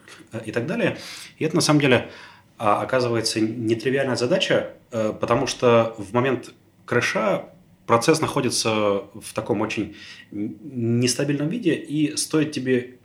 и 0.47 0.53
так 0.53 0.67
далее. 0.67 0.97
И 1.37 1.45
это 1.45 1.57
на 1.57 1.61
самом 1.61 1.81
деле 1.81 2.11
а, 2.59 2.83
оказывается 2.83 3.41
нетривиальная 3.41 4.17
задача, 4.17 4.73
э, 4.91 5.13
потому 5.19 5.47
что 5.47 5.95
в 5.97 6.13
момент 6.13 6.53
крэша 6.87 7.45
процесс 7.87 8.21
находится 8.21 8.71
в 9.15 9.33
таком 9.33 9.61
очень 9.61 9.97
нестабильном 10.33 11.49
виде, 11.49 11.75
и 11.75 12.17
стоит 12.17 12.51
тебе 12.51 12.97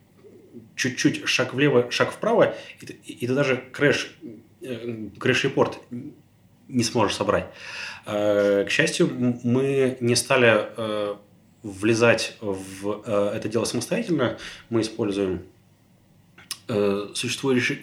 чуть-чуть 0.75 1.27
шаг 1.27 1.53
влево, 1.53 1.91
шаг 1.91 2.11
вправо, 2.11 2.55
и 2.81 2.85
ты, 2.87 2.93
и 2.93 3.27
ты 3.27 3.35
даже 3.35 3.63
crash, 3.71 4.15
э, 4.61 5.09
crash 5.19 5.46
report 5.46 5.77
не 6.67 6.83
сможешь 6.83 7.15
собрать. 7.15 7.45
Э, 8.07 8.65
к 8.65 8.71
счастью, 8.71 9.07
мы 9.43 9.97
не 9.99 10.15
стали 10.15 11.17
влезать 11.61 12.35
в 12.41 13.03
это 13.07 13.47
дело 13.47 13.63
самостоятельно. 13.63 14.37
Мы 14.69 14.81
используем 14.81 15.43
существующие, 16.67 17.79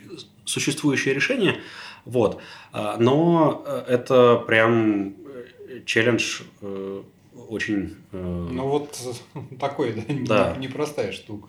существующее 0.51 1.15
решение. 1.15 1.61
Вот. 2.05 2.41
А, 2.73 2.97
но 2.99 3.63
э, 3.67 3.85
это 3.89 4.37
прям 4.47 5.09
э, 5.09 5.83
челлендж 5.85 6.43
э, 6.61 7.03
очень... 7.49 7.97
Ну 8.13 8.69
вот 8.69 8.99
такой, 9.61 9.93
да, 9.93 10.53
да. 10.53 10.57
непростая 10.57 11.13
штука. 11.13 11.49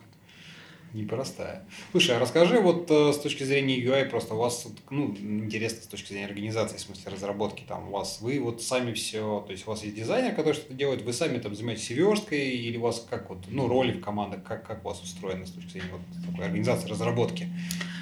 Непростая. 0.94 1.66
Слушай, 1.92 2.18
а 2.18 2.20
расскажи 2.20 2.60
вот 2.60 2.90
с 2.90 3.18
точки 3.20 3.44
зрения 3.44 3.80
UI, 3.80 4.06
просто 4.10 4.34
у 4.34 4.38
вас, 4.38 4.68
ну, 4.90 5.16
интересно 5.16 5.82
с 5.84 5.88
точки 5.88 6.10
зрения 6.10 6.28
организации, 6.28 6.78
в 6.78 6.82
смысле 6.82 7.12
разработки, 7.12 7.64
там 7.68 7.88
у 7.88 7.92
вас, 7.92 8.20
вы 8.22 8.40
вот 8.40 8.62
сами 8.62 8.94
все, 8.94 9.44
то 9.46 9.52
есть 9.52 9.66
у 9.68 9.72
вас 9.72 9.84
есть 9.84 9.96
дизайнер, 9.96 10.36
который 10.36 10.54
что-то 10.54 10.74
делает, 10.74 11.02
вы 11.04 11.14
сами 11.14 11.38
там 11.38 11.56
занимаетесь 11.56 11.90
версткой, 11.92 12.50
или 12.50 12.78
у 12.78 12.82
вас 12.82 13.06
как 13.10 13.30
вот, 13.30 13.40
ну, 13.48 13.68
роли 13.68 13.94
в 13.94 14.02
командах, 14.02 14.44
как, 14.44 14.68
как 14.68 14.84
у 14.84 14.90
вас 14.90 15.02
устроено 15.02 15.46
с 15.46 15.52
точки 15.52 15.70
зрения 15.70 15.92
вот 15.92 16.02
такой 16.30 16.46
организации, 16.46 16.90
разработки? 16.90 17.48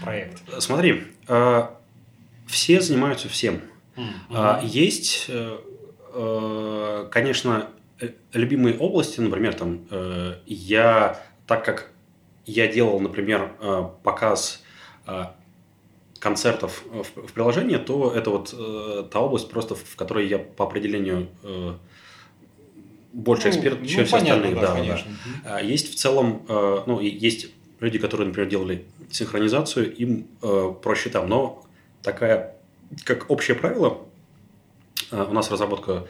проект? 0.02 0.42
Смотри, 0.60 1.04
э, 1.28 1.68
все 2.48 2.82
занимаются 2.82 3.30
всем. 3.30 3.62
Mm-hmm. 3.96 4.66
Есть, 4.66 5.26
э, 5.28 5.58
э, 6.14 7.08
конечно, 7.12 7.70
любимые 8.34 8.78
области, 8.78 9.20
например, 9.20 9.54
там 9.56 9.82
я 10.46 11.20
так 11.48 11.66
как 11.66 11.92
я 12.50 12.68
делал, 12.68 13.00
например, 13.00 13.54
показ 14.04 14.64
концертов 16.20 16.84
в, 16.92 17.32
приложении, 17.34 17.78
то 17.78 18.12
это 18.12 18.30
вот 18.30 18.54
э, 18.58 19.06
та 19.10 19.20
область 19.20 19.50
просто, 19.50 19.76
в 19.76 19.96
которой 19.96 20.28
я 20.28 20.38
по 20.38 20.66
определению 20.66 21.30
э, 21.44 21.74
больше 23.14 23.48
ну, 23.48 23.50
эксперт, 23.52 23.88
чем 23.88 24.02
ну, 24.02 24.06
все 24.06 24.18
понятно, 24.18 24.48
остальные. 24.48 24.56
Да, 24.56 24.68
да, 24.68 24.74
конечно. 24.74 25.12
да. 25.44 25.60
Есть 25.60 25.94
в 25.94 25.96
целом, 25.96 26.46
э, 26.48 26.84
ну, 26.86 27.00
есть 27.00 27.48
люди, 27.80 27.98
которые, 27.98 28.28
например, 28.28 28.50
делали 28.50 28.86
синхронизацию, 29.10 29.96
им 29.96 30.28
э, 30.42 30.74
проще 30.82 31.10
там, 31.10 31.30
но 31.30 31.66
такая, 32.04 32.56
как 33.06 33.30
общее 33.30 33.56
правило, 33.56 34.00
э, 35.12 35.24
у 35.24 35.34
нас 35.34 35.50
разработка 35.50 36.06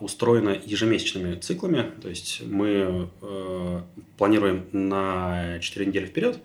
э, 0.00 0.04
устроена 0.04 0.58
ежемесячными 0.64 1.36
циклами, 1.36 1.90
то 2.00 2.08
есть 2.08 2.42
мы 2.44 3.10
э, 3.20 3.82
планируем 4.16 4.66
на 4.72 5.58
4 5.60 5.86
недели 5.86 6.06
вперед, 6.06 6.38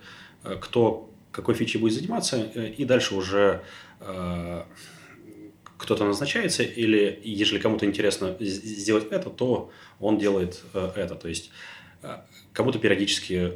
э, 0.44 0.58
кто 0.62 1.10
какой 1.34 1.56
фичей 1.56 1.82
будет 1.82 1.94
заниматься, 1.94 2.50
э, 2.54 2.70
и 2.70 2.86
дальше 2.86 3.16
уже 3.16 3.64
э, 4.00 4.64
кто-то 5.78 6.06
назначается, 6.06 6.64
или 6.64 7.20
если 7.24 7.60
кому-то 7.60 7.86
интересно 7.86 8.38
сделать 8.40 9.08
это, 9.12 9.30
то 9.30 9.72
он 10.00 10.18
делает 10.18 10.62
э, 10.74 10.92
это. 10.96 11.16
То 11.16 11.28
есть 11.28 11.52
кому-то 12.54 12.80
периодически 12.80 13.54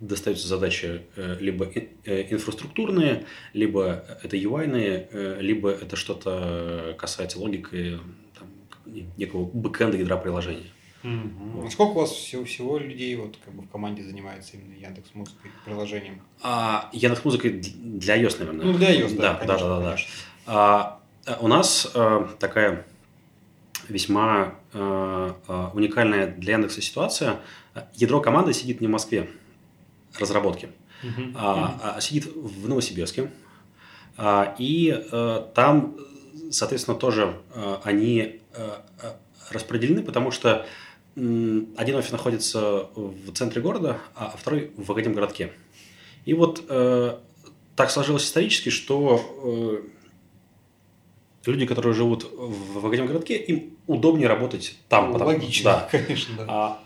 достаются 0.00 0.48
задачи 0.48 1.02
либо 1.38 1.66
инфраструктурные, 2.06 3.26
либо 3.52 4.06
это 4.22 4.38
UI, 4.38 5.38
либо 5.42 5.70
это 5.70 5.96
что-то 5.96 6.94
касается 6.98 7.38
логики 7.38 7.98
некого 8.86 9.44
бэкэнда 9.44 9.96
ядра 9.96 10.16
приложения. 10.16 10.70
Угу. 11.02 11.62
Вот. 11.62 11.72
Сколько 11.72 11.90
у 11.92 12.00
вас 12.00 12.10
всего, 12.10 12.44
всего 12.44 12.78
людей 12.78 13.16
вот, 13.16 13.38
как 13.42 13.54
бы 13.54 13.62
в 13.62 13.68
команде 13.68 14.02
занимается 14.02 14.56
именно 14.56 14.74
Яндекс 14.74 15.14
Музыкой 15.14 15.50
приложением? 15.64 16.20
А, 16.42 16.90
Яндекс 16.92 17.24
Музыкой 17.24 17.52
для 17.52 18.20
iOS, 18.22 18.36
наверное. 18.38 18.66
Ну, 18.66 18.74
для 18.74 18.94
iOS, 18.94 19.16
да. 19.16 19.32
Да, 19.32 19.34
конечно, 19.34 19.68
да, 19.68 19.80
да, 19.80 19.96
да. 19.96 19.96
А, 20.46 21.00
у 21.40 21.48
нас 21.48 21.90
а, 21.94 22.28
такая 22.38 22.86
весьма 23.88 24.54
а, 24.72 25.36
а, 25.48 25.70
уникальная 25.74 26.26
для 26.26 26.54
Яндекса 26.54 26.82
ситуация. 26.82 27.40
Ядро 27.94 28.20
команды 28.20 28.52
сидит 28.52 28.80
не 28.80 28.86
в 28.86 28.90
Москве 28.90 29.30
разработки, 30.18 30.68
угу. 31.02 31.32
а, 31.34 31.96
а 31.96 32.00
сидит 32.00 32.26
в 32.26 32.68
Новосибирске. 32.68 33.30
А, 34.16 34.54
и 34.58 34.90
а, 35.12 35.50
там, 35.54 35.96
соответственно, 36.50 36.96
тоже 36.96 37.40
а, 37.54 37.80
они 37.84 38.20
а, 38.20 38.39
распределены, 39.50 40.02
потому 40.02 40.30
что 40.30 40.66
один 41.14 41.96
офис 41.96 42.12
находится 42.12 42.88
в 42.94 43.32
центре 43.32 43.60
города, 43.60 43.98
а 44.14 44.34
второй 44.36 44.70
в 44.76 44.90
Академгородке. 44.90 45.52
И 46.24 46.34
вот 46.34 46.64
э, 46.68 47.16
так 47.76 47.90
сложилось 47.90 48.24
исторически, 48.24 48.68
что 48.68 49.82
э, 49.84 49.88
люди, 51.46 51.66
которые 51.66 51.94
живут 51.94 52.26
в 52.32 52.86
Академгородке, 52.86 53.36
им 53.36 53.76
удобнее 53.86 54.28
работать 54.28 54.76
там. 54.88 55.08
Ну, 55.08 55.12
потому, 55.14 55.30
логично, 55.30 55.72
да. 55.72 55.88
конечно, 55.90 56.34
да. 56.36 56.44
А, 56.48 56.80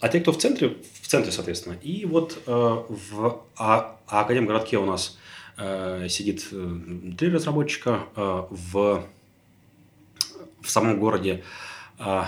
а 0.00 0.08
те, 0.08 0.20
кто 0.20 0.32
в 0.32 0.38
центре, 0.38 0.76
в 1.00 1.06
центре, 1.06 1.32
соответственно. 1.32 1.74
И 1.82 2.04
вот 2.06 2.42
э, 2.46 2.50
в 2.50 3.42
а, 3.56 3.98
а 4.06 4.20
Академгородке 4.22 4.78
у 4.78 4.86
нас 4.86 5.18
э, 5.58 6.08
сидит 6.08 6.48
э, 6.50 6.76
три 7.18 7.28
разработчика, 7.28 8.04
э, 8.16 8.44
в, 8.50 9.04
в 10.62 10.70
самом 10.70 10.98
городе 10.98 11.42
э, 11.98 12.24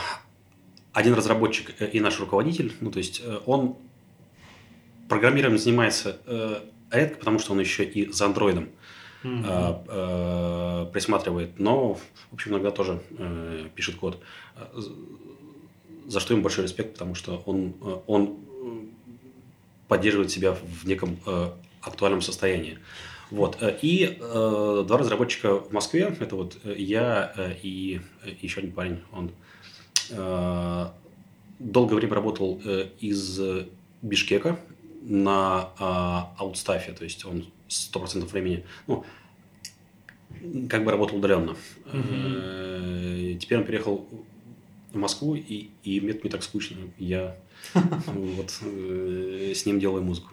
один 0.92 1.14
разработчик 1.14 1.74
и 1.80 2.00
наш 2.00 2.20
руководитель, 2.20 2.72
ну, 2.80 2.90
то 2.90 2.98
есть 2.98 3.20
э, 3.24 3.40
он 3.46 3.76
программированием 5.08 5.58
занимается 5.58 6.20
э, 6.26 6.60
редко, 6.90 7.18
потому 7.18 7.38
что 7.38 7.52
он 7.52 7.60
еще 7.60 7.84
и 7.84 8.10
за 8.10 8.26
андроидом 8.26 8.68
э, 9.22 10.86
присматривает, 10.92 11.58
но, 11.58 11.94
в 11.94 12.32
общем, 12.32 12.52
иногда 12.52 12.70
тоже 12.70 13.02
э, 13.18 13.68
пишет 13.74 13.96
код. 13.96 14.22
За 16.06 16.20
что 16.20 16.34
ему 16.34 16.42
большой 16.42 16.64
респект, 16.64 16.92
потому 16.92 17.14
что 17.14 17.42
он, 17.46 17.74
он 18.06 18.36
поддерживает 19.88 20.30
себя 20.30 20.52
в 20.52 20.86
неком 20.86 21.18
э, 21.26 21.50
актуальном 21.80 22.20
состоянии. 22.20 22.78
Вот. 23.34 23.58
И 23.82 24.18
э, 24.20 24.84
два 24.86 24.98
разработчика 24.98 25.60
в 25.60 25.72
Москве, 25.72 26.14
это 26.20 26.36
вот 26.36 26.56
я 26.64 27.32
э, 27.36 27.54
и 27.62 28.00
еще 28.40 28.60
один 28.60 28.72
парень, 28.72 29.00
он 29.12 29.30
Э, 30.10 30.88
долгое 31.58 31.96
время 31.96 32.14
работал 32.14 32.60
э, 32.64 32.88
из 33.00 33.40
Бишкека 34.02 34.58
на 35.02 35.70
э, 35.78 36.40
аутстафе, 36.40 36.92
то 36.92 37.04
есть 37.04 37.24
он 37.24 37.46
100% 37.68 38.26
времени, 38.26 38.64
ну, 38.86 39.04
как 40.68 40.84
бы 40.84 40.90
работал 40.90 41.18
удаленно. 41.18 41.52
Угу. 41.86 43.38
Теперь 43.38 43.58
он 43.58 43.64
переехал 43.64 44.08
в 44.92 44.96
Москву, 44.96 45.34
и, 45.34 45.70
и 45.82 46.00
мне 46.00 46.18
не 46.22 46.30
так 46.30 46.42
скучно. 46.42 46.76
Я 46.98 47.36
вот 48.06 48.50
с 48.50 49.66
ним 49.66 49.80
делаю 49.80 50.02
музыку. 50.02 50.30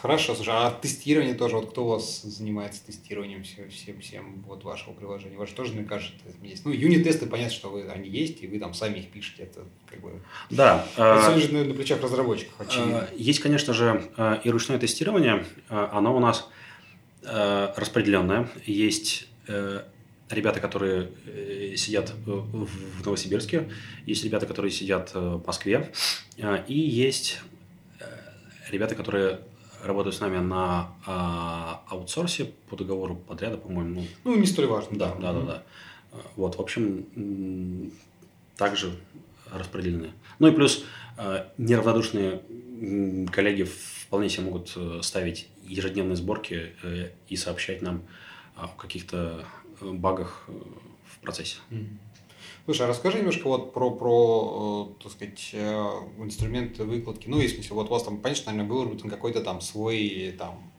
Хорошо, 0.00 0.34
слушай, 0.34 0.52
а 0.52 0.70
тестирование 0.70 1.34
тоже, 1.34 1.56
вот 1.56 1.70
кто 1.70 1.84
у 1.84 1.88
вас 1.88 2.22
занимается 2.22 2.84
тестированием 2.84 3.42
всем, 3.42 3.70
всем, 3.70 4.00
всем 4.00 4.42
вот 4.46 4.62
вашего 4.62 4.92
приложения? 4.92 5.36
У 5.36 5.40
вас 5.40 5.50
тоже, 5.50 5.72
мне 5.72 5.84
кажется, 5.84 6.14
есть. 6.42 6.64
Ну, 6.66 6.72
юнит-тесты, 6.72 7.26
понятно, 7.26 7.54
что 7.54 7.70
вы, 7.70 7.88
они 7.88 8.10
есть, 8.10 8.42
и 8.42 8.46
вы 8.46 8.58
там 8.58 8.74
сами 8.74 8.98
их 8.98 9.08
пишете, 9.10 9.44
это 9.44 9.64
как 9.88 10.00
бы... 10.00 10.20
Да. 10.50 10.86
Это 10.96 11.20
все 11.22 11.36
лежит 11.36 11.52
на, 11.52 11.64
на 11.64 11.74
плечах 11.74 12.02
разработчиков, 12.02 12.54
очевидно. 12.58 13.08
Есть, 13.16 13.40
конечно 13.40 13.72
же, 13.72 14.10
и 14.44 14.50
ручное 14.50 14.78
тестирование, 14.78 15.46
оно 15.68 16.14
у 16.14 16.20
нас 16.20 16.48
распределенное. 17.22 18.48
Есть 18.66 19.28
ребята, 20.28 20.60
которые 20.60 21.12
э, 21.26 21.76
сидят 21.76 22.12
в 22.26 23.04
Новосибирске, 23.04 23.70
есть 24.04 24.24
ребята, 24.24 24.46
которые 24.46 24.70
сидят 24.70 25.14
в 25.14 25.46
Москве, 25.46 25.92
и 26.36 26.78
есть 26.78 27.40
ребята, 28.70 28.94
которые 28.94 29.40
работают 29.84 30.16
с 30.16 30.20
нами 30.20 30.38
на 30.38 30.94
а, 31.06 31.82
аутсорсе 31.88 32.52
по 32.68 32.76
договору 32.76 33.16
подряда, 33.16 33.58
по-моему. 33.58 34.00
Ну, 34.24 34.32
ну, 34.32 34.36
не 34.38 34.46
столь 34.46 34.66
важно. 34.66 34.98
Да, 34.98 35.14
да, 35.20 35.32
да, 35.32 35.40
да. 35.40 35.62
Вот, 36.36 36.56
в 36.56 36.60
общем, 36.60 37.92
также 38.56 38.92
распределены. 39.52 40.12
Ну 40.38 40.48
и 40.48 40.52
плюс 40.52 40.84
а, 41.16 41.52
неравнодушные 41.58 42.42
коллеги 43.30 43.64
вполне 43.64 44.28
себе 44.28 44.44
могут 44.44 44.72
э, 44.76 45.00
ставить 45.02 45.48
ежедневные 45.62 46.16
сборки 46.16 46.74
э, 46.82 47.10
и 47.28 47.36
сообщать 47.36 47.82
нам 47.82 48.02
о 48.56 48.68
каких-то 48.68 49.44
э, 49.80 49.90
багах 49.92 50.44
в 50.48 51.18
процессе. 51.20 51.56
Mm-hmm. 51.70 51.86
Слушай, 52.64 52.86
а 52.86 52.88
расскажи 52.88 53.18
немножко 53.18 53.46
вот 53.46 53.74
про, 53.74 53.90
про 53.90 54.96
э, 54.98 55.02
так 55.02 55.12
сказать, 55.12 55.50
э, 55.52 55.90
инструменты 56.18 56.84
выкладки. 56.84 57.28
Ну, 57.28 57.38
если 57.38 57.62
вот 57.74 57.88
у 57.88 57.90
вас 57.90 58.04
там, 58.04 58.18
конечно, 58.20 58.50
наверное, 58.50 58.68
был 58.68 58.78
выработан 58.78 59.10
какой-то 59.10 59.42
там 59.42 59.60
свой 59.60 60.34
там 60.38 60.72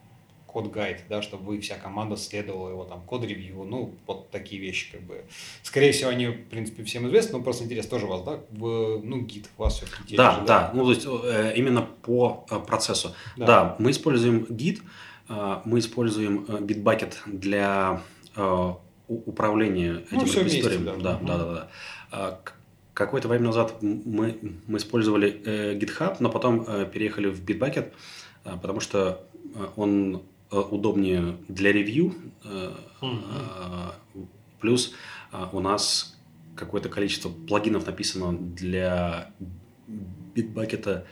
код-гайд, 0.47 1.03
да, 1.09 1.21
чтобы 1.21 1.45
вы, 1.45 1.59
вся 1.59 1.75
команда 1.75 2.17
следовала 2.17 2.69
его 2.69 2.85
там 2.85 3.01
код-ревью, 3.01 3.65
ну, 3.65 3.93
вот 4.07 4.31
такие 4.31 4.59
вещи, 4.59 4.93
как 4.93 5.01
бы. 5.01 5.25
Скорее 5.61 5.91
всего, 5.91 6.09
они, 6.09 6.27
в 6.27 6.47
принципе, 6.47 6.83
всем 6.85 7.07
известны, 7.07 7.37
но 7.37 7.43
просто 7.43 7.65
интересно 7.65 7.91
тоже 7.91 8.05
у 8.07 8.09
вас, 8.09 8.23
да, 8.23 8.39
в, 8.49 8.99
ну, 9.03 9.21
гид 9.21 9.47
у 9.57 9.61
вас 9.61 9.75
все-таки 9.75 10.15
да, 10.15 10.39
да, 10.39 10.45
да, 10.45 10.71
ну, 10.73 10.85
то 10.85 10.91
есть 10.91 11.05
э, 11.05 11.53
именно 11.55 11.83
по 11.83 12.47
процессу. 12.65 13.13
Да. 13.37 13.45
да, 13.45 13.75
мы 13.77 13.91
используем 13.91 14.47
гид, 14.49 14.81
мы 15.27 15.79
используем 15.79 16.45
Bitbucket 16.45 17.13
для 17.25 18.01
управления 19.07 20.03
ну, 20.11 20.23
этим 20.23 20.39
репозиторием. 20.39 20.85
Да. 20.85 20.93
Да, 20.93 21.19
да, 21.21 21.37
да, 21.37 21.53
да. 21.53 21.67
А, 22.11 22.39
какое-то 22.93 23.27
время 23.27 23.45
назад 23.45 23.81
мы, 23.81 24.39
мы 24.67 24.77
использовали 24.77 25.41
э, 25.45 25.77
GitHub, 25.77 26.17
но 26.19 26.29
потом 26.29 26.65
э, 26.67 26.85
переехали 26.91 27.27
в 27.27 27.43
Bitbucket, 27.43 27.91
э, 28.45 28.57
потому 28.61 28.79
что 28.79 29.23
э, 29.53 29.67
он 29.75 30.23
э, 30.51 30.57
удобнее 30.57 31.37
для 31.47 31.71
ревью. 31.71 32.15
Э, 32.43 32.71
mm 33.01 33.93
плюс 34.61 34.93
э, 35.31 35.45
у 35.51 35.59
нас 35.59 36.17
какое-то 36.55 36.89
количество 36.89 37.29
плагинов 37.29 37.85
написано 37.85 38.35
для 38.35 39.31
Bitbucket 40.33 41.03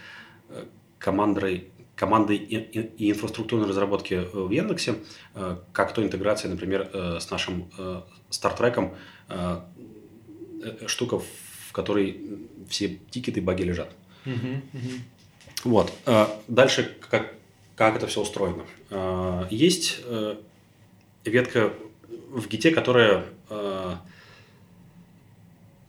э, 0.50 0.64
командой 0.98 1.68
командой 1.96 2.38
и, 2.38 2.58
и, 2.58 3.12
инфраструктурной 3.12 3.68
разработки 3.68 4.16
э, 4.16 4.30
в 4.34 4.50
Яндексе, 4.50 4.96
э, 5.36 5.58
как 5.72 5.94
то 5.94 6.04
интеграция, 6.04 6.50
например, 6.50 6.90
э, 6.92 7.20
с 7.20 7.30
нашим 7.30 7.70
стартреком, 8.30 8.96
штука, 10.88 11.20
в 11.20 11.72
которой 11.72 12.40
все 12.70 13.00
тикеты 13.10 13.40
и 13.40 13.44
баги 13.44 13.64
лежат. 13.64 13.90
Uh-huh, 14.26 14.62
uh-huh. 14.74 15.00
Вот. 15.64 15.94
Дальше, 16.48 16.98
как, 17.10 17.34
как 17.76 17.96
это 17.96 18.08
все 18.08 18.22
устроено. 18.22 18.64
Есть 19.50 20.02
ветка 21.26 21.74
в 22.08 22.48
гите, 22.48 22.72
которая 22.72 23.26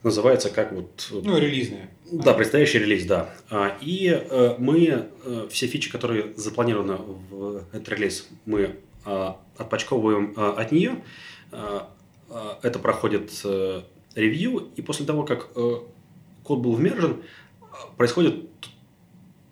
называется 0.02 0.50
как 0.50 0.72
вот... 0.72 1.08
Ну, 1.10 1.38
релизные. 1.38 1.90
Да, 2.10 2.34
предстоящий 2.34 2.78
релиз, 2.78 3.06
да. 3.06 3.34
А, 3.50 3.76
и 3.80 4.08
э, 4.08 4.54
мы 4.58 5.08
э, 5.24 5.48
все 5.50 5.66
фичи, 5.66 5.90
которые 5.90 6.34
запланированы 6.36 6.96
в 7.30 7.64
этот 7.72 7.88
релиз, 7.88 8.28
мы 8.44 8.76
а, 9.04 9.40
отпочковываем 9.56 10.34
а, 10.36 10.52
от 10.52 10.72
нее. 10.72 11.02
Это 12.62 12.80
проходит 12.80 13.30
ревью, 14.16 14.68
и 14.74 14.82
после 14.82 15.06
того, 15.06 15.22
как 15.22 15.52
код 15.52 16.58
был 16.58 16.72
вмержен, 16.72 17.22
происходит 17.96 18.48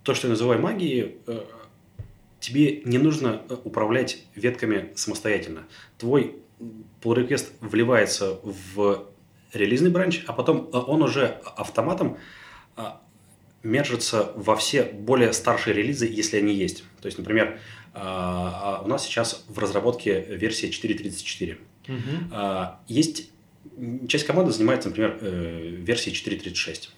то, 0.02 0.14
что 0.14 0.26
я 0.26 0.30
называю 0.32 0.60
магией. 0.60 1.18
Тебе 2.40 2.80
не 2.84 2.98
нужно 2.98 3.42
управлять 3.62 4.24
ветками 4.34 4.90
самостоятельно. 4.96 5.62
Твой 5.96 6.34
pull 7.00 7.24
request 7.24 7.52
вливается 7.60 8.40
в 8.42 9.06
релизный 9.52 9.90
бранч, 9.90 10.22
а 10.26 10.32
потом 10.32 10.68
э, 10.72 10.76
он 10.76 11.02
уже 11.02 11.40
автоматом 11.56 12.18
э, 12.76 12.82
мержится 13.62 14.32
во 14.34 14.56
все 14.56 14.84
более 14.84 15.32
старшие 15.32 15.74
релизы, 15.74 16.06
если 16.10 16.38
они 16.38 16.54
есть. 16.54 16.84
То 17.00 17.06
есть, 17.06 17.18
например, 17.18 17.58
э, 17.94 17.98
у 17.98 18.88
нас 18.88 19.04
сейчас 19.04 19.44
в 19.48 19.58
разработке 19.58 20.20
версия 20.20 20.68
4.34. 20.68 21.58
Угу. 21.88 22.76
Есть 22.86 23.30
часть 24.06 24.24
команды 24.24 24.52
занимается, 24.52 24.88
например, 24.88 25.18
версией 25.20 26.14
4.36. 26.14 26.90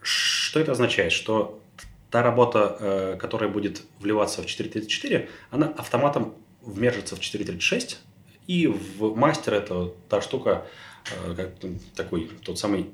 Что 0.00 0.60
это 0.60 0.72
означает? 0.72 1.12
Что 1.12 1.60
та 2.10 2.22
работа, 2.22 3.18
которая 3.20 3.50
будет 3.50 3.82
вливаться 4.00 4.40
в 4.40 4.46
4.34, 4.46 5.28
она 5.50 5.66
автоматом 5.66 6.34
вмержится 6.62 7.14
в 7.14 7.20
4.36, 7.20 7.96
и 8.46 8.66
в 8.66 9.14
мастер 9.16 9.54
это 9.54 9.92
та 10.08 10.20
штука, 10.22 10.66
как, 11.36 11.54
такой 11.94 12.30
тот 12.42 12.58
самый 12.58 12.90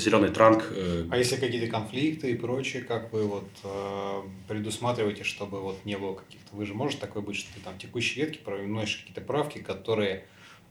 зеленый 0.00 0.30
транк. 0.30 0.64
Э, 0.70 1.06
а 1.10 1.18
если 1.18 1.36
какие-то 1.36 1.70
конфликты 1.70 2.30
и 2.30 2.34
прочее, 2.34 2.82
как 2.82 3.12
вы 3.12 3.24
вот 3.24 3.48
э, 3.64 4.22
предусматриваете, 4.48 5.24
чтобы 5.24 5.60
вот 5.60 5.84
не 5.84 5.98
было 5.98 6.14
каких-то... 6.14 6.56
Вы 6.56 6.66
же 6.66 6.74
может 6.74 7.00
такое 7.00 7.22
быть, 7.22 7.36
что 7.36 7.52
ты 7.54 7.60
там 7.60 7.78
текущие 7.78 8.24
ветки 8.24 8.40
вносишь 8.44 8.98
какие-то 8.98 9.20
правки, 9.20 9.58
которые 9.58 10.24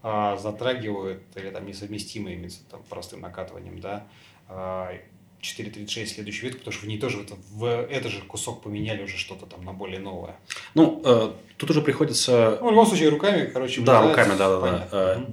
э, 0.04 0.38
затрагивают 0.40 1.24
или 1.36 1.50
там 1.52 1.68
несовместимые 1.68 2.50
с 2.50 2.58
там, 2.70 2.82
простым 2.90 3.22
накатыванием, 3.22 3.80
да, 3.80 4.08
э, 4.50 5.00
4.36 5.42 6.06
следующую 6.06 6.50
ветку, 6.50 6.60
потому 6.60 6.74
что 6.74 6.86
в 6.86 6.88
ней 6.88 7.00
тоже 7.00 7.18
в, 7.18 7.60
в 7.60 7.66
этот 7.66 8.12
же 8.12 8.22
кусок 8.22 8.62
поменяли 8.62 9.04
уже 9.04 9.18
что-то 9.18 9.48
там 9.48 9.66
на 9.66 9.74
более 9.74 10.00
новое. 10.00 10.36
Ну, 10.76 11.02
э, 11.04 11.32
тут 11.58 11.70
уже 11.70 11.82
приходится... 11.82 12.58
Ну, 12.62 12.68
в 12.68 12.72
любом 12.72 12.86
случае, 12.86 13.10
руками, 13.10 13.50
короче, 13.52 13.82
Да, 13.82 14.08
руками, 14.08 14.38
да, 14.38 14.60
да, 14.60 14.88
да. 14.92 15.26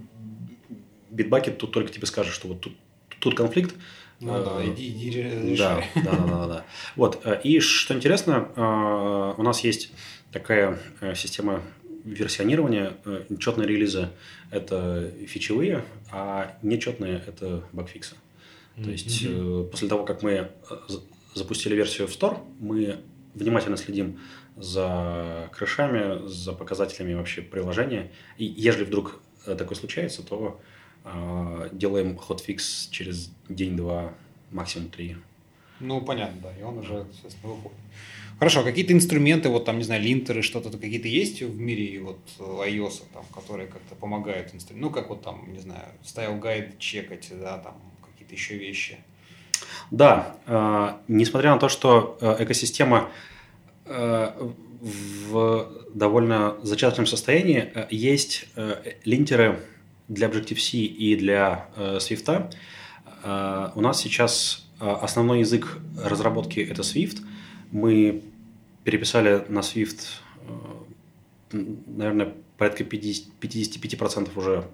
Bitbucket 1.10 1.56
тут 1.56 1.72
только 1.72 1.92
тебе 1.92 2.06
скажет, 2.06 2.34
что 2.34 2.48
вот 2.48 2.60
тут, 2.60 2.74
тут 3.20 3.36
конфликт. 3.36 3.74
Ну 4.20 4.44
да, 4.44 4.62
э, 4.62 4.72
иди, 4.72 4.88
иди 4.88 5.10
решай. 5.10 5.88
Да, 5.94 6.02
да, 6.02 6.16
да, 6.16 6.26
да, 6.26 6.46
да. 6.46 6.64
Вот. 6.96 7.20
Э, 7.24 7.40
и 7.42 7.60
что 7.60 7.94
интересно, 7.94 8.48
э, 8.56 9.34
у 9.36 9.42
нас 9.42 9.60
есть 9.62 9.92
такая 10.32 10.78
система 11.14 11.62
версионирования. 12.04 12.96
Четные 13.38 13.68
релизы– 13.68 14.08
это 14.50 15.12
фичевые, 15.26 15.84
а 16.10 16.56
нечетные– 16.62 17.22
это 17.26 17.64
багфиксы. 17.72 18.16
То 18.76 18.90
есть, 18.90 19.24
mm-hmm. 19.24 19.70
после 19.70 19.88
того, 19.88 20.04
как 20.04 20.22
мы 20.22 20.50
запустили 21.34 21.74
версию 21.74 22.06
в 22.06 22.10
Store, 22.10 22.38
мы 22.60 22.98
внимательно 23.34 23.76
следим 23.76 24.20
за 24.56 25.50
крышами, 25.52 26.26
за 26.28 26.52
показателями 26.52 27.14
вообще 27.14 27.42
приложения. 27.42 28.12
И 28.36 28.44
если 28.44 28.84
вдруг 28.84 29.20
такое 29.44 29.76
случается, 29.76 30.22
то 30.22 30.60
делаем 31.72 32.16
хотфикс 32.16 32.88
через 32.90 33.30
день-два, 33.48 34.12
максимум 34.50 34.90
три. 34.90 35.16
Ну, 35.80 36.00
понятно, 36.00 36.40
да, 36.42 36.56
и 36.58 36.62
он 36.62 36.78
уже, 36.78 37.06
соответственно, 37.12 37.54
выходит. 37.54 37.78
Хорошо, 38.38 38.60
а 38.60 38.62
какие-то 38.62 38.92
инструменты, 38.92 39.48
вот 39.48 39.64
там, 39.64 39.78
не 39.78 39.84
знаю, 39.84 40.00
линтеры, 40.00 40.42
что-то 40.42 40.70
какие-то 40.70 41.08
есть 41.08 41.42
в 41.42 41.58
мире 41.58 42.00
вот 42.00 42.20
iOS, 42.38 43.02
там, 43.12 43.24
которые 43.34 43.66
как-то 43.66 43.96
помогают 43.96 44.54
инструментам? 44.54 44.90
Ну, 44.90 44.94
как 44.94 45.08
вот 45.08 45.22
там, 45.22 45.52
не 45.52 45.58
знаю, 45.58 45.86
стайл 46.04 46.36
гайд 46.38 46.78
чекать, 46.78 47.28
да, 47.32 47.58
там 47.58 47.74
какие-то 48.12 48.34
еще 48.34 48.56
вещи. 48.56 48.98
Да, 49.90 50.36
э, 50.46 50.90
несмотря 51.08 51.52
на 51.52 51.58
то, 51.58 51.68
что 51.68 52.16
э, 52.20 52.44
экосистема 52.44 53.10
э, 53.86 54.52
в 54.80 55.72
довольно 55.92 56.56
зачаточном 56.62 57.06
состоянии, 57.06 57.72
э, 57.74 57.88
есть 57.90 58.46
э, 58.54 58.94
линтеры, 59.04 59.60
для 60.08 60.28
Objective-C 60.28 60.78
и 60.78 61.16
для 61.16 61.68
э, 61.76 61.98
Swift. 61.98 62.54
Э, 63.22 63.70
у 63.74 63.80
нас 63.80 64.00
сейчас 64.00 64.66
э, 64.80 64.90
основной 64.90 65.40
язык 65.40 65.78
разработки– 66.02 66.60
это 66.70 66.82
Swift. 66.82 67.20
Мы 67.70 68.22
переписали 68.84 69.44
на 69.48 69.60
Swift, 69.60 70.04
э, 71.52 71.64
наверное, 71.86 72.34
порядка 72.56 72.84
50, 72.84 73.34
55% 73.40 74.30
уже 74.36 74.64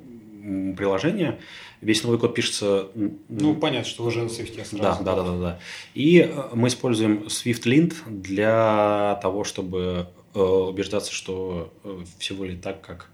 приложения. 0.76 1.38
Весь 1.80 2.02
новый 2.04 2.18
код 2.18 2.34
пишется... 2.34 2.88
Ну, 3.28 3.54
понятно, 3.54 3.88
что 3.88 4.04
уже 4.04 4.22
на 4.22 4.28
Swift 4.28 4.62
сразу. 4.64 5.04
Да, 5.04 5.16
да, 5.16 5.22
да, 5.22 5.22
да, 5.22 5.38
да. 5.38 5.58
И 5.94 6.18
э, 6.18 6.48
мы 6.54 6.68
используем 6.68 7.24
SwiftLint 7.24 7.94
для 8.06 9.18
того, 9.22 9.44
чтобы 9.44 10.08
э, 10.34 10.38
убеждаться, 10.38 11.12
что 11.12 11.72
э, 11.84 12.04
все 12.18 12.34
будет 12.34 12.60
так, 12.60 12.80
как 12.80 13.10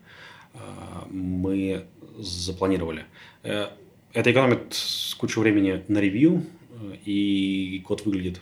мы 1.09 1.87
запланировали. 2.19 3.05
Э, 3.43 3.69
это 4.13 4.33
экономит 4.33 4.77
кучу 5.19 5.41
времени 5.41 5.83
на 5.89 5.99
ревью, 5.99 6.45
э, 6.71 6.97
и 7.05 7.83
код 7.87 8.05
выглядит 8.05 8.41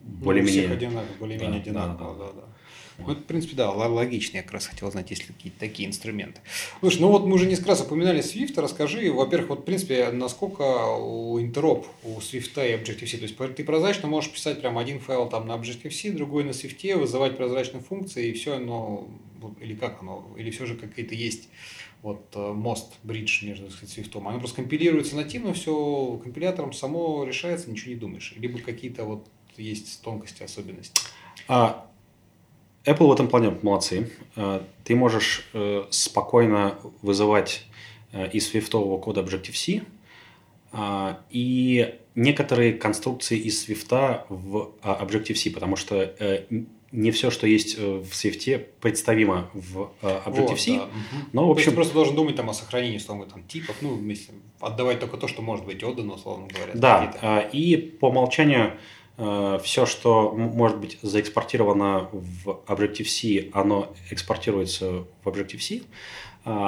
более-менее... 0.00 0.68
Ну, 0.68 0.74
одинаково, 0.74 1.16
более-менее 1.18 1.60
да, 1.60 1.62
одинаково, 1.62 2.16
да, 2.18 2.26
да. 2.26 2.40
да. 2.40 2.54
Ну, 2.98 3.10
это, 3.10 3.20
в 3.20 3.24
принципе, 3.24 3.56
да, 3.56 3.70
логично. 3.70 4.36
Я 4.36 4.42
как 4.42 4.52
раз 4.52 4.66
хотел 4.66 4.90
знать, 4.90 5.10
есть 5.10 5.26
ли 5.26 5.34
какие-то 5.34 5.58
такие 5.58 5.88
инструменты. 5.88 6.40
Слушай, 6.78 7.00
ну 7.00 7.08
вот 7.08 7.26
мы 7.26 7.34
уже 7.34 7.46
несколько 7.46 7.70
раз 7.70 7.80
упоминали 7.80 8.22
Swift. 8.22 8.60
Расскажи, 8.60 9.10
во-первых, 9.12 9.50
вот, 9.50 9.60
в 9.60 9.64
принципе, 9.64 10.10
насколько 10.12 10.62
у 10.96 11.40
интероп 11.40 11.86
у 12.04 12.18
Swift 12.18 12.54
и 12.56 12.74
Objective-C. 12.74 13.18
То 13.18 13.24
есть 13.24 13.56
ты 13.56 13.64
прозрачно 13.64 14.06
можешь 14.08 14.30
писать 14.30 14.60
прям 14.60 14.78
один 14.78 15.00
файл 15.00 15.28
там 15.28 15.48
на 15.48 15.52
Objective-C, 15.52 16.12
другой 16.12 16.44
на 16.44 16.50
Swift, 16.50 16.96
вызывать 16.96 17.36
прозрачные 17.36 17.82
функции, 17.82 18.28
и 18.28 18.32
все 18.32 18.56
оно, 18.56 19.08
или 19.60 19.74
как 19.74 20.00
оно, 20.00 20.24
или 20.36 20.50
все 20.50 20.64
же 20.64 20.76
какие-то 20.76 21.16
есть 21.16 21.48
вот 22.04 22.26
э, 22.34 22.52
мост, 22.52 22.92
бридж 23.02 23.46
между 23.46 23.70
свифтом, 23.70 24.28
оно 24.28 24.38
просто 24.38 24.56
компилируется 24.56 25.16
нативно, 25.16 25.54
все 25.54 26.20
компилятором 26.22 26.74
само 26.74 27.24
решается, 27.24 27.70
ничего 27.70 27.94
не 27.94 27.98
думаешь. 27.98 28.34
Либо 28.36 28.58
какие-то 28.58 29.04
вот 29.04 29.26
есть 29.56 30.02
тонкости, 30.02 30.42
особенности. 30.42 31.00
А, 31.48 31.90
Apple 32.84 33.06
в 33.06 33.12
этом 33.12 33.28
плане 33.28 33.56
молодцы. 33.62 34.12
А, 34.36 34.62
ты 34.84 34.94
можешь 34.94 35.48
э, 35.54 35.84
спокойно 35.88 36.78
вызывать 37.00 37.64
э, 38.12 38.30
из 38.32 38.50
свифтового 38.50 39.00
кода 39.00 39.22
Objective-C 39.22 39.86
а, 40.72 41.22
и 41.30 41.98
некоторые 42.14 42.74
конструкции 42.74 43.38
из 43.38 43.66
Swift 43.66 44.26
в 44.28 44.72
а, 44.82 45.02
Objective-C, 45.02 45.52
потому 45.52 45.76
что 45.76 46.14
не 46.94 47.10
все, 47.10 47.30
что 47.30 47.46
есть 47.46 47.74
э, 47.76 47.98
в 47.98 48.12
Swift, 48.12 48.66
представимо 48.80 49.50
в 49.52 49.90
э, 50.00 50.20
Objective-C. 50.26 50.78
Вот, 50.78 50.88
да. 50.88 51.18
Но, 51.32 51.48
в 51.48 51.50
общем... 51.50 51.70
ты 51.70 51.74
просто 51.74 51.92
должен 51.92 52.14
думать 52.14 52.36
там, 52.36 52.48
о 52.48 52.54
сохранении 52.54 52.98
условно, 52.98 53.26
там, 53.26 53.42
типов, 53.42 53.76
ну, 53.80 54.00
отдавать 54.60 55.00
только 55.00 55.16
то, 55.16 55.26
что 55.26 55.42
может 55.42 55.64
быть 55.66 55.82
отдано, 55.82 56.14
условно 56.14 56.46
говоря. 56.46 56.72
Да, 56.74 57.16
а, 57.20 57.40
и 57.40 57.76
по 57.76 58.10
умолчанию 58.10 58.74
э, 59.16 59.58
все, 59.64 59.86
что 59.86 60.30
может 60.30 60.78
быть 60.78 60.98
заэкспортировано 61.02 62.10
в 62.12 62.60
Objective-C, 62.68 63.50
оно 63.52 63.92
экспортируется 64.10 65.04
в 65.24 65.28
Objective-C, 65.28 65.82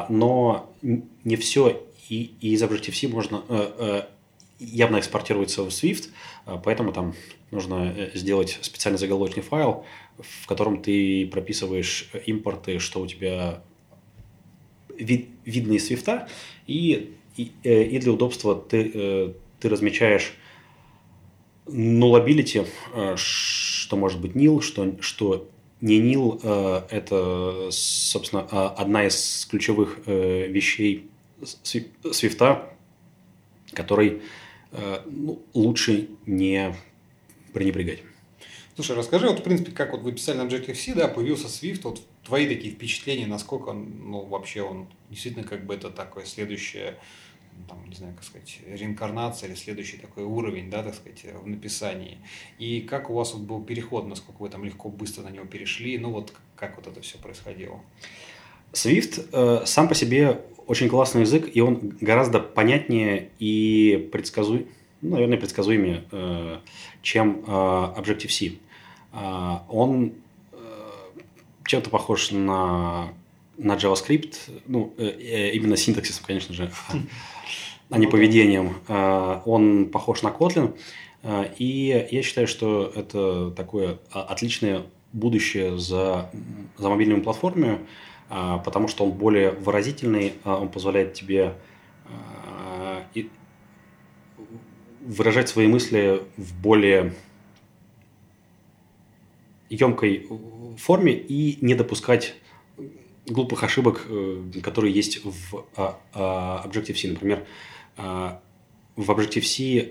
но 0.09 0.73
не 0.83 1.37
все 1.37 1.83
и 2.09 2.35
из 2.41 2.63
Objective-C 2.63 3.09
можно 3.09 3.43
явно 4.59 4.99
экспортируется 4.99 5.63
в 5.63 5.69
Swift, 5.69 6.09
поэтому 6.65 6.93
там 6.93 7.15
нужно 7.51 7.95
сделать 8.15 8.59
специальный 8.63 8.99
заголовочный 8.99 9.43
файл, 9.43 9.85
в 10.19 10.47
котором 10.47 10.83
ты 10.83 11.27
прописываешь 11.27 12.11
импорты, 12.27 12.79
что 12.79 13.01
у 13.01 13.07
тебя 13.07 13.63
вид, 14.99 15.29
видно 15.45 15.75
из 15.75 15.87
свифта, 15.87 16.29
и, 16.67 17.15
и, 17.37 17.53
э, 17.65 17.85
и 17.85 17.99
для 17.99 18.13
удобства 18.13 18.55
ты, 18.55 18.91
э, 18.93 19.33
ты 19.61 19.69
размечаешь 19.69 20.35
nullability, 21.67 22.67
э, 22.95 23.15
что 23.17 23.97
может 23.97 24.21
быть 24.21 24.33
nil, 24.33 24.61
что, 24.61 24.97
что 25.01 25.49
не 25.81 26.01
nil, 26.01 26.41
это, 26.91 27.69
собственно, 27.71 28.43
одна 28.43 29.07
из 29.07 29.47
ключевых 29.51 30.07
вещей 30.07 31.11
свифта, 31.45 32.73
который 33.75 34.23
ну, 35.05 35.43
лучше 35.53 36.09
не 36.25 36.75
пренебрегать. 37.53 38.03
Слушай, 38.77 38.97
расскажи, 38.97 39.27
вот, 39.27 39.41
в 39.41 39.43
принципе, 39.43 39.73
как 39.73 39.93
вот 39.93 40.03
вы 40.03 40.13
писали 40.13 40.37
на 40.37 40.43
Objective-C, 40.43 40.95
да, 40.95 41.09
появился 41.09 41.47
Swift, 41.47 41.81
вот 41.85 42.03
твои 42.23 42.47
такие 42.47 42.75
впечатления, 42.75 43.27
насколько 43.27 43.71
он, 43.71 44.11
ну, 44.11 44.21
вообще 44.27 44.61
он 44.61 44.87
действительно 45.09 45.45
как 45.45 45.65
бы 45.65 45.73
это 45.75 45.89
такое 45.91 46.27
следующее 46.27 46.99
там, 47.69 47.89
не 47.89 47.95
знаю, 47.95 48.15
как 48.15 48.25
сказать, 48.25 48.59
реинкарнация 48.67 49.49
или 49.49 49.57
следующий 49.57 49.97
такой 49.97 50.25
уровень, 50.25 50.69
да, 50.69 50.83
так 50.83 50.95
сказать, 50.95 51.25
в 51.43 51.47
написании. 51.47 52.19
И 52.59 52.83
как 52.83 53.09
у 53.09 53.15
вас 53.15 53.33
вот 53.33 53.45
был 53.45 53.63
переход, 53.63 54.07
насколько 54.07 54.43
вы 54.43 54.51
там 54.51 54.63
легко, 54.63 54.91
быстро 54.91 55.23
на 55.23 55.31
него 55.31 55.47
перешли, 55.47 55.97
ну 55.97 56.11
вот 56.11 56.35
как 56.55 56.77
вот 56.77 56.87
это 56.87 57.01
все 57.01 57.17
происходило? 57.17 57.81
Swift 58.73 59.29
э, 59.33 59.65
сам 59.65 59.89
по 59.89 59.95
себе 59.95 60.43
очень 60.67 60.91
классный 60.91 61.23
язык, 61.23 61.49
и 61.55 61.61
он 61.61 61.97
гораздо 62.01 62.41
понятнее 62.41 63.31
и 63.39 64.11
предсказуем, 64.13 64.69
ну, 65.01 65.13
наверное, 65.13 65.39
предсказуемее, 65.39 66.05
э, 66.13 66.59
чем 67.01 67.43
э, 67.47 67.51
Objective-C. 67.51 68.66
Э, 69.17 69.59
он 69.69 70.13
э, 70.53 70.57
чем-то 71.65 71.91
похож 71.91 72.31
на, 72.31 73.09
на 73.59 73.73
JavaScript, 73.77 74.37
ну, 74.67 74.93
э, 74.99 75.07
э 75.07 75.51
именно 75.53 75.77
синтаксисом, 75.77 76.25
конечно 76.27 76.55
же, 76.55 76.71
а 77.91 77.99
не 77.99 78.07
поведением. 78.07 78.77
Э, 78.89 79.41
он 79.45 79.87
похож 79.87 80.23
на 80.23 80.29
Kotlin, 80.29 80.79
э, 81.23 81.55
и 81.59 82.09
я 82.11 82.23
считаю, 82.23 82.47
что 82.47 82.93
это 82.95 83.51
такое 83.51 83.99
отличное 84.13 84.85
будущее 85.13 85.79
за, 85.79 86.31
за 86.77 86.89
мобильными 86.89 87.21
платформами, 87.21 87.81
а, 88.29 88.59
потому 88.59 88.89
что 88.89 89.05
он 89.05 89.13
более 89.13 89.51
выразительный, 89.51 90.35
а, 90.45 90.59
он 90.59 90.69
позволяет 90.69 91.15
тебе 91.15 91.55
а, 92.05 93.05
выражать 95.01 95.49
свои 95.49 95.69
мысли 95.69 96.23
в 96.37 96.61
более 96.61 97.15
емкой 99.71 100.29
форме 100.79 101.13
и 101.13 101.59
не 101.61 101.75
допускать 101.75 102.35
глупых 103.27 103.63
ошибок, 103.63 104.07
э, 104.09 104.43
которые 104.63 104.95
есть 104.95 105.21
в 105.25 105.67
Objective-C. 105.75 107.09
Например, 107.09 107.45
в 107.97 109.11
Objective-C 109.11 109.89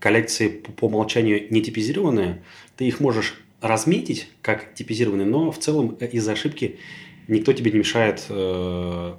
коллекции 0.00 0.48
по 0.48 0.86
умолчанию 0.86 1.46
не 1.50 1.60
типизированные, 1.60 2.42
ты 2.76 2.86
их 2.86 3.00
можешь 3.00 3.34
разметить 3.60 4.28
как 4.42 4.74
типизированные, 4.74 5.26
но 5.26 5.50
в 5.50 5.58
целом 5.58 5.96
э, 5.98 6.08
из-за 6.08 6.32
ошибки 6.32 6.78
никто 7.26 7.52
тебе 7.52 7.72
не 7.72 7.78
мешает 7.78 8.24
э, 8.28 9.14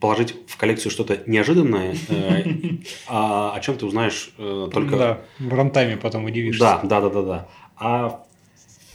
положить 0.00 0.34
в 0.46 0.56
коллекцию 0.58 0.92
что-то 0.92 1.22
неожиданное, 1.26 1.96
а 3.08 3.54
о 3.54 3.60
чем 3.60 3.78
ты 3.78 3.86
узнаешь 3.86 4.32
только... 4.36 4.96
Да, 4.96 5.20
в 5.38 5.54
рантайме 5.54 5.96
потом 5.96 6.26
удивишься. 6.26 6.80
Да, 6.82 7.00
да, 7.00 7.08
да, 7.08 7.22
да. 7.22 7.48
А 7.76 8.24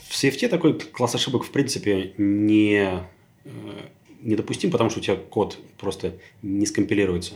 в 0.08 0.12
Swift 0.12 0.48
такой 0.48 0.80
класс 0.80 1.16
ошибок 1.16 1.44
в 1.44 1.52
принципе 1.52 2.14
не, 2.18 3.04
э, 3.46 3.50
недопустим, 4.22 4.72
потому 4.72 4.90
что 4.90 5.00
у 5.00 5.04
тебя 5.04 5.16
код 5.16 5.58
просто 5.78 6.18
не 6.42 6.66
скомпилируется. 6.66 7.34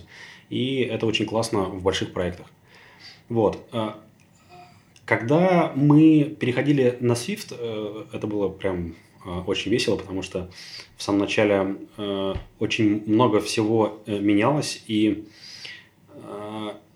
И 0.50 0.82
это 0.82 1.06
очень 1.06 1.26
классно 1.26 1.64
в 1.64 1.82
больших 1.82 2.14
проектах. 2.14 2.48
Вот. 3.30 3.68
А 3.72 4.00
когда 5.06 5.72
мы 5.76 6.36
переходили 6.40 6.98
на 7.00 7.14
Swift, 7.14 7.56
э, 7.58 8.06
это 8.14 8.28
было 8.28 8.50
прям 8.50 8.96
Э, 9.26 9.42
очень 9.48 9.72
весело, 9.72 9.96
потому 9.96 10.22
что 10.22 10.50
в 10.98 11.04
самом 11.04 11.20
начале 11.20 11.78
очень 12.60 13.04
много 13.06 13.40
всего 13.40 14.02
менялось, 14.06 14.84
и 14.88 15.26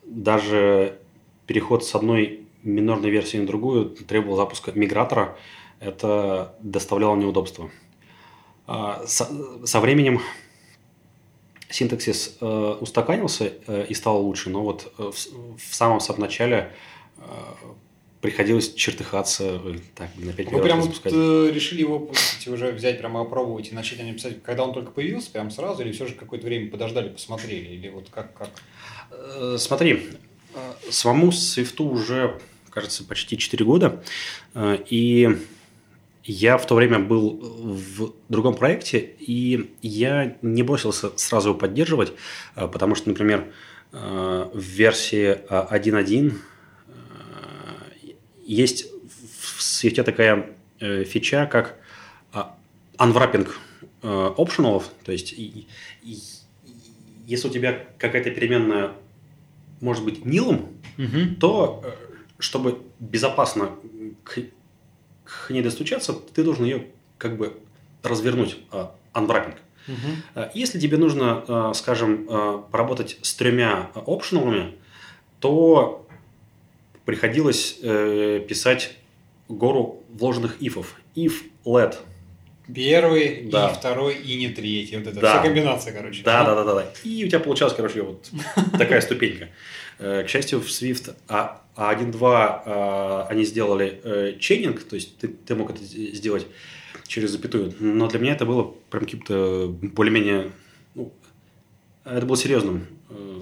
даже 0.05 0.99
переход 1.45 1.85
с 1.85 1.95
одной 1.95 2.46
минорной 2.63 3.09
версии 3.09 3.37
на 3.37 3.47
другую 3.47 3.89
требовал 3.89 4.37
запуска 4.37 4.71
мигратора. 4.73 5.37
Это 5.79 6.55
доставляло 6.59 7.15
неудобства. 7.15 7.69
Со, 8.65 9.29
со 9.65 9.79
временем 9.79 10.21
синтаксис 11.69 12.37
устаканился 12.41 13.47
и 13.87 13.93
стал 13.93 14.21
лучше, 14.23 14.49
но 14.49 14.63
вот 14.63 14.91
в, 14.97 15.11
в 15.11 15.75
самом 15.75 15.99
самом 15.99 16.21
начале 16.21 16.73
приходилось 18.21 18.73
чертыхаться, 18.73 19.61
э, 19.63 19.75
так, 19.95 20.09
на 20.17 20.33
5 20.33 20.51
Вы 20.51 20.61
прям 20.61 20.81
вот, 20.81 21.01
э, 21.05 21.51
решили 21.53 21.81
его 21.81 22.07
кстати, 22.07 22.49
уже 22.49 22.71
взять, 22.71 22.99
прямо 22.99 23.21
опробовать 23.21 23.71
и 23.71 23.75
начать 23.75 23.99
о 23.99 24.03
нем 24.03 24.15
писать, 24.15 24.41
когда 24.43 24.63
он 24.63 24.73
только 24.73 24.91
появился, 24.91 25.31
прям 25.31 25.51
сразу, 25.51 25.83
или 25.83 25.91
все 25.91 26.07
же 26.07 26.15
какое-то 26.15 26.45
время 26.45 26.69
подождали, 26.69 27.09
посмотрели, 27.09 27.75
или 27.75 27.89
вот 27.89 28.09
как? 28.09 28.33
как? 28.33 28.49
Э, 29.11 29.57
смотри, 29.59 30.07
самому 30.89 31.31
Свифту 31.31 31.85
уже, 31.85 32.39
кажется, 32.69 33.03
почти 33.03 33.37
4 33.37 33.65
года, 33.65 34.03
и 34.89 35.37
я 36.23 36.57
в 36.57 36.65
то 36.65 36.75
время 36.75 36.99
был 36.99 37.39
в 37.41 38.13
другом 38.29 38.55
проекте, 38.55 38.99
и 38.99 39.73
я 39.81 40.35
не 40.41 40.63
бросился 40.63 41.11
сразу 41.17 41.49
его 41.49 41.57
поддерживать, 41.57 42.13
потому 42.55 42.95
что, 42.95 43.09
например, 43.09 43.45
в 43.91 44.59
версии 44.59 45.39
1.1 45.49 46.33
есть 48.47 48.87
в 49.57 49.61
свете 49.61 50.03
такая 50.03 50.49
э, 50.79 51.03
фича, 51.03 51.47
как 51.51 51.75
э, 52.33 52.43
э, 52.99 54.33
optional, 54.37 54.83
то 55.03 55.11
есть 55.11 55.35
если 57.25 57.47
у 57.47 57.51
тебя 57.51 57.85
какая-то 57.97 58.31
переменная 58.31 58.93
может 59.81 60.03
быть 60.03 60.25
нилом, 60.25 60.67
угу. 60.97 61.35
то 61.39 61.81
э, 61.83 61.91
чтобы 62.39 62.79
безопасно 62.99 63.71
к, 64.23 64.39
к 65.23 65.49
ней 65.49 65.61
достучаться, 65.61 66.13
ты 66.13 66.43
должен 66.43 66.65
ее 66.65 66.87
как 67.17 67.37
бы 67.37 67.57
развернуть, 68.03 68.57
э, 68.71 68.87
unwrapping. 69.13 69.55
Угу. 69.87 70.41
Если 70.53 70.79
тебе 70.79 70.97
нужно, 70.97 71.43
э, 71.47 71.71
скажем, 71.73 72.27
э, 72.29 72.61
поработать 72.71 73.17
с 73.21 73.33
тремя 73.35 73.89
опционалами, 73.95 74.75
то 75.39 76.05
приходилось 77.05 77.79
э, 77.81 78.45
писать 78.47 78.97
гору 79.47 80.03
вложенных 80.09 80.61
ифов. 80.61 80.99
If, 81.15 81.43
let. 81.63 81.95
Первый, 82.73 83.43
да. 83.49 83.69
и 83.69 83.73
второй, 83.73 84.15
и 84.15 84.35
не 84.35 84.49
третий. 84.49 84.97
Вот 84.97 85.07
это 85.07 85.19
да. 85.19 85.33
вся 85.33 85.43
комбинация, 85.43 85.93
короче. 85.93 86.21
Да, 86.23 86.43
да, 86.43 86.55
да, 86.55 86.63
да, 86.63 86.75
да. 86.75 86.91
И 87.03 87.23
у 87.23 87.27
тебя 87.27 87.39
получалась, 87.39 87.73
короче, 87.73 88.01
вот 88.01 88.29
такая 88.77 89.01
ступенька. 89.01 89.49
Э, 89.99 90.23
к 90.23 90.29
счастью, 90.29 90.59
в 90.59 90.65
Swift 90.65 91.15
А1.2 91.27 92.19
а 92.23 92.63
а, 92.65 93.27
они 93.29 93.45
сделали 93.45 94.01
э, 94.03 94.37
чейнинг, 94.39 94.83
то 94.83 94.95
есть 94.95 95.17
ты, 95.17 95.29
ты 95.29 95.55
мог 95.55 95.69
это 95.69 95.81
сделать 95.81 96.45
через 97.07 97.31
запятую. 97.31 97.73
Но 97.79 98.07
для 98.07 98.19
меня 98.19 98.33
это 98.33 98.45
было 98.45 98.75
прям 98.89 99.05
каким-то 99.05 99.67
более-менее... 99.81 100.51
Ну, 100.93 101.13
это 102.03 102.25
было 102.25 102.37
серьезным 102.37 102.85
э, 103.09 103.41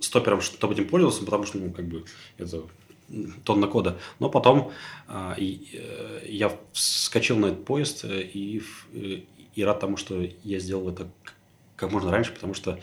стопером, 0.00 0.40
чтобы 0.40 0.74
этим 0.74 0.88
пользовался, 0.88 1.24
потому 1.24 1.44
что, 1.44 1.58
ну, 1.58 1.70
как 1.70 1.86
бы, 1.86 2.04
это 2.38 2.62
тонна 3.44 3.66
кода. 3.66 3.98
Но 4.18 4.28
потом 4.28 4.72
а, 5.06 5.34
э, 5.38 6.22
я 6.26 6.52
вскочил 6.72 7.36
на 7.36 7.46
этот 7.46 7.64
поезд 7.64 8.04
э, 8.04 8.22
и, 8.22 8.62
э, 8.92 9.20
и 9.54 9.64
рад 9.64 9.80
тому, 9.80 9.96
что 9.96 10.26
я 10.42 10.58
сделал 10.58 10.88
это 10.88 11.08
как 11.76 11.92
можно 11.92 12.10
раньше, 12.10 12.32
потому 12.32 12.54
что 12.54 12.78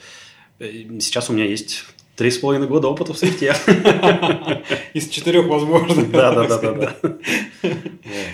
сейчас 0.60 1.30
у 1.30 1.34
меня 1.34 1.46
есть 1.46 1.86
три 2.16 2.30
с 2.30 2.38
половиной 2.38 2.68
года 2.68 2.88
опыта 2.88 3.14
в 3.14 3.18
свете. 3.18 3.56
Из 4.94 5.10
четырех 5.10 5.48
возможных. 5.48 6.12
Да, 6.12 6.34
да, 6.36 6.58
да, 6.60 6.72
да. 6.74 6.96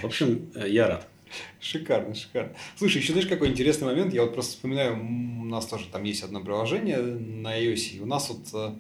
В 0.02 0.06
общем, 0.06 0.52
я 0.56 0.88
рад. 0.88 1.08
Шикарно, 1.62 2.16
шикарно. 2.16 2.54
Слушай, 2.78 2.98
еще 2.98 3.14
знаешь, 3.14 3.30
какой 3.30 3.50
интересный 3.50 3.86
момент? 3.88 4.14
Я 4.14 4.24
вот 4.24 4.34
просто 4.34 4.54
вспоминаю, 4.54 5.00
у 5.00 5.46
нас 5.46 5.66
тоже 5.68 5.86
там 5.92 6.04
есть 6.04 6.24
одно 6.24 6.42
приложение 6.42 6.98
на 6.98 7.58
iOS, 7.60 7.98
и 7.98 8.00
у 8.02 8.06
нас 8.06 8.30
вот 8.30 8.74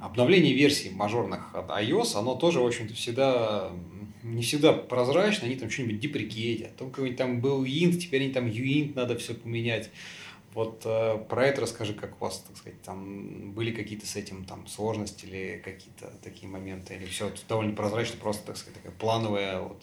обновление 0.00 0.54
версий 0.54 0.90
мажорных 0.90 1.54
от 1.54 1.70
iOS, 1.70 2.16
оно 2.16 2.34
тоже, 2.34 2.60
в 2.60 2.66
общем-то, 2.66 2.94
всегда 2.94 3.70
не 4.22 4.42
всегда 4.42 4.72
прозрачно, 4.72 5.46
они 5.46 5.56
там 5.56 5.70
что-нибудь 5.70 6.00
деприкетят. 6.00 6.76
Там 6.76 6.90
какой-нибудь 6.90 7.18
там 7.18 7.40
был 7.40 7.64
int, 7.64 7.96
теперь 7.96 8.22
они 8.24 8.32
там 8.32 8.46
uint 8.46 8.94
надо 8.94 9.16
все 9.16 9.34
поменять. 9.34 9.90
Вот 10.52 10.82
э, 10.84 11.18
про 11.28 11.46
это 11.46 11.60
расскажи, 11.60 11.92
как 11.92 12.20
у 12.20 12.24
вас, 12.24 12.42
так 12.48 12.56
сказать, 12.56 12.80
там 12.82 13.52
были 13.52 13.72
какие-то 13.72 14.06
с 14.06 14.16
этим 14.16 14.44
там 14.46 14.66
сложности 14.66 15.26
или 15.26 15.60
какие-то 15.62 16.10
такие 16.22 16.48
моменты, 16.48 16.94
или 16.94 17.04
все 17.04 17.30
довольно 17.48 17.74
прозрачно, 17.74 18.16
просто, 18.18 18.46
так 18.46 18.56
сказать, 18.56 18.82
такая 18.82 18.96
плановая 18.98 19.60
вот 19.60 19.82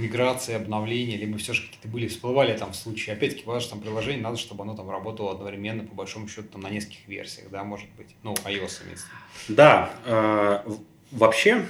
миграции, 0.00 0.54
обновления, 0.54 1.16
либо 1.16 1.38
все 1.38 1.52
же 1.52 1.62
какие-то 1.62 1.88
были, 1.88 2.08
всплывали 2.08 2.56
там 2.56 2.72
в 2.72 2.76
случае, 2.76 3.14
опять-таки, 3.16 3.44
ваше 3.44 3.70
там 3.70 3.80
приложение, 3.80 4.22
надо, 4.22 4.36
чтобы 4.36 4.62
оно 4.64 4.74
там 4.74 4.90
работало 4.90 5.32
одновременно, 5.32 5.84
по 5.84 5.94
большому 5.94 6.28
счету, 6.28 6.48
там, 6.48 6.62
на 6.62 6.70
нескольких 6.70 7.06
версиях, 7.06 7.50
да, 7.50 7.62
может 7.64 7.88
быть, 7.96 8.16
ну, 8.22 8.34
iOS 8.44 8.84
имеется. 8.84 9.06
Да, 9.48 9.90
э, 10.04 10.70
вообще, 11.10 11.66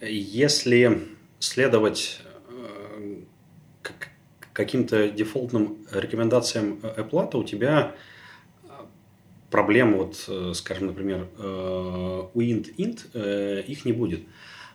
если 0.00 1.02
следовать 1.38 2.20
э, 2.48 3.16
каким-то 4.52 5.08
дефолтным 5.08 5.78
рекомендациям 5.90 6.78
Apple, 6.82 7.30
то 7.30 7.38
у 7.38 7.44
тебя 7.44 7.94
проблем, 9.50 9.96
вот, 9.96 10.24
э, 10.28 10.52
скажем, 10.54 10.86
например, 10.86 11.28
э, 11.38 12.22
у 12.34 12.40
int, 12.40 12.74
int, 12.76 13.00
э, 13.14 13.62
их 13.66 13.84
не 13.84 13.92
будет. 13.92 14.22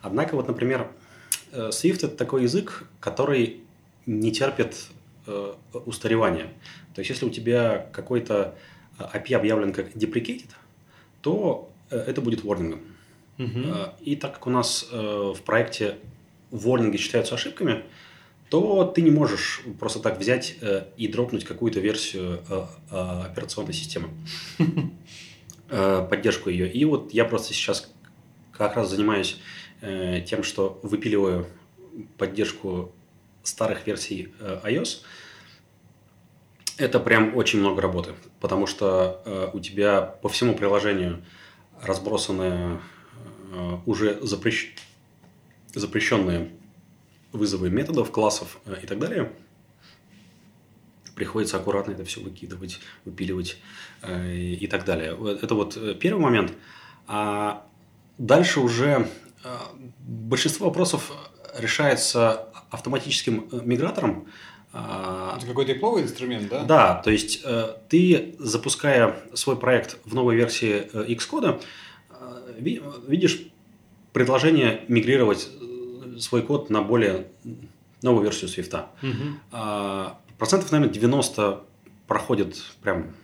Однако, 0.01 0.35
вот, 0.35 0.47
например, 0.47 0.89
Э, 0.89 1.06
Swift 1.51 2.05
это 2.05 2.09
такой 2.09 2.43
язык, 2.43 2.87
который 2.99 3.61
не 4.05 4.31
терпит 4.31 4.75
э, 5.25 5.53
устаревания. 5.85 6.47
То 6.93 7.01
есть, 7.01 7.09
если 7.09 7.25
у 7.25 7.29
тебя 7.29 7.87
какой-то 7.91 8.55
API 8.97 9.35
объявлен 9.35 9.73
как 9.73 9.95
deprecated, 9.95 10.49
то 11.21 11.69
это 11.89 12.21
будет 12.21 12.43
ворнингом. 12.43 12.81
Угу. 13.37 13.63
И 14.01 14.15
так 14.15 14.33
как 14.33 14.47
у 14.47 14.49
нас 14.49 14.87
в 14.91 15.37
проекте 15.45 15.97
ворнинги 16.49 16.97
считаются 16.97 17.35
ошибками, 17.35 17.83
то 18.49 18.85
ты 18.85 19.01
не 19.01 19.11
можешь 19.11 19.61
просто 19.79 19.99
так 19.99 20.19
взять 20.19 20.57
и 20.97 21.07
дропнуть 21.07 21.45
какую-то 21.45 21.79
версию 21.79 22.41
операционной 22.89 23.73
системы, 23.73 24.09
поддержку 25.69 26.49
ее. 26.49 26.71
И 26.71 26.83
вот 26.85 27.13
я 27.13 27.25
просто 27.25 27.53
сейчас 27.53 27.91
как 28.51 28.75
раз 28.75 28.89
занимаюсь 28.89 29.37
тем, 29.81 30.43
что 30.43 30.79
выпиливаю 30.83 31.47
поддержку 32.17 32.93
старых 33.43 33.85
версий 33.85 34.33
iOS– 34.39 35.01
это 36.77 36.99
прям 36.99 37.35
очень 37.35 37.59
много 37.59 37.81
работы, 37.81 38.13
потому 38.39 38.67
что 38.67 39.21
э, 39.25 39.49
у 39.53 39.59
тебя 39.59 40.01
по 40.01 40.29
всему 40.29 40.55
приложению 40.55 41.23
разбросаны 41.81 42.79
э, 43.51 43.77
уже 43.85 44.19
запрещ... 44.21 44.75
запрещенные 45.73 46.51
вызовы 47.31 47.69
методов, 47.71 48.11
классов 48.11 48.59
э, 48.65 48.75
и 48.83 48.85
так 48.85 48.99
далее. 48.99 49.31
Приходится 51.15 51.57
аккуратно 51.57 51.93
это 51.93 52.05
все 52.05 52.21
выкидывать, 52.21 52.79
выпиливать 53.05 53.57
э, 54.03 54.35
и 54.35 54.67
так 54.67 54.85
далее. 54.85 55.17
Это 55.41 55.55
вот 55.55 55.75
э, 55.77 55.95
первый 55.95 56.21
момент. 56.21 56.53
А 57.07 57.65
дальше 58.19 58.59
уже 58.59 59.09
э, 59.09 59.26
большинство 59.99 60.67
вопросов 60.67 61.11
решается 61.57 62.49
автоматическим 62.69 63.47
э, 63.51 63.61
мигратором, 63.63 64.27
а, 64.73 65.35
Это 65.37 65.47
какой-то 65.47 65.73
тепловый 65.73 66.03
инструмент, 66.03 66.49
да? 66.49 66.63
Да, 66.63 66.95
то 66.95 67.09
есть 67.09 67.41
э, 67.43 67.75
ты, 67.89 68.35
запуская 68.37 69.15
свой 69.33 69.55
проект 69.55 69.97
в 70.05 70.13
новой 70.13 70.35
версии 70.35 70.87
э, 70.93 71.05
Xcode, 71.13 71.63
э, 72.11 72.79
видишь 73.07 73.47
предложение 74.13 74.81
мигрировать 74.87 75.49
свой 76.19 76.41
код 76.41 76.69
на 76.69 76.81
более 76.81 77.27
новую 78.01 78.23
версию 78.23 78.49
Swift. 78.49 78.85
Угу. 79.01 80.37
Процентов, 80.37 80.71
наверное, 80.71 80.93
90 80.93 81.63
проходит 82.07 82.57
прям... 82.81 83.15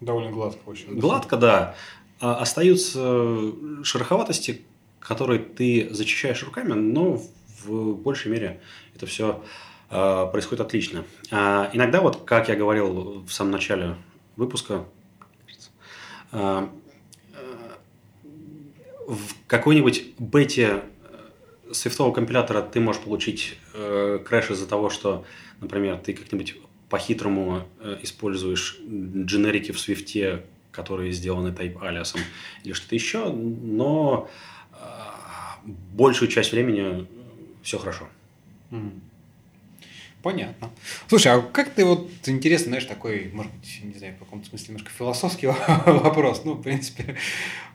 Довольно 0.00 0.30
гладко 0.30 0.60
очень. 0.68 0.98
Гладко, 0.98 1.36
да. 1.36 1.74
А 2.20 2.36
остаются 2.36 3.52
шероховатости, 3.82 4.64
которые 5.08 5.40
ты 5.40 5.88
зачищаешь 5.90 6.44
руками, 6.44 6.74
но 6.74 7.20
в 7.64 7.94
большей 7.94 8.30
мере 8.30 8.60
это 8.94 9.06
все 9.06 9.42
Э, 9.90 10.28
происходит 10.30 10.60
отлично. 10.60 11.04
А 11.30 11.70
иногда, 11.72 12.00
вот 12.00 12.24
как 12.24 12.48
я 12.48 12.56
говорил 12.56 13.24
в 13.26 13.30
самом 13.30 13.52
начале 13.52 13.96
выпуска, 14.36 14.84
э, 16.32 16.68
в 19.06 19.20
какой-нибудь 19.46 20.04
бете 20.18 20.82
свифтового 21.72 22.12
компилятора 22.12 22.60
ты 22.60 22.80
можешь 22.80 23.00
получить 23.00 23.58
э, 23.72 24.18
крэш 24.24 24.50
из-за 24.50 24.66
того, 24.66 24.90
что, 24.90 25.24
например, 25.60 25.96
ты 25.96 26.12
как-нибудь 26.12 26.56
по-хитрому 26.90 27.66
используешь 28.02 28.78
дженерики 28.80 29.72
в 29.72 29.80
свифте, 29.80 30.44
которые 30.72 31.12
сделаны 31.12 31.48
type 31.48 31.78
алиасом 31.86 32.20
или 32.64 32.72
что-то 32.72 32.94
еще, 32.94 33.30
но 33.30 34.28
большую 35.94 36.28
часть 36.30 36.52
времени 36.52 37.06
все 37.62 37.78
хорошо. 37.78 38.08
Понятно. 40.22 40.70
Слушай, 41.06 41.32
а 41.32 41.40
как 41.40 41.70
ты 41.70 41.84
вот, 41.84 42.10
интересно, 42.26 42.70
знаешь, 42.70 42.86
такой, 42.86 43.30
может 43.32 43.52
быть, 43.52 43.80
не 43.84 43.94
знаю, 43.94 44.14
в 44.16 44.18
каком-то 44.18 44.48
смысле 44.48 44.74
немножко 44.74 44.90
философский 44.90 45.46
вопрос, 45.86 46.42
ну, 46.44 46.54
в 46.54 46.62
принципе, 46.62 47.16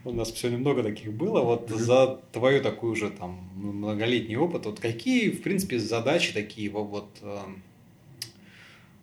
у 0.04 0.12
нас 0.12 0.30
сегодня 0.34 0.58
много 0.58 0.82
таких 0.82 1.12
было, 1.12 1.40
вот 1.40 1.70
mm-hmm. 1.70 1.78
за 1.78 2.20
твою 2.32 2.62
такую 2.62 2.92
уже 2.92 3.08
там 3.10 3.48
многолетний 3.54 4.36
опыт, 4.36 4.66
вот 4.66 4.78
какие, 4.78 5.30
в 5.30 5.42
принципе, 5.42 5.78
задачи 5.78 6.34
такие 6.34 6.68
вот 6.70 7.08
э, 7.22 7.38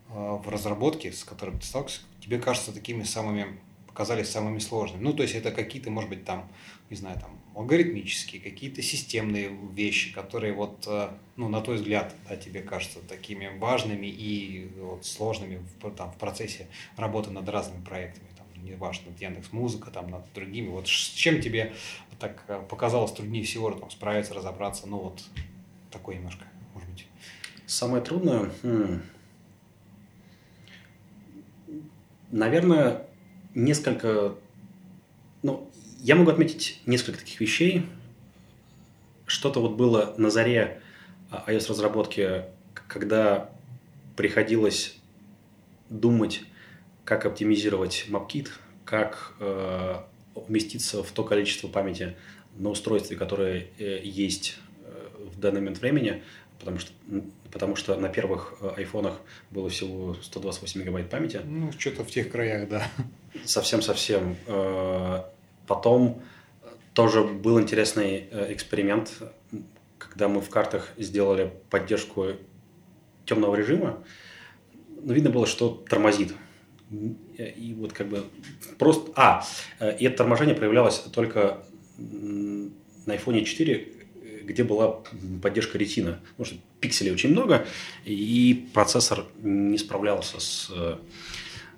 э, 0.10 0.14
в 0.14 0.48
разработке, 0.48 1.12
с 1.12 1.24
которыми 1.24 1.58
ты 1.58 1.66
сталкиваешься, 1.66 2.04
тебе 2.22 2.38
кажется 2.38 2.72
такими 2.72 3.02
самыми, 3.02 3.60
показались 3.92 4.30
самыми 4.30 4.60
сложными? 4.60 5.04
Ну, 5.04 5.14
то 5.14 5.24
есть 5.24 5.36
это 5.36 5.52
какие-то, 5.52 5.92
может 5.92 6.10
быть, 6.10 6.26
там, 6.26 6.50
не 6.90 6.96
знаю, 6.96 7.20
там, 7.20 7.42
алгоритмические, 7.56 8.42
какие-то 8.42 8.82
системные 8.82 9.50
вещи, 9.74 10.14
которые 10.14 10.54
вот, 10.54 10.86
э, 10.88 11.10
ну, 11.36 11.50
на 11.50 11.62
твой 11.62 11.76
взгляд, 11.76 12.16
да, 12.28 12.38
тебе 12.38 12.62
кажутся 12.62 13.00
такими 13.00 13.58
важными 13.58 14.08
и 14.08 14.72
вот 14.78 15.06
сложными 15.06 15.62
в, 15.82 15.92
там, 15.92 16.12
в 16.12 16.18
процессе 16.18 16.68
работы 16.96 17.32
над 17.32 17.48
разными 17.50 17.84
проектами, 17.84 18.28
там, 18.38 18.48
неважно, 18.64 19.12
Яндекс 19.20 19.52
Музыка, 19.52 19.92
там, 19.92 20.10
над 20.10 20.32
другими, 20.34 20.70
вот 20.70 20.88
с 20.88 21.10
чем 21.14 21.42
тебе 21.42 21.74
так 22.20 22.44
э, 22.48 22.62
показалось 22.70 23.12
труднее 23.12 23.44
всего 23.44 23.72
там, 23.72 23.90
справиться, 23.92 24.34
разобраться, 24.34 24.88
ну, 24.88 24.98
вот 25.00 25.22
такое 25.92 26.16
немножко, 26.16 26.46
может 26.74 26.90
быть. 26.90 27.08
Самое 27.66 28.02
трудное, 28.04 28.50
хм. 28.64 29.02
наверное, 32.32 33.08
несколько, 33.54 34.36
ну, 35.44 35.70
я 36.00 36.16
могу 36.16 36.32
отметить 36.32 36.82
несколько 36.86 37.20
таких 37.20 37.40
вещей. 37.40 37.86
Что-то 39.26 39.62
вот 39.62 39.76
было 39.76 40.14
на 40.18 40.30
заре 40.30 40.82
а, 41.30 41.46
iOS-разработки, 41.48 42.46
когда 42.88 43.50
приходилось 44.16 44.96
думать, 45.90 46.42
как 47.06 47.26
оптимизировать 47.26 48.06
MapKit, 48.10 48.50
как 48.86 49.34
э, 49.40 49.96
уместиться 50.36 51.04
в 51.04 51.12
то 51.12 51.24
количество 51.24 51.68
памяти 51.68 52.16
на 52.58 52.70
устройстве, 52.70 53.18
которое 53.18 53.68
э, 53.78 54.02
есть 54.04 54.58
э, 54.84 55.28
в 55.34 55.40
данный 55.40 55.62
момент 55.62 55.80
времени, 55.80 56.24
потому 56.62 56.80
что, 56.80 56.92
потому 57.52 57.76
что 57.76 57.96
на 57.96 58.08
первых 58.08 58.54
э, 58.62 58.70
айфонах 58.78 59.20
было 59.50 59.68
всего 59.70 60.16
128 60.22 60.80
мегабайт 60.80 61.10
памяти. 61.10 61.42
Ну, 61.44 61.72
что-то 61.78 62.04
в 62.04 62.12
тех 62.12 62.32
краях, 62.32 62.70
да. 62.70 62.88
Совсем-совсем. 63.44 64.38
Э, 64.48 65.24
Потом 65.68 66.22
э, 66.64 66.68
тоже 66.94 67.24
был 67.24 67.60
интересный 67.60 68.28
эксперимент, 68.54 69.12
когда 69.98 70.28
мы 70.28 70.42
в 70.42 70.50
картах 70.50 70.90
сделали 70.98 71.52
поддержку 71.70 72.28
темного 73.26 73.56
режима. 73.56 74.04
Но 75.02 75.14
видно 75.14 75.30
было, 75.30 75.48
что 75.48 75.84
тормозит. 75.90 76.34
И 77.38 77.76
вот 77.78 77.94
как 77.94 78.08
бы 78.08 78.26
просто... 78.78 79.12
А, 79.16 79.46
и 79.80 80.06
это 80.06 80.18
торможение 80.18 80.54
проявлялось 80.54 81.00
только 81.00 81.64
на 81.98 83.16
iPhone 83.16 83.46
4, 83.46 84.01
где 84.52 84.64
была 84.64 85.02
поддержка 85.42 85.78
ретина. 85.78 86.20
Потому 86.38 86.46
что 86.46 86.56
пикселей 86.80 87.12
очень 87.12 87.32
много, 87.32 87.66
и 88.06 88.70
процессор 88.74 89.26
не 89.42 89.78
справлялся 89.78 90.40
с 90.40 90.72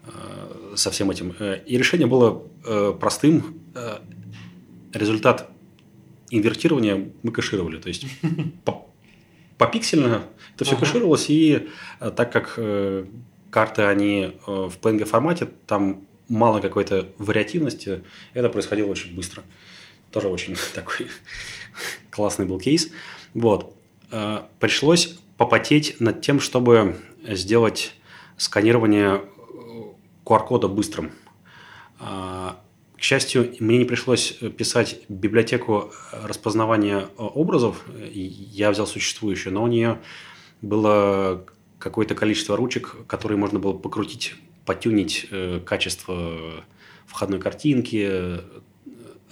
Э, 0.06 0.74
со 0.76 0.92
всем 0.92 1.12
этим. 1.12 1.34
Э, 1.40 1.62
и 1.66 1.78
решение 1.78 2.08
было 2.08 2.44
э, 2.66 2.94
простым. 3.00 3.60
Результат 4.94 5.50
инвертирования 6.30 7.10
мы 7.24 7.32
кэшировали. 7.32 7.78
То 7.80 7.88
есть 7.88 8.06
попиксельно 9.58 10.24
это 10.56 10.66
все 10.66 10.76
ага. 10.76 10.86
кэшировалось, 10.86 11.26
и 11.30 11.68
так 12.00 12.32
как 12.32 12.60
карты, 13.50 13.82
они 13.84 14.34
в 14.46 14.74
PNG 14.80 15.06
формате, 15.06 15.50
там 15.66 16.06
мало 16.28 16.60
какой-то 16.60 17.08
вариативности, 17.18 18.04
это 18.34 18.50
происходило 18.50 18.90
очень 18.90 19.16
быстро. 19.16 19.42
Тоже 20.14 20.30
очень 20.30 20.56
такой 20.74 21.08
классный 22.12 22.46
был 22.46 22.60
кейс. 22.60 22.90
Вот. 23.34 23.76
Пришлось 24.60 25.18
попотеть 25.38 26.00
над 26.00 26.22
тем, 26.22 26.40
чтобы 26.40 26.98
сделать 27.28 27.96
сканирование 28.38 29.22
QR-кода 30.24 30.68
быстрым. 30.68 31.12
А, 32.00 32.62
к 32.96 33.02
счастью, 33.02 33.56
мне 33.60 33.80
не 33.80 33.86
пришлось 33.86 34.34
писать 34.58 35.02
библиотеку 35.10 35.92
распознавания 36.12 37.08
образов. 37.18 37.84
Я 38.14 38.70
взял 38.70 38.86
существующую, 38.86 39.54
но 39.54 39.64
у 39.64 39.68
нее 39.68 40.00
было 40.62 41.44
какое-то 41.80 42.16
количество 42.16 42.56
ручек, 42.56 42.96
которые 43.08 43.38
можно 43.38 43.60
было 43.60 43.74
покрутить, 43.74 44.36
потюнить 44.66 45.28
э, 45.32 45.60
качество 45.66 46.64
входной 47.06 47.42
картинки, 47.42 48.40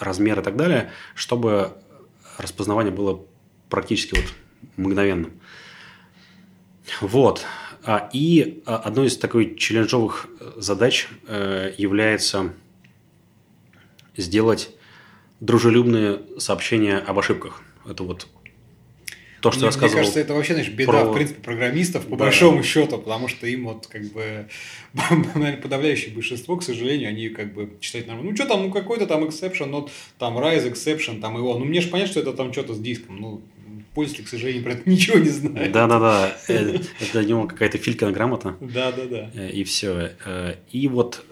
размер 0.01 0.39
и 0.39 0.43
так 0.43 0.55
далее, 0.55 0.91
чтобы 1.15 1.77
распознавание 2.37 2.93
было 2.93 3.23
практически 3.69 4.15
вот 4.15 4.25
мгновенным. 4.77 5.39
Вот. 6.99 7.45
А, 7.83 8.09
и 8.13 8.61
а, 8.65 8.77
одной 8.77 9.07
из 9.07 9.17
такой 9.17 9.55
челленджовых 9.55 10.27
э, 10.39 10.51
задач 10.57 11.07
э, 11.27 11.73
является 11.77 12.53
сделать 14.17 14.75
дружелюбные 15.39 16.21
сообщения 16.37 16.97
об 16.97 17.17
ошибках. 17.17 17.61
Это 17.85 18.03
вот 18.03 18.27
то, 19.41 19.51
что 19.51 19.61
мне, 19.61 19.67
я 19.67 19.71
сказал. 19.71 19.89
Мне 19.89 19.97
кажется, 19.97 20.19
это 20.19 20.33
вообще, 20.33 20.53
знаешь, 20.53 20.69
беда, 20.69 20.91
про... 20.91 21.05
в 21.05 21.13
принципе, 21.13 21.41
программистов, 21.41 22.05
по 22.05 22.15
да. 22.15 22.25
большому 22.25 22.63
счету, 22.63 22.99
потому 22.99 23.27
что 23.27 23.47
им 23.47 23.65
вот 23.65 23.87
как 23.87 24.03
бы, 24.11 24.47
наверное, 24.93 25.57
подавляющее 25.57 26.13
большинство, 26.13 26.57
к 26.57 26.63
сожалению, 26.63 27.09
они 27.09 27.29
как 27.29 27.53
бы 27.53 27.71
читают 27.79 28.07
нормально. 28.07 28.31
Ну, 28.31 28.37
что 28.37 28.45
там, 28.45 28.63
ну, 28.63 28.71
какой-то 28.71 29.07
там 29.07 29.23
exception, 29.23 29.65
ну, 29.65 29.89
там 30.19 30.37
rise 30.37 30.71
exception, 30.71 31.19
там 31.19 31.37
его. 31.37 31.57
Ну, 31.57 31.65
мне 31.65 31.81
же 31.81 31.89
понятно, 31.89 32.11
что 32.11 32.19
это 32.21 32.33
там 32.33 32.53
что-то 32.53 32.75
с 32.75 32.79
диском. 32.79 33.17
Ну, 33.17 33.41
пользователь, 33.93 34.25
к 34.25 34.29
сожалению, 34.29 34.63
про 34.63 34.73
это 34.73 34.83
ничего 34.89 35.17
не 35.17 35.29
знает. 35.29 35.71
Да-да-да, 35.71 36.37
э, 36.47 36.53
это 36.99 37.11
для 37.13 37.23
него 37.23 37.47
какая-то 37.47 37.77
филькана 37.77 38.11
грамота. 38.11 38.55
Да-да-да. 38.59 39.31
Э, 39.33 39.49
и 39.49 39.63
все. 39.63 40.11
Э, 40.25 40.55
и 40.71 40.87
вот 40.87 41.25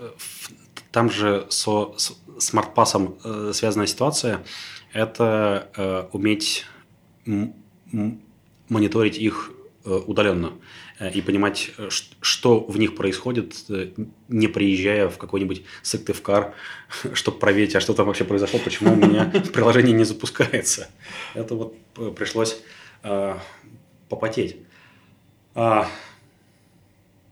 там 0.91 1.11
же 1.11 1.45
со 1.49 1.93
смартпасом 2.39 3.17
связанная 3.53 3.85
ситуация– 3.85 4.43
это 4.93 6.09
уметь 6.13 6.65
мониторить 8.69 9.17
их 9.17 9.51
удаленно 9.85 10.53
и 11.13 11.21
понимать, 11.21 11.71
что 12.21 12.59
в 12.59 12.77
них 12.77 12.95
происходит, 12.95 13.55
не 14.27 14.47
приезжая 14.47 15.07
в 15.07 15.17
какой-нибудь 15.17 15.63
Сыктывкар, 15.81 16.53
чтобы 17.13 17.39
проверить, 17.39 17.75
а 17.75 17.79
что 17.79 17.93
там 17.93 18.07
вообще 18.07 18.25
произошло, 18.25 18.59
почему 18.63 18.93
у 18.93 18.95
меня 18.95 19.31
приложение 19.53 19.93
не 19.93 20.03
запускается. 20.03 20.89
Это 21.33 21.55
вот 21.55 21.75
пришлось 22.15 22.61
э, 23.03 23.35
попотеть. 24.09 24.57
А, 25.55 25.87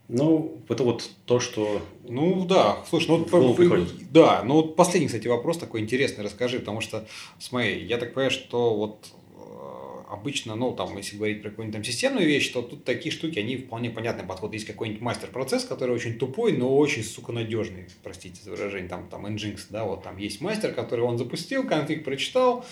ну, 0.07 0.61
это 0.69 0.83
вот 0.83 1.09
то, 1.25 1.39
что... 1.39 1.81
Ну, 2.07 2.45
да. 2.45 2.77
Слушай, 2.89 3.09
ну, 3.09 3.25
вот, 3.29 4.11
да, 4.11 4.41
ну, 4.43 4.55
вот 4.55 4.75
последний, 4.77 5.07
кстати, 5.07 5.27
вопрос 5.27 5.57
такой 5.57 5.81
интересный, 5.81 6.23
расскажи, 6.23 6.59
потому 6.59 6.79
что, 6.79 7.05
смотри, 7.39 7.83
я 7.83 7.97
так 7.97 8.13
понимаю, 8.13 8.31
что 8.31 8.73
вот 8.75 9.07
э, 9.35 9.76
обычно, 10.07 10.55
ну, 10.55 10.73
там, 10.73 10.95
если 10.97 11.17
говорить 11.17 11.41
про 11.41 11.49
какую-нибудь 11.49 11.75
там 11.75 11.83
системную 11.83 12.25
вещь, 12.25 12.49
то 12.51 12.61
тут 12.61 12.83
такие 12.83 13.11
штуки, 13.11 13.39
они 13.39 13.57
вполне 13.57 13.89
понятный 13.89 14.25
подход. 14.25 14.53
Есть 14.53 14.65
какой-нибудь 14.65 15.01
мастер-процесс, 15.01 15.65
который 15.65 15.93
очень 15.93 16.17
тупой, 16.17 16.53
но 16.53 16.75
очень, 16.75 17.03
сука, 17.03 17.31
надежный, 17.31 17.87
простите 18.03 18.41
за 18.41 18.51
выражение, 18.51 18.89
там, 18.89 19.07
там, 19.09 19.25
Nginx, 19.25 19.67
да, 19.69 19.83
вот 19.85 20.03
там 20.03 20.17
есть 20.17 20.41
мастер, 20.41 20.73
который 20.73 21.01
он 21.01 21.17
запустил, 21.17 21.67
конфиг 21.67 22.03
прочитал, 22.03 22.65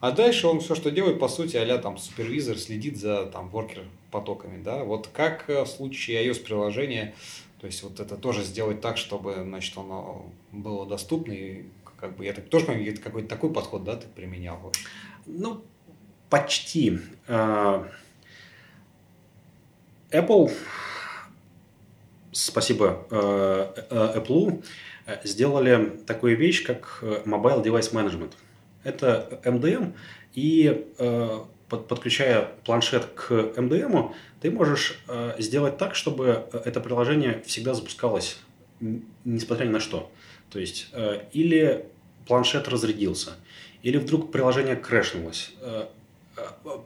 а 0.00 0.10
дальше 0.10 0.46
он 0.46 0.60
все, 0.60 0.74
что 0.74 0.90
делает, 0.90 1.18
по 1.18 1.28
сути, 1.28 1.56
а 1.56 1.78
там 1.78 1.96
супервизор 1.96 2.58
следит 2.58 2.98
за 2.98 3.26
там 3.26 3.48
воркер 3.48 3.84
потоками, 4.10 4.62
да. 4.62 4.84
Вот 4.84 5.08
как 5.08 5.48
в 5.48 5.66
случае 5.66 6.26
iOS 6.26 6.42
приложения, 6.42 7.14
то 7.60 7.66
есть 7.66 7.82
вот 7.82 8.00
это 8.00 8.16
тоже 8.16 8.42
сделать 8.42 8.80
так, 8.80 8.96
чтобы, 8.96 9.34
значит, 9.42 9.76
оно 9.78 10.26
было 10.50 10.86
доступно 10.86 11.32
и 11.32 11.64
как 11.96 12.16
бы 12.16 12.24
я 12.24 12.32
так 12.32 12.48
тоже 12.48 12.66
это 12.66 13.00
какой-то 13.00 13.28
такой 13.28 13.52
подход, 13.52 13.84
да, 13.84 13.94
ты 13.94 14.08
применял? 14.08 14.58
Ну, 15.24 15.62
почти. 16.32 16.98
А, 17.28 17.86
Apple, 20.10 20.50
спасибо 22.32 23.06
э, 23.10 23.84
э, 23.90 24.18
Apple, 24.18 24.64
сделали 25.24 26.00
такую 26.06 26.38
вещь, 26.38 26.64
как 26.64 27.04
Mobile 27.26 27.62
Device 27.62 27.92
Management– 27.92 28.32
это 28.84 29.40
MDM, 29.44 29.92
и 30.32 30.86
э, 30.98 31.38
подключая 31.68 32.48
планшет 32.64 33.04
к 33.14 33.30
MDM, 33.30 34.14
ты 34.40 34.50
можешь 34.50 34.98
э, 35.08 35.34
сделать 35.38 35.76
так, 35.76 35.94
чтобы 35.94 36.46
это 36.64 36.80
приложение 36.80 37.42
всегда 37.46 37.74
запускалось, 37.74 38.38
несмотря 39.24 39.66
ни 39.66 39.70
на 39.70 39.80
что. 39.80 40.10
То 40.50 40.58
есть, 40.58 40.88
э, 40.92 41.20
или 41.32 41.86
планшет 42.26 42.68
разрядился, 42.68 43.32
или 43.82 43.98
вдруг 43.98 44.32
приложение 44.32 44.76
крэшнулось, 44.76 45.52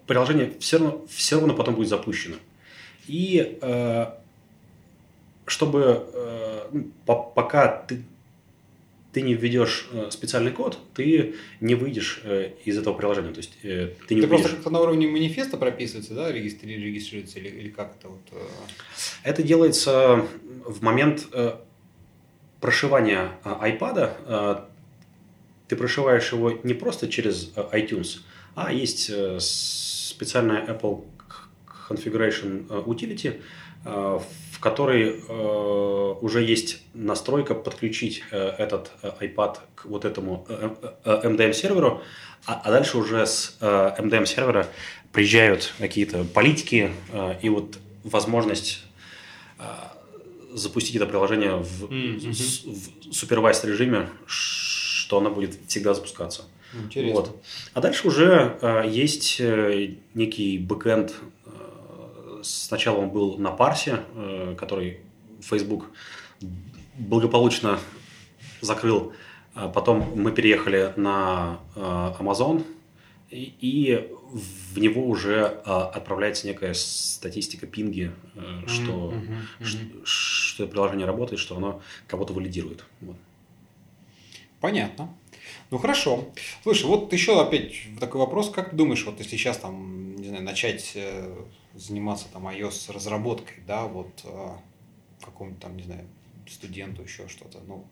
приложение 0.07 0.53
все 0.59 0.79
равно, 0.79 1.05
все 1.09 1.37
равно 1.37 1.55
потом 1.55 1.75
будет 1.75 1.89
запущено. 1.89 2.37
И 3.07 3.59
чтобы 5.47 6.07
ну, 6.73 6.91
пока 7.05 7.69
ты, 7.69 8.03
ты 9.13 9.23
не 9.23 9.35
введешь 9.35 9.89
э, 9.93 10.11
специальный 10.11 10.53
код, 10.53 10.79
ты 10.95 11.37
не 11.61 11.75
выйдешь 11.75 12.21
э, 12.25 12.51
из 12.65 12.77
этого 12.77 12.95
приложения. 12.95 13.33
То 13.33 13.39
есть 13.39 13.57
э, 13.63 13.93
ты 14.07 14.15
не 14.15 14.21
это 14.21 14.29
увидишь... 14.29 14.51
просто 14.51 14.65
как 14.65 14.73
на 14.73 14.81
уровне 14.81 15.07
манифеста 15.07 15.57
прописывается, 15.57 16.15
да, 16.15 16.31
регистри... 16.31 16.77
регистрируется 16.77 17.39
или, 17.39 17.49
или 17.49 17.69
как 17.71 17.97
это 17.99 18.09
вот? 18.09 18.21
Это 19.23 19.43
делается 19.43 20.27
в 20.67 20.83
момент 20.83 21.29
прошивания 22.61 23.33
iPad. 23.43 24.67
Ты 25.69 25.77
прошиваешь 25.77 26.31
его 26.33 26.53
не 26.63 26.75
просто 26.75 27.09
через 27.09 27.53
iTunes, 27.73 28.19
а 28.57 28.73
есть 28.73 29.11
специальная 29.41 30.67
Apple 30.67 31.05
Configuration 31.89 32.67
Utility, 32.85 33.41
в 34.57 34.61
которой 34.61 35.21
э, 35.29 36.15
уже 36.23 36.43
есть 36.43 36.83
настройка 36.95 37.55
подключить 37.55 38.25
э, 38.31 38.39
этот 38.59 38.91
э, 39.03 39.13
iPad 39.21 39.59
к 39.75 39.85
вот 39.85 40.07
этому 40.07 40.47
э, 40.49 40.71
э, 41.05 41.29
MDM-серверу, 41.29 42.03
а, 42.47 42.63
а 42.65 42.71
дальше 42.71 42.97
уже 42.97 43.27
с 43.27 43.59
э, 43.61 43.95
MDM-сервера 43.99 44.67
приезжают 45.13 45.75
какие-то 45.79 46.25
политики 46.25 46.91
э, 47.13 47.35
и 47.43 47.51
вот 47.51 47.79
возможность 48.03 48.83
э, 49.59 49.65
запустить 50.55 50.97
это 50.97 51.05
приложение 51.05 51.57
в, 51.57 51.85
mm-hmm. 51.85 53.11
в 53.11 53.15
супервайз 53.15 53.63
режиме, 53.65 54.09
что 54.27 55.19
оно 55.19 55.31
будет 55.31 55.59
всегда 55.69 55.93
запускаться. 55.93 56.45
Интересно. 56.85 57.21
Вот. 57.21 57.45
А 57.75 57.81
дальше 57.81 58.07
уже 58.07 58.59
э, 58.61 58.85
есть 58.89 59.37
э, 59.41 59.95
некий 60.15 60.59
бэкэнд 60.59 61.15
Сначала 62.47 62.99
он 62.99 63.11
был 63.11 63.39
на 63.39 63.51
парсе, 63.51 64.01
э, 64.15 64.55
который 64.59 65.01
Facebook 65.41 65.91
благополучно 66.97 67.79
закрыл. 68.61 69.13
А 69.55 69.69
потом 69.69 70.13
мы 70.15 70.33
переехали 70.33 70.93
на 70.97 71.61
э, 71.75 71.81
Amazon, 72.21 72.65
и 73.31 74.09
в 74.31 74.79
него 74.79 75.07
уже 75.09 75.61
э, 75.65 75.71
отправляется 75.71 76.47
некая 76.47 76.75
статистика 76.75 77.67
пинги, 77.67 78.13
что, 78.67 79.13
mm-hmm, 79.13 79.39
mm-hmm. 79.61 79.65
что, 79.65 79.79
что 80.05 80.67
приложение 80.67 81.07
работает, 81.07 81.41
что 81.41 81.57
оно 81.57 81.83
кого-то 82.07 82.33
валидирует. 82.33 82.85
Вот. 83.01 83.17
Понятно. 84.61 85.13
Ну 85.71 85.79
хорошо. 85.79 86.25
Слушай, 86.63 86.87
вот 86.87 87.13
еще 87.13 87.41
опять 87.41 87.73
такой 88.01 88.21
вопрос. 88.21 88.51
Как 88.51 88.71
ты 88.71 88.77
думаешь, 88.77 89.05
вот 89.05 89.19
если 89.19 89.37
сейчас 89.37 89.59
там, 89.59 90.17
не 90.17 90.29
знаю, 90.29 90.45
начать 90.45 90.97
заниматься 91.77 92.27
там 92.33 92.49
iOS 92.49 92.93
разработкой, 92.93 93.63
да, 93.67 93.87
вот 93.87 94.23
э, 94.25 94.49
какому-то 95.25 95.61
там, 95.61 95.77
не 95.77 95.83
знаю, 95.83 96.07
студенту 96.49 97.03
еще 97.03 97.29
что-то, 97.29 97.61
ну, 97.67 97.87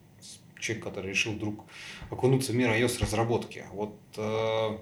человек, 0.59 0.85
который 0.85 1.11
решил 1.11 1.33
вдруг 1.33 1.65
окунуться 2.11 2.53
в 2.53 2.55
мир 2.55 2.71
iOS 2.71 3.01
разработки. 3.01 3.65
Вот, 3.73 3.97
э, 4.17 4.79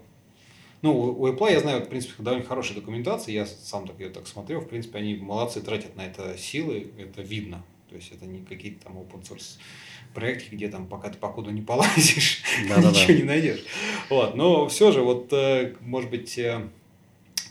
ну, 0.82 0.97
у 0.97 1.28
Apple, 1.28 1.53
я 1.53 1.61
знаю, 1.61 1.85
в 1.85 1.89
принципе, 1.89 2.23
довольно 2.23 2.47
хорошая 2.47 2.77
документация, 2.77 3.32
я 3.32 3.47
сам 3.47 3.86
так 3.86 3.99
ее 3.99 4.11
так 4.11 4.27
смотрел, 4.27 4.61
в 4.61 4.69
принципе, 4.69 4.99
они 4.99 5.16
молодцы, 5.16 5.61
тратят 5.61 5.97
на 5.97 6.07
это 6.07 6.36
силы, 6.39 6.93
это 6.99 7.23
видно. 7.23 7.65
То 7.89 7.97
есть 7.97 8.11
это 8.11 8.24
не 8.24 8.43
какие-то 8.43 8.85
там 8.85 8.97
open 8.97 9.23
source 9.23 9.59
проекты, 10.14 10.55
где 10.55 10.68
там 10.68 10.86
пока 10.86 11.10
ты 11.10 11.18
по 11.18 11.28
коду 11.28 11.51
не 11.51 11.62
полазишь, 11.62 12.43
ничего 12.62 13.12
не 13.12 13.24
найдешь. 13.24 13.64
Вот. 14.10 14.34
Но 14.34 14.68
все 14.68 14.93
же, 14.93 15.02
вот, 15.02 15.32
э, 15.32 15.74
может 15.80 16.10
быть, 16.10 16.39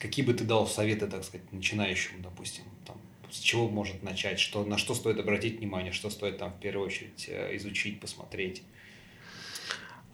Какие 0.02 0.26
бы 0.26 0.34
ты 0.34 0.44
дал 0.44 0.66
советы, 0.66 1.06
так 1.06 1.24
сказать, 1.24 1.46
начинающему, 1.54 2.24
допустим, 2.24 2.64
там, 2.88 2.98
с 3.30 3.38
чего 3.38 3.70
может 3.70 4.02
начать, 4.02 4.40
что, 4.40 4.64
на 4.64 4.80
что 4.80 4.96
стоит 4.96 5.20
обратить 5.20 5.60
внимание, 5.60 5.92
что 5.92 6.10
стоит 6.10 6.40
там 6.40 6.52
в 6.52 6.60
первую 6.60 6.88
очередь 6.88 7.28
э, 7.28 7.56
изучить, 7.58 8.00
посмотреть? 8.00 8.64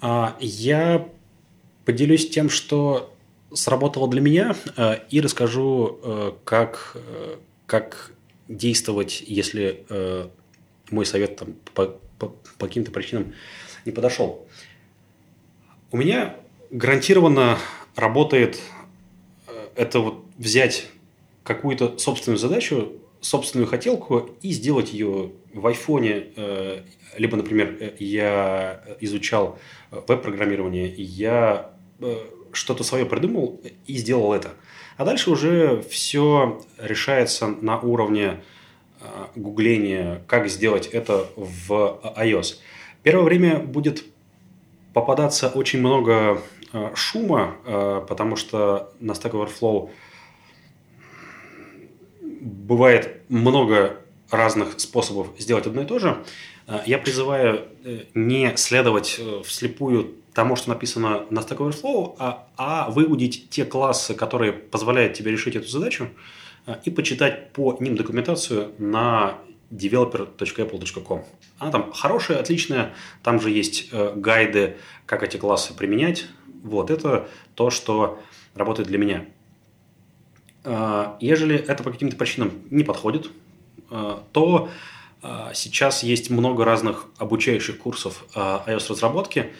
А, 0.01 0.35
я 0.41 1.07
поделюсь 1.85 2.29
тем, 2.29 2.49
что 2.49 3.15
сработало 3.53 4.09
для 4.09 4.19
меня, 4.19 4.57
э, 4.75 4.99
и 5.09 5.21
расскажу, 5.21 5.99
э, 6.03 6.33
как, 6.43 6.97
как 7.65 8.11
действовать, 8.49 9.23
если 9.25 9.85
мой 10.89 11.05
совет 11.05 11.37
там, 11.37 11.55
по, 12.19 12.27
по, 12.57 12.67
каким-то 12.67 12.91
причинам 12.91 13.33
не 13.85 13.91
подошел. 13.91 14.47
У 15.91 15.97
меня 15.97 16.35
гарантированно 16.71 17.57
работает 17.95 18.59
это 19.77 19.99
вот 19.99 20.25
взять 20.37 20.87
какую-то 21.43 21.97
собственную 21.97 22.37
задачу, 22.37 22.93
собственную 23.21 23.67
хотелку 23.67 24.31
и 24.41 24.51
сделать 24.51 24.91
ее 24.91 25.31
в 25.53 25.65
айфоне. 25.65 26.27
Э, 26.35 26.81
либо, 27.17 27.37
например, 27.37 27.77
э, 27.79 27.93
я 27.99 28.83
изучал 28.99 29.57
э, 29.91 30.01
веб-программирование, 30.07 30.93
я 30.97 31.71
что-то 32.51 32.83
свое 32.83 33.05
придумал 33.05 33.61
и 33.87 33.97
сделал 33.97 34.33
это. 34.33 34.53
А 34.97 35.05
дальше 35.05 35.31
уже 35.31 35.83
все 35.89 36.61
решается 36.77 37.47
на 37.47 37.79
уровне 37.79 38.43
гугления, 39.35 40.21
как 40.27 40.47
сделать 40.47 40.87
это 40.87 41.27
в 41.35 41.99
iOS. 42.17 42.57
Первое 43.03 43.23
время 43.23 43.59
будет 43.59 44.03
попадаться 44.93 45.49
очень 45.49 45.79
много 45.79 46.41
Э, 46.73 46.91
шума, 46.95 47.55
э, 47.65 48.05
потому 48.07 48.35
что 48.35 48.91
на 48.99 49.13
Stack 49.13 49.31
Overflow 49.31 49.89
бывает 52.21 53.21
много 53.29 53.97
разных 54.29 54.79
способов 54.79 55.29
сделать 55.37 55.65
одно 55.65 55.83
и 55.83 55.85
то 55.85 55.99
же, 55.99 56.23
я 56.85 56.97
призываю 56.97 57.65
не 58.13 58.57
следовать 58.57 59.21
вслепую 59.45 60.15
тому, 60.33 60.57
что 60.57 60.69
написано 60.69 61.25
на 61.29 61.39
Stack 61.39 61.57
Overflow, 61.57 62.15
а, 62.19 62.47
а 62.57 62.89
выудить 62.89 63.49
те 63.49 63.63
классы, 63.63 64.13
которые 64.13 64.51
позволяют 64.51 65.13
тебе 65.13 65.31
решить 65.31 65.55
эту 65.55 65.69
задачу, 65.69 66.09
и 66.83 66.89
почитать 66.89 67.53
по 67.53 67.77
ним 67.79 67.95
документацию 67.95 68.73
на 68.77 69.39
developer.apple.com. 69.71 71.25
Она 71.59 71.71
там 71.71 71.91
хорошая, 71.91 72.39
отличная, 72.39 72.93
там 73.23 73.41
же 73.41 73.49
есть 73.49 73.89
э, 73.91 74.13
гайды, 74.15 74.77
как 75.05 75.23
эти 75.23 75.37
классы 75.37 75.73
применять. 75.73 76.25
Вот, 76.63 76.89
это 76.89 77.27
то, 77.55 77.69
что 77.69 78.19
работает 78.53 78.87
для 78.87 78.97
меня. 78.97 79.25
Э, 80.63 81.15
ежели 81.19 81.57
это 81.57 81.83
по 81.83 81.91
каким-то 81.91 82.15
причинам 82.15 82.51
не 82.69 82.83
подходит, 82.83 83.29
э, 83.89 84.17
то 84.31 84.69
э, 85.21 85.51
сейчас 85.53 86.03
есть 86.03 86.29
много 86.29 86.63
разных 86.63 87.07
обучающих 87.17 87.77
курсов 87.77 88.25
iOS-разработки, 88.35 89.51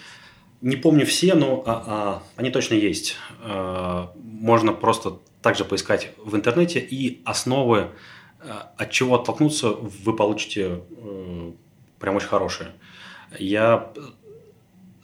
не 0.62 0.76
помню 0.76 1.06
все, 1.06 1.36
но 1.36 1.64
а, 1.66 1.84
а, 1.86 2.24
они 2.36 2.50
точно 2.50 2.74
есть. 2.74 3.16
А, 3.42 4.12
можно 4.16 4.74
просто 4.74 5.20
также 5.48 5.64
поискать 5.64 6.12
в 6.18 6.36
интернете 6.36 6.80
и 6.80 7.22
основы, 7.24 7.92
а, 8.42 8.74
от 8.76 8.92
чего 8.92 9.16
оттолкнуться, 9.16 9.70
вы 9.70 10.14
получите 10.14 10.82
а, 10.98 11.54
прям 12.00 12.18
очень 12.18 12.28
хорошие. 12.28 12.74
Я 13.40 13.94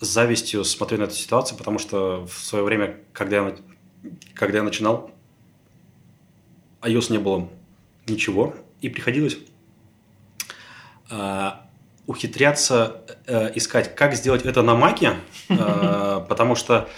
с 0.02 0.06
завистью 0.06 0.66
смотрю 0.66 0.98
на 0.98 1.04
эту 1.04 1.14
ситуацию, 1.14 1.58
потому 1.58 1.80
что 1.80 2.26
в 2.26 2.44
свое 2.44 2.66
время, 2.66 2.98
когда 3.14 3.38
я, 3.38 3.56
когда 4.34 4.58
я 4.58 4.64
начинал, 4.66 5.12
iOS 6.82 7.10
не 7.14 7.20
было 7.20 7.48
ничего, 8.06 8.54
и 8.82 8.90
приходилось 8.90 9.38
ухитряться 12.06 13.02
э, 13.28 13.52
искать, 13.56 13.96
как 13.96 14.14
сделать 14.16 14.44
это 14.44 14.62
на 14.62 14.76
Маке, 14.76 15.14
э, 15.48 16.26
потому 16.28 16.56
что 16.56 16.90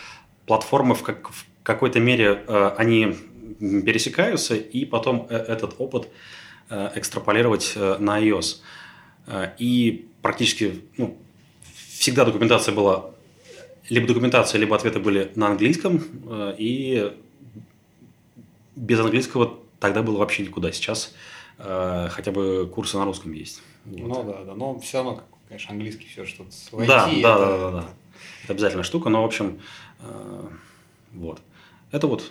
платформы 0.47 0.95
в, 0.95 1.03
как, 1.03 1.30
в 1.30 1.45
какой-то 1.61 1.99
мере 1.99 2.43
э, 2.47 2.72
они 2.77 3.15
пересекаются, 3.59 4.55
и 4.55 4.85
потом 4.85 5.27
э, 5.30 5.35
этот 5.35 5.76
опыт 5.77 6.07
э, 6.69 6.91
экстраполировать 6.95 7.73
э, 7.76 7.97
на 7.99 8.22
iOS. 8.22 8.57
И 9.57 10.07
практически 10.22 10.84
ну, 10.97 11.17
всегда 11.97 12.26
документация 12.26 12.76
была 12.76 13.09
либо 13.89 14.07
документация, 14.07 14.59
либо 14.59 14.76
ответы 14.76 14.99
были 14.99 15.31
на 15.34 15.47
английском, 15.47 16.03
и 16.59 17.11
без 18.76 18.99
английского 18.99 19.57
тогда 19.80 20.03
было 20.03 20.19
вообще 20.19 20.43
никуда. 20.43 20.72
Сейчас 20.72 21.15
хотя 21.57 22.31
бы 22.31 22.69
курсы 22.72 22.97
на 22.97 23.05
русском 23.05 23.31
есть. 23.31 23.63
Вот. 23.85 23.99
Ну 23.99 24.31
да, 24.31 24.43
да, 24.43 24.53
но 24.53 24.80
все 24.80 24.97
равно, 24.97 25.23
конечно, 25.47 25.72
английский 25.72 26.05
все 26.05 26.23
что-то. 26.26 26.51
Да, 26.85 27.07
да, 27.07 27.11
это... 27.11 27.22
да, 27.22 27.57
да, 27.57 27.72
да. 27.72 27.89
Это 28.43 28.53
обязательная 28.53 28.84
штука, 28.84 29.09
но, 29.09 29.23
в 29.23 29.26
общем, 29.26 29.59
вот. 31.13 31.41
Это 31.95 32.07
вот 32.07 32.30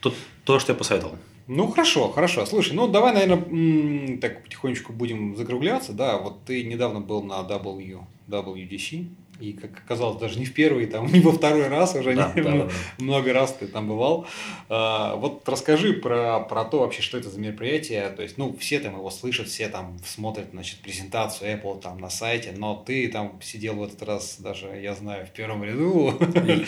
то, 0.00 0.14
то, 0.44 0.60
что 0.60 0.72
я 0.72 0.78
посоветовал. 0.78 1.16
Ну, 1.48 1.66
хорошо, 1.66 2.12
хорошо. 2.12 2.46
Слушай, 2.46 2.74
ну, 2.74 2.86
давай, 2.86 3.12
наверное, 3.12 4.16
так 4.18 4.44
потихонечку 4.44 4.92
будем 4.92 5.34
закругляться. 5.36 5.92
Да, 5.92 6.18
вот 6.18 6.44
ты 6.44 6.62
недавно 6.62 7.00
был 7.00 7.20
на 7.20 7.40
W, 7.40 7.98
WDC. 8.28 9.06
И, 9.42 9.54
как 9.54 9.70
оказалось, 9.84 10.20
даже 10.20 10.38
не 10.38 10.44
в 10.44 10.54
первый, 10.54 10.86
там, 10.86 11.06
не 11.12 11.18
во 11.18 11.32
второй 11.32 11.66
раз, 11.66 11.96
уже 11.96 12.14
да, 12.14 12.32
не, 12.36 12.42
да, 12.42 12.50
много, 12.50 12.70
да. 12.70 13.04
много 13.04 13.32
раз 13.32 13.52
ты 13.58 13.66
там 13.66 13.88
бывал. 13.88 14.24
А, 14.68 15.16
вот 15.16 15.48
расскажи 15.48 15.94
про, 15.94 16.38
про 16.40 16.64
то 16.64 16.78
вообще, 16.78 17.02
что 17.02 17.18
это 17.18 17.28
за 17.28 17.40
мероприятие. 17.40 18.08
То 18.10 18.22
есть, 18.22 18.38
ну, 18.38 18.56
все 18.56 18.78
там 18.78 18.94
его 18.94 19.10
слышат, 19.10 19.48
все 19.48 19.68
там 19.68 19.96
смотрят, 20.06 20.50
значит, 20.52 20.78
презентацию 20.78 21.58
Apple 21.58 21.80
там 21.80 21.98
на 21.98 22.08
сайте, 22.08 22.54
но 22.56 22.80
ты 22.86 23.08
там 23.08 23.40
сидел 23.42 23.74
в 23.74 23.82
этот 23.82 24.00
раз 24.04 24.36
даже, 24.38 24.68
я 24.80 24.94
знаю, 24.94 25.26
в 25.26 25.30
первом 25.30 25.64
ряду. 25.64 26.14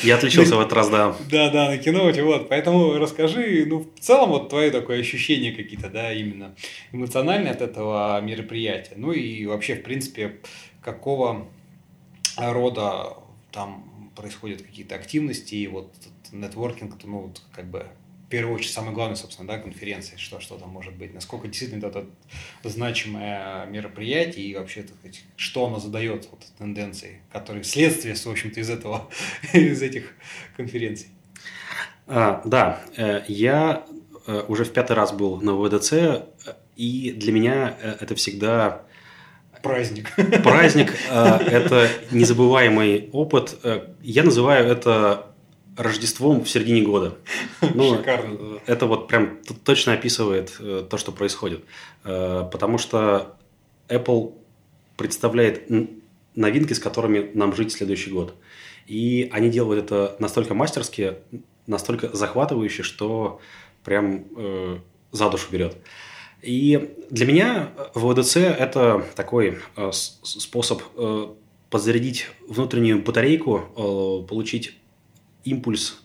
Я 0.02 0.16
отличился 0.16 0.56
в 0.56 0.60
этот 0.60 0.72
раз, 0.72 0.90
да. 0.90 1.14
Да, 1.30 1.50
да, 1.50 1.68
на 1.68 1.78
киноте, 1.78 2.24
вот. 2.24 2.48
Поэтому 2.48 2.94
расскажи, 2.94 3.64
ну, 3.68 3.86
в 3.94 4.00
целом, 4.00 4.30
вот 4.30 4.48
твои 4.48 4.70
такое 4.70 4.98
ощущение 4.98 5.52
какие-то, 5.52 5.88
да, 5.88 6.12
именно 6.12 6.56
эмоциональные 6.90 7.52
от 7.52 7.62
этого 7.62 8.20
мероприятия. 8.20 8.94
Ну 8.96 9.12
и 9.12 9.46
вообще, 9.46 9.76
в 9.76 9.84
принципе, 9.84 10.40
какого 10.80 11.46
рода 12.36 13.16
там 13.50 14.12
происходят 14.16 14.62
какие-то 14.62 14.94
активности, 14.94 15.54
и 15.54 15.66
вот 15.66 15.92
нетворкинг, 16.32 17.02
ну, 17.04 17.18
вот, 17.20 17.42
как 17.54 17.66
бы, 17.66 17.86
в 18.26 18.28
первую 18.28 18.56
очередь, 18.56 18.72
самое 18.72 18.94
главное, 18.94 19.16
собственно, 19.16 19.46
да, 19.46 19.58
конференции, 19.58 20.16
что, 20.16 20.40
что 20.40 20.56
там 20.56 20.70
может 20.70 20.94
быть, 20.94 21.14
насколько 21.14 21.46
действительно 21.46 21.86
это 21.86 22.06
значимое 22.62 23.66
мероприятие, 23.66 24.46
и 24.46 24.54
вообще, 24.54 24.82
так 24.82 24.96
сказать, 24.96 25.24
что 25.36 25.66
оно 25.66 25.78
задает, 25.78 26.28
вот, 26.30 26.44
тенденции, 26.58 27.20
которые 27.32 27.64
следствие, 27.64 28.14
в 28.14 28.26
общем-то, 28.26 28.60
из 28.60 28.70
этого, 28.70 29.08
из 29.52 29.82
этих 29.82 30.14
конференций. 30.56 31.08
А, 32.06 32.42
да, 32.44 32.82
э, 32.96 33.22
я 33.28 33.86
э, 34.26 34.44
уже 34.48 34.64
в 34.64 34.72
пятый 34.72 34.92
раз 34.92 35.12
был 35.12 35.40
на 35.40 35.54
ВДЦ, 35.54 35.92
э, 35.92 36.22
и 36.76 37.12
для 37.12 37.32
меня 37.32 37.76
это 38.00 38.14
всегда 38.14 38.82
Праздник. 39.64 40.14
Праздник 40.44 40.94
э,– 41.10 41.38
это 41.46 41.88
незабываемый 42.12 43.08
опыт. 43.12 43.56
Э, 43.64 43.88
я 44.02 44.22
называю 44.22 44.68
это 44.68 45.26
Рождеством 45.76 46.44
в 46.44 46.48
середине 46.48 46.82
года. 46.82 47.16
Ну, 47.60 47.96
Шикарно. 47.96 48.60
Это 48.66 48.86
вот 48.86 49.08
прям 49.08 49.38
точно 49.64 49.94
описывает 49.94 50.54
э, 50.60 50.86
то, 50.88 50.98
что 50.98 51.10
происходит. 51.10 51.64
Потому 52.02 52.78
что 52.78 53.36
Apple 53.88 54.34
представляет 54.96 55.68
новинки, 56.34 56.72
с 56.72 56.78
которыми 56.78 57.30
нам 57.34 57.56
жить 57.56 57.72
следующий 57.72 58.10
год. 58.10 58.34
И 58.86 59.30
они 59.32 59.48
делают 59.48 59.84
это 59.84 60.16
настолько 60.18 60.54
мастерски, 60.54 61.14
настолько 61.66 62.14
захватывающе, 62.14 62.82
что 62.82 63.40
прям 63.82 64.26
э, 64.36 64.78
за 65.12 65.30
душу 65.30 65.46
берет. 65.50 65.76
И 66.44 66.94
для 67.10 67.26
меня 67.26 67.70
ВДЦ– 67.94 68.36
это 68.36 69.04
такой 69.16 69.58
э, 69.76 69.90
способ 69.92 70.82
э, 70.96 71.28
подзарядить 71.70 72.28
внутреннюю 72.46 73.02
батарейку, 73.02 73.62
э, 73.76 74.28
получить 74.28 74.76
импульс 75.44 76.00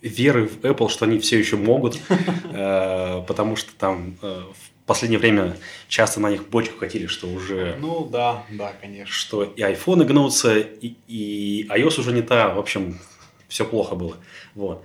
веры 0.00 0.46
в 0.46 0.60
Apple, 0.60 0.88
что 0.88 1.04
они 1.04 1.18
все 1.18 1.38
еще 1.38 1.56
могут, 1.56 2.00
потому 2.52 3.56
что 3.56 3.70
там 3.76 4.16
в 4.22 4.86
последнее 4.86 5.18
время 5.18 5.58
часто 5.88 6.20
на 6.20 6.30
них 6.30 6.48
бочку 6.48 6.78
хотели, 6.78 7.06
что 7.06 7.26
уже... 7.28 7.76
Ну 7.78 8.06
да, 8.06 8.46
да, 8.50 8.72
конечно. 8.80 9.12
Что 9.12 9.44
и 9.44 9.60
iPhone 9.60 10.04
гнутся, 10.04 10.58
и, 10.58 10.94
и 11.06 11.66
iOS 11.68 12.00
уже 12.00 12.12
не 12.12 12.22
та, 12.22 12.48
в 12.54 12.58
общем, 12.58 12.98
все 13.46 13.66
плохо 13.66 13.94
было. 13.94 14.16
Вот. 14.54 14.82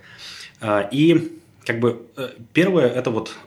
И 0.91 1.39
как 1.63 1.79
бы 1.79 2.05
первое– 2.51 2.89
это 2.93 3.09
вот 3.09 3.37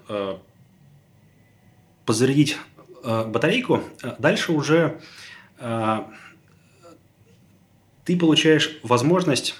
позарядить 2.08 2.56
э, 3.04 3.26
батарейку, 3.26 3.82
э, 4.02 4.14
дальше 4.18 4.52
уже 4.52 4.98
э, 5.58 5.98
ты 8.06 8.16
получаешь 8.16 8.78
возможность 8.82 9.54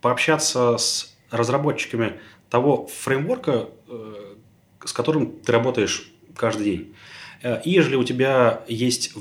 пообщаться 0.00 0.76
с 0.76 1.16
разработчиками 1.30 2.18
того 2.50 2.88
фреймворка, 2.88 3.68
с 4.84 4.92
которым 4.92 5.38
ты 5.38 5.52
работаешь 5.52 6.10
каждый 6.36 6.64
день. 6.64 6.94
И 7.64 7.70
если 7.70 7.94
у 7.94 8.04
тебя 8.04 8.64
есть 8.66 9.14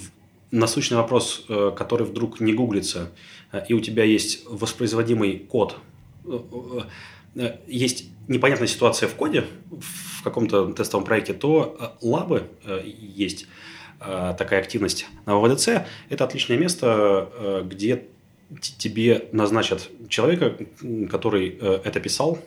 насущный 0.51 0.97
вопрос, 0.97 1.45
который 1.77 2.05
вдруг 2.05 2.39
не 2.39 2.53
гуглится, 2.53 3.11
и 3.69 3.73
у 3.73 3.79
тебя 3.79 4.03
есть 4.03 4.43
воспроизводимый 4.45 5.37
код, 5.39 5.77
есть 7.67 8.05
непонятная 8.27 8.67
ситуация 8.67 9.09
в 9.09 9.15
коде, 9.15 9.45
в 9.69 10.23
каком-то 10.23 10.71
тестовом 10.73 11.05
проекте, 11.05 11.33
то 11.33 11.77
э, 11.79 12.05
лабы 12.05 12.43
э, 12.63 12.81
есть 12.85 13.47
э, 13.99 14.33
такая 14.37 14.61
активность 14.61 15.07
на 15.25 15.37
ВВДЦ. 15.37 15.85
Это 16.09 16.23
отличное 16.23 16.57
место, 16.57 17.63
где 17.65 18.05
тебе 18.59 19.29
назначат 19.31 19.89
человека, 20.09 20.55
который 21.09 21.49
это 21.49 21.99
писал, 21.99 22.37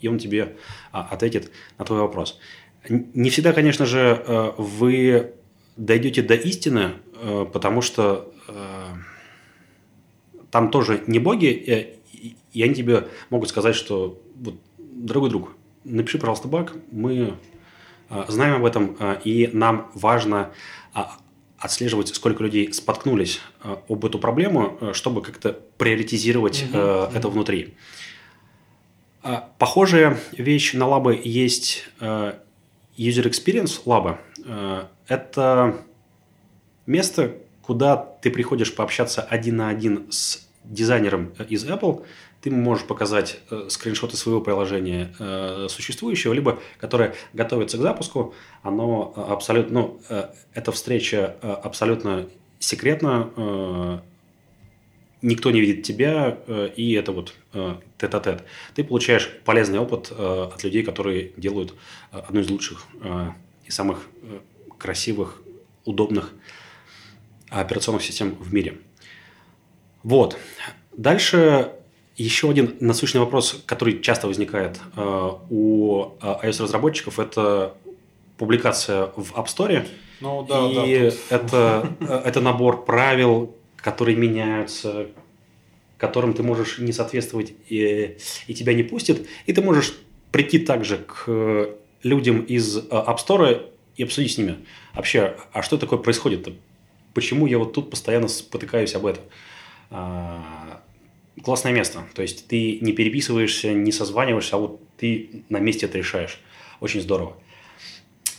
и 0.00 0.08
он 0.08 0.18
тебе 0.18 0.56
а, 0.90 1.02
ответит 1.02 1.52
на 1.78 1.84
твой 1.84 2.00
вопрос. 2.00 2.40
Не 2.88 3.30
всегда, 3.30 3.52
конечно 3.52 3.86
же, 3.86 4.54
вы 4.58 5.34
дойдете 5.76 6.22
до 6.22 6.34
истины, 6.34 6.94
потому 7.52 7.80
что 7.80 8.32
там 10.50 10.70
тоже 10.70 11.04
не 11.06 11.20
боги, 11.20 12.00
и 12.52 12.62
они 12.62 12.74
тебе 12.74 13.08
могут 13.30 13.48
сказать, 13.48 13.74
что 13.74 14.20
вот 14.36 14.56
дорогой 14.78 15.30
друг, 15.30 15.52
напиши, 15.84 16.18
пожалуйста, 16.18 16.48
баг, 16.48 16.74
мы 16.90 17.34
а, 18.08 18.26
знаем 18.28 18.56
об 18.56 18.64
этом, 18.64 18.96
а, 18.98 19.14
и 19.24 19.48
нам 19.52 19.90
важно 19.94 20.52
а, 20.92 21.16
отслеживать, 21.58 22.08
сколько 22.08 22.42
людей 22.42 22.72
споткнулись 22.72 23.40
об 23.62 24.04
эту 24.04 24.18
проблему, 24.18 24.78
чтобы 24.92 25.22
как-то 25.22 25.58
приоритизировать 25.78 26.64
угу, 26.64 26.76
это 26.76 27.28
угу. 27.28 27.34
внутри. 27.34 27.74
Похожая 29.58 30.18
вещь 30.32 30.74
на 30.74 30.88
лабы 30.88 31.20
есть 31.22 31.84
User 32.00 32.44
Experience 32.98 33.84
Lab 33.84 34.18
э,– 34.44 34.84
это 35.06 35.78
место, 36.86 37.36
куда 37.62 37.96
ты 37.96 38.30
приходишь 38.30 38.74
пообщаться 38.74 39.22
один 39.22 39.56
на 39.56 39.68
один 39.68 40.10
с 40.10 40.41
дизайнером 40.64 41.32
из 41.48 41.64
Apple, 41.64 42.04
ты 42.40 42.50
можешь 42.50 42.86
показать 42.86 43.40
э, 43.50 43.66
скриншоты 43.68 44.16
своего 44.16 44.40
приложения 44.40 45.14
э, 45.18 45.66
существующего, 45.68 46.32
либо 46.32 46.58
которое 46.78 47.14
готовится 47.32 47.78
к 47.78 47.80
запуску. 47.80 48.34
Оно 48.62 49.12
абсолютно, 49.16 49.72
ну, 49.72 50.00
э, 50.08 50.28
эта 50.52 50.72
встреча 50.72 51.36
э, 51.40 51.52
абсолютно 51.52 52.28
секретна, 52.58 53.30
э, 53.36 53.98
никто 55.22 55.52
не 55.52 55.60
видит 55.60 55.84
тебя, 55.84 56.38
э, 56.46 56.70
и 56.74 56.92
это 56.94 57.12
вот 57.12 57.34
э, 57.52 57.76
тет-а-тет. 57.98 58.42
Ты 58.74 58.82
получаешь 58.82 59.30
полезный 59.44 59.78
опыт 59.78 60.10
э, 60.10 60.48
от 60.52 60.64
людей, 60.64 60.82
которые 60.82 61.32
делают 61.36 61.74
э, 62.10 62.18
одну 62.18 62.40
из 62.40 62.50
лучших 62.50 62.86
э, 63.02 63.28
и 63.64 63.70
самых 63.70 64.08
э, 64.22 64.40
красивых, 64.78 65.40
удобных 65.84 66.32
операционных 67.50 68.02
систем 68.02 68.34
в 68.40 68.52
мире. 68.52 68.78
Вот. 70.02 70.36
Дальше 70.96 71.72
еще 72.16 72.50
один 72.50 72.76
насущный 72.80 73.20
вопрос, 73.20 73.62
который 73.66 74.00
часто 74.00 74.26
возникает 74.26 74.78
э, 74.96 75.30
у 75.50 76.08
э, 76.20 76.34
iOS-разработчиков, 76.44 77.18
это 77.18 77.74
публикация 78.36 79.06
в 79.16 79.32
App 79.32 79.46
Store. 79.46 79.86
Ну, 80.20 80.44
да, 80.48 80.68
и 80.68 81.10
да, 81.10 81.16
это, 81.36 81.96
э, 82.00 82.22
это 82.26 82.40
набор 82.40 82.84
правил, 82.84 83.54
которые 83.76 84.16
меняются, 84.16 85.06
которым 85.96 86.34
ты 86.34 86.42
можешь 86.42 86.78
не 86.78 86.92
соответствовать 86.92 87.54
и, 87.68 88.18
и 88.46 88.54
тебя 88.54 88.74
не 88.74 88.82
пустят. 88.82 89.26
И 89.46 89.52
ты 89.52 89.62
можешь 89.62 89.94
прийти 90.30 90.58
также 90.58 90.98
к 90.98 91.76
людям 92.02 92.42
из 92.42 92.78
App 92.78 93.18
Store 93.18 93.70
и 93.96 94.02
обсудить 94.02 94.32
с 94.32 94.38
ними 94.38 94.58
вообще, 94.94 95.36
а 95.52 95.62
что 95.62 95.78
такое 95.78 95.98
происходит? 95.98 96.46
-то? 96.46 96.54
Почему 97.14 97.46
я 97.46 97.58
вот 97.58 97.72
тут 97.72 97.90
постоянно 97.90 98.28
спотыкаюсь 98.28 98.94
об 98.94 99.06
этом? 99.06 99.22
А, 99.92 100.80
классное 101.42 101.72
место. 101.72 102.04
То 102.14 102.22
есть 102.22 102.48
ты 102.48 102.78
не 102.80 102.92
переписываешься, 102.92 103.72
не 103.72 103.92
созваниваешься, 103.92 104.56
а 104.56 104.58
вот 104.58 104.80
ты 104.96 105.44
на 105.48 105.58
месте 105.58 105.86
это 105.86 105.98
решаешь. 105.98 106.40
Очень 106.80 107.00
здорово. 107.00 107.36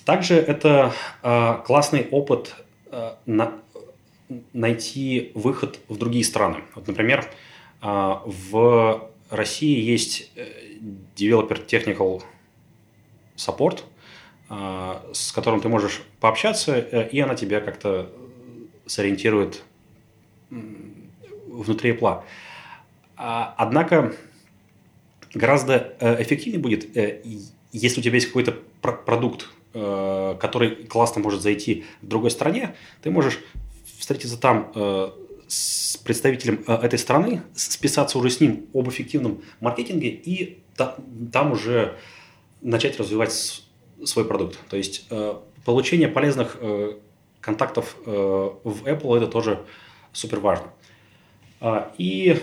Также 0.06 0.36
это 0.36 0.94
э, 1.22 1.58
классный 1.66 2.08
опыт 2.12 2.56
э, 2.92 3.14
на, 3.26 3.54
найти 4.52 5.32
выход 5.34 5.80
в 5.88 5.98
другие 5.98 6.26
страны. 6.26 6.64
Вот, 6.76 6.88
например, 6.88 7.26
э, 7.82 8.16
в 8.26 9.10
России 9.30 9.80
есть 9.80 10.32
Developer 11.16 11.66
Technical 11.66 12.22
Support, 13.38 13.84
э, 14.50 15.14
с 15.14 15.32
которым 15.32 15.62
ты 15.62 15.70
можешь 15.70 16.02
пообщаться, 16.20 16.76
э, 16.76 17.10
и 17.10 17.20
она 17.20 17.36
тебя 17.36 17.62
как-то 17.62 18.10
сориентирует 18.86 19.64
внутри 21.62 21.92
Apple. 21.92 22.24
А, 23.16 23.54
однако 23.58 24.14
гораздо 25.34 25.96
э, 26.00 26.22
эффективнее 26.22 26.60
будет, 26.60 26.96
э, 26.96 27.22
если 27.72 28.00
у 28.00 28.04
тебя 28.04 28.16
есть 28.16 28.28
какой-то 28.28 28.58
продукт, 28.82 29.50
э, 29.74 30.36
который 30.40 30.76
классно 30.88 31.22
может 31.22 31.42
зайти 31.42 31.86
в 32.02 32.08
другой 32.08 32.32
стране, 32.32 32.76
ты 33.02 33.12
можешь 33.12 33.40
встретиться 33.98 34.38
там 34.38 34.72
с 35.48 35.98
представителем 35.98 36.64
этой 36.68 37.00
страны, 37.00 37.42
списаться 37.56 38.18
уже 38.18 38.30
с 38.30 38.42
ним 38.42 38.66
об 38.74 38.90
эффективном 38.90 39.42
маркетинге 39.62 40.10
и 40.10 40.60
там 41.32 41.52
уже 41.54 41.98
начать 42.62 43.00
развивать 43.00 43.64
свой 44.04 44.26
продукт. 44.26 44.60
То 44.70 44.76
есть 44.76 45.08
получение 45.64 46.10
полезных 46.10 46.58
контактов 47.40 47.96
в 48.06 48.84
Apple 48.86 49.18
это 49.18 49.28
тоже 49.28 49.64
супер 50.12 50.40
важно. 50.40 50.68
А, 51.64 51.92
и 51.98 52.38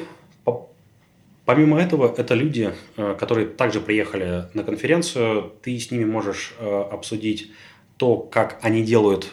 Помимо 1.50 1.80
этого, 1.80 2.14
это 2.16 2.34
люди, 2.34 2.72
э, 2.96 3.16
которые 3.18 3.48
также 3.48 3.80
приехали 3.80 4.44
на 4.54 4.62
конференцию. 4.62 5.52
Ты 5.62 5.80
с 5.80 5.90
ними 5.90 6.04
можешь 6.04 6.54
э, 6.60 6.84
обсудить 6.92 7.50
то, 7.96 8.16
как 8.18 8.60
они 8.62 8.84
делают 8.84 9.32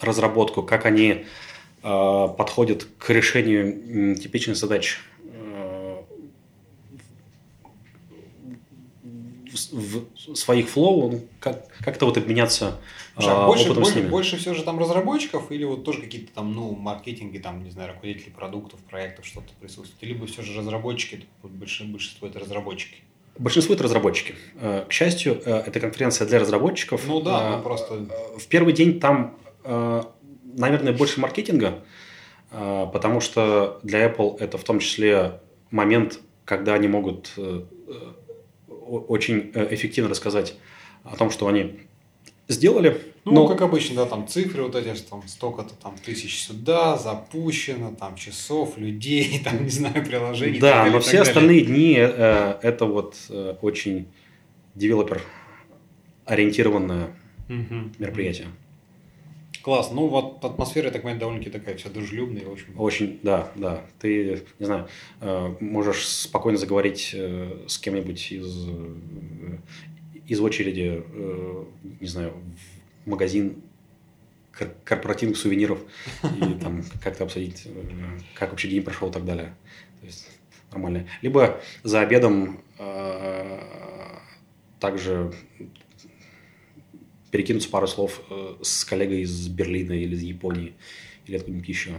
разработку, 0.00 0.62
как 0.62 0.86
они 0.86 1.26
э, 1.82 2.28
подходят 2.38 2.86
к 2.96 3.10
решению 3.10 4.16
типичных 4.16 4.56
задач 4.56 5.00
в 9.54 10.36
своих 10.36 10.68
флоу, 10.68 11.10
ну, 11.10 11.20
как, 11.40 11.68
как-то 11.78 12.06
вот 12.06 12.16
обменяться 12.18 12.80
а, 13.16 13.46
больше, 13.46 13.64
опытом 13.64 13.82
больше, 13.82 13.92
с 13.92 13.96
ними. 13.96 14.08
Больше 14.08 14.36
все 14.36 14.54
же 14.54 14.62
там 14.62 14.78
разработчиков 14.78 15.50
или 15.52 15.64
вот 15.64 15.84
тоже 15.84 16.00
какие-то 16.00 16.32
там, 16.32 16.52
ну, 16.52 16.74
маркетинги, 16.74 17.38
там, 17.38 17.62
не 17.62 17.70
знаю, 17.70 17.92
руководители 17.94 18.30
продуктов, 18.30 18.80
проектов, 18.80 19.26
что-то 19.26 19.48
присутствует? 19.60 20.02
Либо 20.02 20.26
все 20.26 20.42
же 20.42 20.58
разработчики, 20.58 21.26
большинство, 21.42 21.92
большинство 21.92 22.28
это 22.28 22.40
разработчики? 22.40 22.96
Большинство 23.38 23.74
это 23.74 23.84
разработчики. 23.84 24.34
Э, 24.56 24.84
к 24.88 24.92
счастью, 24.92 25.40
э, 25.44 25.62
это 25.66 25.80
конференция 25.80 26.26
для 26.26 26.38
разработчиков. 26.38 27.02
Ну 27.06 27.20
да, 27.20 27.56
ну 27.56 27.62
просто... 27.62 28.06
В 28.38 28.46
первый 28.48 28.72
день 28.72 29.00
там, 29.00 29.38
наверное, 29.64 30.92
больше 30.92 31.20
маркетинга, 31.20 31.84
потому 32.50 33.20
что 33.20 33.80
для 33.82 34.06
Apple 34.06 34.38
это 34.38 34.58
в 34.58 34.64
том 34.64 34.78
числе 34.78 35.40
момент, 35.70 36.20
когда 36.44 36.74
они 36.74 36.86
могут 36.86 37.32
очень 38.84 39.50
эффективно 39.54 40.10
рассказать 40.10 40.54
о 41.04 41.16
том, 41.16 41.30
что 41.30 41.46
они 41.48 41.80
сделали. 42.48 43.00
Ну, 43.24 43.32
но... 43.32 43.48
как 43.48 43.62
обычно, 43.62 43.96
да, 43.96 44.06
там 44.06 44.28
цифры 44.28 44.64
вот 44.64 44.74
эти, 44.74 44.94
там 45.02 45.26
столько-то 45.26 45.74
там 45.74 45.96
тысяч 45.96 46.42
сюда, 46.42 46.98
запущено, 46.98 47.94
там 47.98 48.16
часов, 48.16 48.76
людей, 48.76 49.40
там, 49.44 49.64
не 49.64 49.70
знаю, 49.70 50.04
приложений. 50.04 50.60
Да, 50.60 50.78
далее, 50.78 50.92
но 50.92 51.00
все 51.00 51.20
остальные 51.22 51.64
дни 51.64 51.96
э, 51.98 52.58
это 52.62 52.84
вот 52.84 53.16
э, 53.30 53.56
очень 53.62 54.08
девелопер 54.74 55.22
ориентированное 56.26 57.16
угу. 57.48 57.90
мероприятие. 57.98 58.48
Класс. 59.64 59.90
Ну, 59.90 60.08
вот 60.08 60.44
атмосфера, 60.44 60.86
я 60.86 60.92
так 60.92 61.02
понимаю, 61.02 61.18
довольно-таки 61.18 61.58
такая 61.58 61.76
вся 61.76 61.88
дружелюбная. 61.88 62.44
Очень, 62.44 62.74
очень 62.76 63.20
да, 63.22 63.50
да. 63.54 63.82
Ты, 63.98 64.42
не 64.58 64.66
знаю, 64.66 64.88
э, 65.22 65.54
можешь 65.58 66.06
спокойно 66.06 66.58
заговорить 66.58 67.12
э, 67.14 67.64
с 67.66 67.78
кем-нибудь 67.78 68.32
из 68.32 68.68
из 70.26 70.40
очереди, 70.40 71.02
э, 71.06 71.64
не 72.00 72.06
знаю, 72.06 72.34
в 73.04 73.08
магазин 73.08 73.62
корпоративных 74.84 75.36
сувениров 75.36 75.80
и 76.22 76.54
там 76.60 76.82
как-то 77.02 77.24
обсудить, 77.24 77.62
э, 77.66 78.18
как 78.34 78.50
вообще 78.50 78.68
день 78.68 78.82
прошел 78.82 79.08
и 79.08 79.12
так 79.12 79.24
далее. 79.24 79.54
То 80.00 80.06
есть 80.06 80.28
нормально. 80.72 81.06
Либо 81.22 81.60
за 81.82 82.00
обедом 82.00 82.60
э, 82.78 83.60
также 84.80 85.32
перекинуться 87.34 87.68
пару 87.68 87.88
слов 87.88 88.20
с 88.62 88.84
коллегой 88.84 89.22
из 89.22 89.48
Берлина 89.48 89.92
или 89.92 90.14
из 90.14 90.22
Японии 90.22 90.74
или 91.26 91.34
откуда-нибудь 91.34 91.68
еще. 91.68 91.90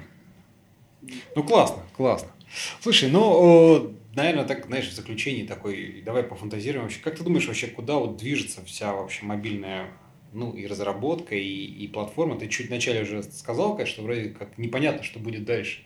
Ну, 1.36 1.44
классно, 1.44 1.84
классно. 1.98 2.30
Слушай, 2.80 3.12
ну, 3.12 3.94
наверное, 4.16 4.45
так, 4.45 4.68
знаешь, 4.68 4.88
в 4.88 4.95
заключении 4.95 5.45
такой, 5.45 6.02
давай 6.06 6.24
пофантазируем 6.24 6.84
вообще. 6.84 7.02
Как 7.02 7.18
ты 7.18 7.24
думаешь 7.26 7.48
вообще, 7.48 7.68
куда 7.68 7.95
вот 7.95 8.16
движется 8.16 8.64
вся 8.64 8.94
вообще 8.94 9.26
мобильная 9.26 9.90
ну, 10.32 10.53
и 10.53 10.68
разработка, 10.68 11.36
и, 11.36 11.66
и 11.66 11.86
платформа. 11.90 12.38
Ты 12.38 12.48
чуть 12.48 12.70
вначале 12.70 13.02
уже 13.02 13.22
сказал, 13.24 13.76
конечно, 13.76 14.03
вроде 14.03 14.30
как 14.30 14.57
непонятно, 14.57 15.03
что 15.03 15.20
будет 15.20 15.44
дальше. 15.44 15.82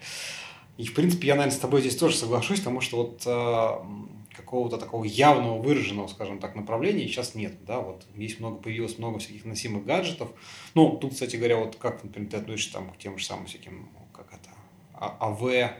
И, 0.77 0.85
в 0.85 0.93
принципе, 0.93 1.27
я, 1.27 1.33
наверное, 1.33 1.57
с 1.57 1.59
тобой 1.59 1.81
здесь 1.81 1.95
тоже 1.95 2.15
соглашусь, 2.15 2.59
потому 2.59 2.81
что 2.81 2.97
вот 2.97 3.23
э, 3.25 4.18
какого-то 4.35 4.77
такого 4.77 5.03
явного, 5.05 5.61
выраженного, 5.61 6.07
скажем 6.07 6.39
так, 6.39 6.55
направления 6.55 7.07
сейчас 7.07 7.35
нет, 7.35 7.65
да, 7.65 7.79
вот 7.79 8.05
есть 8.15 8.39
много, 8.39 8.57
появилось 8.57 8.97
много 8.97 9.19
всяких 9.19 9.45
носимых 9.45 9.85
гаджетов. 9.85 10.31
Ну, 10.75 10.97
тут, 10.97 11.13
кстати 11.13 11.35
говоря, 11.35 11.57
вот 11.57 11.75
как, 11.75 12.03
например, 12.03 12.29
ты 12.29 12.37
относишься 12.37 12.73
там 12.73 12.91
к 12.91 12.97
тем 12.97 13.17
же 13.17 13.25
самым 13.25 13.47
всяким, 13.47 13.89
как 14.13 14.27
это, 14.33 14.49
АВ, 14.93 15.41
AR, 15.41 15.73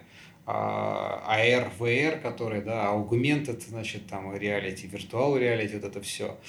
а, 0.46 1.72
VR, 1.80 2.20
которые, 2.20 2.62
да, 2.62 2.92
augmented, 2.94 3.62
значит, 3.62 4.08
там, 4.08 4.36
реалити, 4.36 4.88
virtual 4.88 5.40
reality, 5.40 5.76
вот 5.76 5.84
это 5.84 6.02
все, 6.02 6.26
а, 6.30 6.40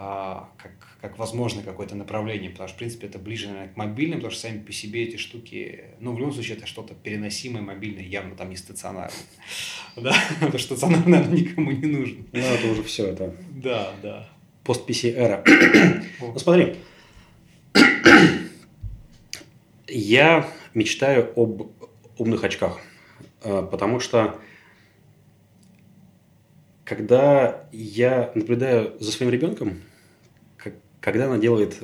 как, 0.00 0.72
как 1.02 1.18
возможно 1.18 1.62
какое-то 1.62 1.94
направление, 1.94 2.48
потому 2.48 2.68
что, 2.68 2.76
в 2.76 2.78
принципе, 2.78 3.06
это 3.06 3.18
ближе, 3.18 3.48
наверное, 3.48 3.68
к 3.68 3.76
мобильным, 3.76 4.20
потому 4.20 4.32
что 4.32 4.48
сами 4.48 4.60
по 4.60 4.72
себе 4.72 5.04
эти 5.04 5.16
штуки, 5.16 5.84
ну, 6.00 6.14
в 6.14 6.18
любом 6.18 6.32
случае, 6.32 6.56
это 6.56 6.66
что-то 6.66 6.94
переносимое, 6.94 7.62
мобильное, 7.62 8.02
явно 8.02 8.34
там 8.34 8.48
не 8.48 8.56
стационарное. 8.56 9.12
Да, 9.96 10.14
потому 10.40 10.58
что 10.58 10.76
стационарное, 10.76 11.18
наверное, 11.18 11.40
никому 11.40 11.70
не 11.72 11.86
нужно. 11.86 12.24
Ну, 12.32 12.38
это 12.38 12.66
уже 12.68 12.82
все, 12.82 13.08
это... 13.08 13.34
Да, 13.50 13.92
да. 14.02 14.28
Пост-PC 14.64 15.14
эра. 15.14 15.44
Ну, 16.20 16.38
смотри, 16.38 16.76
я 19.88 20.48
мечтаю 20.72 21.30
об 21.36 21.72
умных 22.16 22.44
очках. 22.44 22.80
А, 23.42 23.62
потому 23.62 24.00
что 24.00 24.38
когда 26.84 27.68
я 27.70 28.32
наблюдаю 28.34 28.96
за 28.98 29.12
своим 29.12 29.30
ребенком, 29.30 29.82
когда 31.00 31.26
она 31.26 31.38
делает 31.38 31.76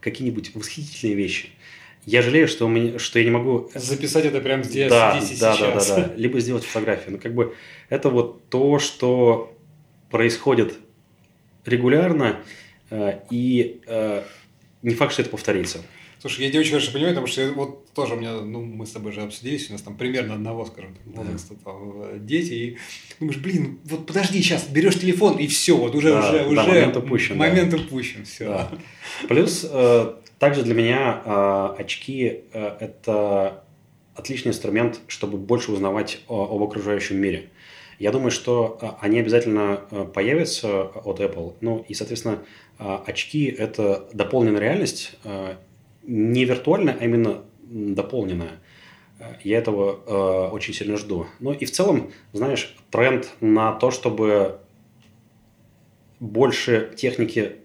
какие-нибудь 0.00 0.54
восхитительные 0.54 1.14
вещи, 1.14 1.50
я 2.06 2.20
жалею, 2.20 2.48
что, 2.48 2.68
меня, 2.68 2.98
что 2.98 3.18
я 3.18 3.24
не 3.24 3.30
могу... 3.30 3.70
Записать 3.74 4.26
это 4.26 4.40
прямо 4.40 4.62
здесь, 4.62 4.90
да, 4.90 5.18
здесь 5.18 5.38
и 5.38 5.40
да, 5.40 5.54
сейчас. 5.54 5.88
Да, 5.88 5.96
да, 5.96 6.08
да. 6.08 6.14
Либо 6.16 6.38
сделать 6.40 6.64
фотографию. 6.64 7.12
Ну, 7.12 7.18
как 7.18 7.34
бы 7.34 7.54
это 7.88 8.10
вот 8.10 8.48
то, 8.50 8.78
что 8.78 9.56
происходит 10.10 10.74
регулярно, 11.64 12.40
э, 12.90 13.20
и 13.30 13.80
э, 13.86 14.22
не 14.82 14.94
факт, 14.94 15.12
что 15.12 15.22
это 15.22 15.30
повторится. 15.30 15.78
Слушай, 16.24 16.46
я 16.46 16.52
не 16.52 16.58
очень 16.58 16.70
хорошо 16.70 16.90
понимаю, 16.90 17.12
потому 17.12 17.26
что 17.26 17.52
вот 17.52 17.92
тоже 17.92 18.14
у 18.14 18.16
меня, 18.16 18.32
ну, 18.40 18.62
мы 18.62 18.86
с 18.86 18.92
тобой 18.92 19.12
же 19.12 19.20
обсудились, 19.20 19.68
у 19.68 19.72
нас 19.74 19.82
там 19.82 19.94
примерно 19.94 20.32
одного, 20.32 20.64
скажем, 20.64 20.94
так, 20.94 21.16
возраста 21.16 21.54
там, 21.62 22.02
э, 22.02 22.18
дети, 22.18 22.52
и 22.54 22.76
думаешь, 23.20 23.36
блин, 23.38 23.78
вот 23.84 24.06
подожди, 24.06 24.40
сейчас 24.40 24.66
берешь 24.66 24.98
телефон, 24.98 25.36
и 25.36 25.46
все, 25.48 25.76
вот 25.76 25.94
уже, 25.94 26.12
Да, 26.14 26.20
уже, 26.30 26.38
да, 26.38 26.46
уже 26.46 26.56
момент 26.62 26.96
упущен, 26.96 27.36
да. 27.36 27.44
момент 27.46 27.74
упущен, 27.74 28.24
все. 28.24 28.46
Да. 28.46 28.70
Плюс 29.28 29.66
э, 29.70 30.14
также 30.38 30.62
для 30.62 30.72
меня 30.72 31.20
э, 31.26 31.74
очки 31.82 32.40
э, 32.54 32.76
это 32.80 33.62
отличный 34.14 34.52
инструмент, 34.52 35.00
чтобы 35.08 35.36
больше 35.36 35.72
узнавать 35.72 36.20
о- 36.28 36.56
об 36.56 36.62
окружающем 36.62 37.18
мире. 37.18 37.50
Я 37.98 38.12
думаю, 38.12 38.30
что 38.30 38.78
э, 38.80 38.86
они 39.02 39.18
обязательно 39.20 39.80
э, 39.90 40.06
появятся 40.06 40.84
от 40.84 41.20
Apple. 41.20 41.52
Ну 41.60 41.84
и, 41.86 41.92
соответственно, 41.92 42.38
очки 42.78 43.44
это 43.44 44.08
дополненная 44.14 44.60
реальность, 44.62 45.12
не 46.06 46.44
виртуальная, 46.44 46.96
а 47.00 47.04
именно 47.04 47.42
дополненная. 47.62 48.60
Э, 49.18 49.34
Я 49.42 49.58
этого 49.58 50.00
э, 50.06 50.54
очень 50.54 50.74
сильно 50.74 50.96
жду. 50.96 51.26
Ну 51.40 51.52
и 51.52 51.64
в 51.64 51.70
целом, 51.70 52.12
знаешь, 52.32 52.76
тренд 52.90 53.30
на 53.40 53.72
то, 53.72 53.90
чтобы 53.90 54.60
больше 56.20 56.92
техники 56.96 57.56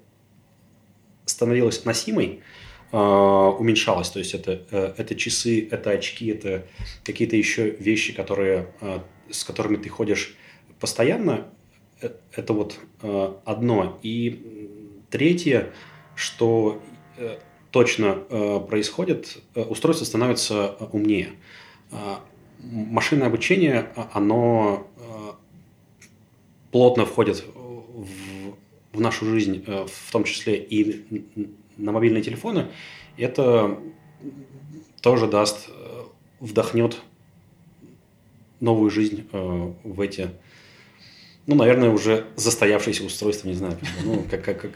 становилась 1.25 1.85
носимой, 1.85 2.41
э, 2.91 2.97
уменьшалась. 2.97 4.09
То 4.09 4.19
есть 4.19 4.33
это, 4.33 4.61
э, 4.71 4.93
это 4.97 5.15
часы, 5.15 5.67
это 5.69 5.91
очки, 5.91 6.27
это 6.27 6.65
какие-то 7.03 7.35
еще 7.35 7.69
вещи, 7.69 8.13
которые, 8.13 8.73
э, 8.81 8.99
с 9.29 9.43
которыми 9.43 9.77
ты 9.77 9.89
ходишь 9.89 10.35
постоянно. 10.79 11.47
Э, 12.01 12.09
Это 12.35 12.53
вот 12.53 12.79
э, 13.01 13.33
одно. 13.45 13.99
И 14.03 14.69
третье, 15.09 15.71
что 16.15 16.81
э, 17.17 17.37
точно 17.71 18.23
э, 18.29 18.59
происходит, 18.67 19.37
э, 19.55 19.61
устройство 19.63 20.05
становится 20.05 20.75
э, 20.79 20.85
умнее. 20.91 21.29
Э, 21.91 22.15
Машинное 22.61 23.27
обучение, 23.27 23.89
оно 24.11 24.85
плотно 26.71 27.05
входит 27.05 27.45
в, 27.55 28.05
в 28.91 28.99
нашу 28.99 29.25
жизнь, 29.27 29.63
в 29.65 30.11
том 30.11 30.25
числе 30.25 30.57
и 30.57 31.23
на 31.77 31.93
мобильные 31.93 32.21
телефоны, 32.21 32.67
это 33.15 33.79
тоже 35.01 35.27
даст, 35.27 35.69
вдохнет 36.41 36.97
новую 38.59 38.89
жизнь 38.91 39.25
э, 39.31 39.73
в 39.85 40.01
эти, 40.01 40.29
ну, 41.47 41.55
наверное, 41.55 41.89
уже 41.91 42.25
застоявшиеся 42.35 43.05
устройства, 43.05 43.47
не 43.47 43.53
знаю, 43.55 43.77
ну, 44.03 44.25
как, 44.29 44.43
как, 44.43 44.61
как- 44.61 44.71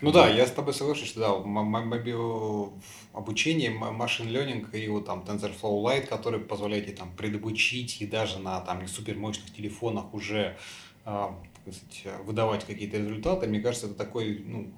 Ну 0.00 0.12
да, 0.12 0.28
я 0.28 0.46
с 0.46 0.50
тобой 0.50 0.74
соглашусь, 0.74 1.08
что 1.08 1.20
да, 1.20 1.28
м- 1.28 1.58
м- 1.58 1.88
моби- 1.88 2.70
обучение, 3.12 3.70
машин 3.70 4.26
learning 4.28 4.76
и 4.76 4.88
вот 4.88 5.06
там 5.06 5.20
TensorFlow 5.20 5.82
Lite, 5.82 6.06
который 6.06 6.40
позволяет 6.40 6.86
тебе 6.86 6.96
там 6.96 7.12
предобучить 7.16 8.02
и 8.02 8.06
даже 8.06 8.38
на 8.38 8.60
там 8.60 8.82
не 8.82 8.88
супермощных 8.88 9.52
телефонах 9.54 10.12
уже 10.12 10.56
так 11.04 11.74
сказать, 11.74 12.24
выдавать 12.24 12.64
какие-то 12.64 12.98
результаты, 12.98 13.46
мне 13.46 13.60
кажется, 13.60 13.86
это 13.86 13.94
такой, 13.94 14.42
ну, 14.46 14.72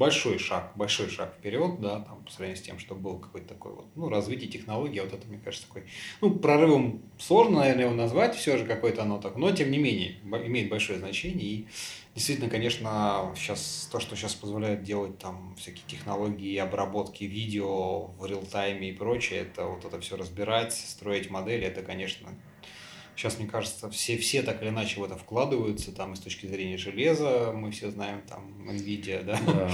большой 0.00 0.38
шаг, 0.38 0.72
большой 0.76 1.10
шаг 1.10 1.34
вперед, 1.34 1.78
да, 1.78 2.00
там, 2.00 2.24
по 2.24 2.30
сравнению 2.32 2.56
с 2.56 2.62
тем, 2.62 2.78
что 2.78 2.94
был 2.94 3.18
какой-то 3.18 3.48
такой 3.48 3.74
вот, 3.74 3.84
ну, 3.96 4.08
развитие 4.08 4.50
технологий, 4.50 4.98
вот 4.98 5.12
это, 5.12 5.28
мне 5.28 5.38
кажется, 5.38 5.66
такой, 5.66 5.84
ну, 6.22 6.30
прорывом 6.36 7.02
сложно, 7.18 7.58
наверное, 7.58 7.84
его 7.84 7.94
назвать, 7.94 8.34
все 8.34 8.56
же 8.56 8.64
какое-то 8.64 9.02
оно 9.02 9.18
так, 9.18 9.36
но, 9.36 9.52
тем 9.52 9.70
не 9.70 9.76
менее, 9.76 10.16
имеет 10.24 10.70
большое 10.70 10.98
значение, 10.98 11.44
и 11.44 11.68
действительно, 12.14 12.48
конечно, 12.48 13.30
сейчас, 13.36 13.90
то, 13.92 14.00
что 14.00 14.16
сейчас 14.16 14.34
позволяет 14.34 14.82
делать 14.84 15.18
там 15.18 15.54
всякие 15.58 15.84
технологии 15.86 16.56
обработки 16.56 17.24
видео 17.24 18.06
в 18.06 18.24
реал-тайме 18.24 18.88
и 18.88 18.92
прочее, 18.92 19.40
это 19.40 19.66
вот 19.66 19.84
это 19.84 20.00
все 20.00 20.16
разбирать, 20.16 20.72
строить 20.72 21.28
модели, 21.28 21.66
это, 21.66 21.82
конечно, 21.82 22.30
Сейчас, 23.20 23.38
мне 23.38 23.46
кажется, 23.46 23.90
все, 23.90 24.16
все 24.16 24.40
так 24.40 24.62
или 24.62 24.70
иначе 24.70 24.98
в 24.98 25.04
это 25.04 25.14
вкладываются, 25.14 25.92
там, 25.92 26.14
и 26.14 26.16
с 26.16 26.20
точки 26.20 26.46
зрения 26.46 26.78
железа, 26.78 27.52
мы 27.54 27.70
все 27.70 27.90
знаем, 27.90 28.22
там, 28.26 28.50
NVIDIA, 28.66 29.22
да, 29.22 29.38
да, 29.46 29.52
да. 29.52 29.70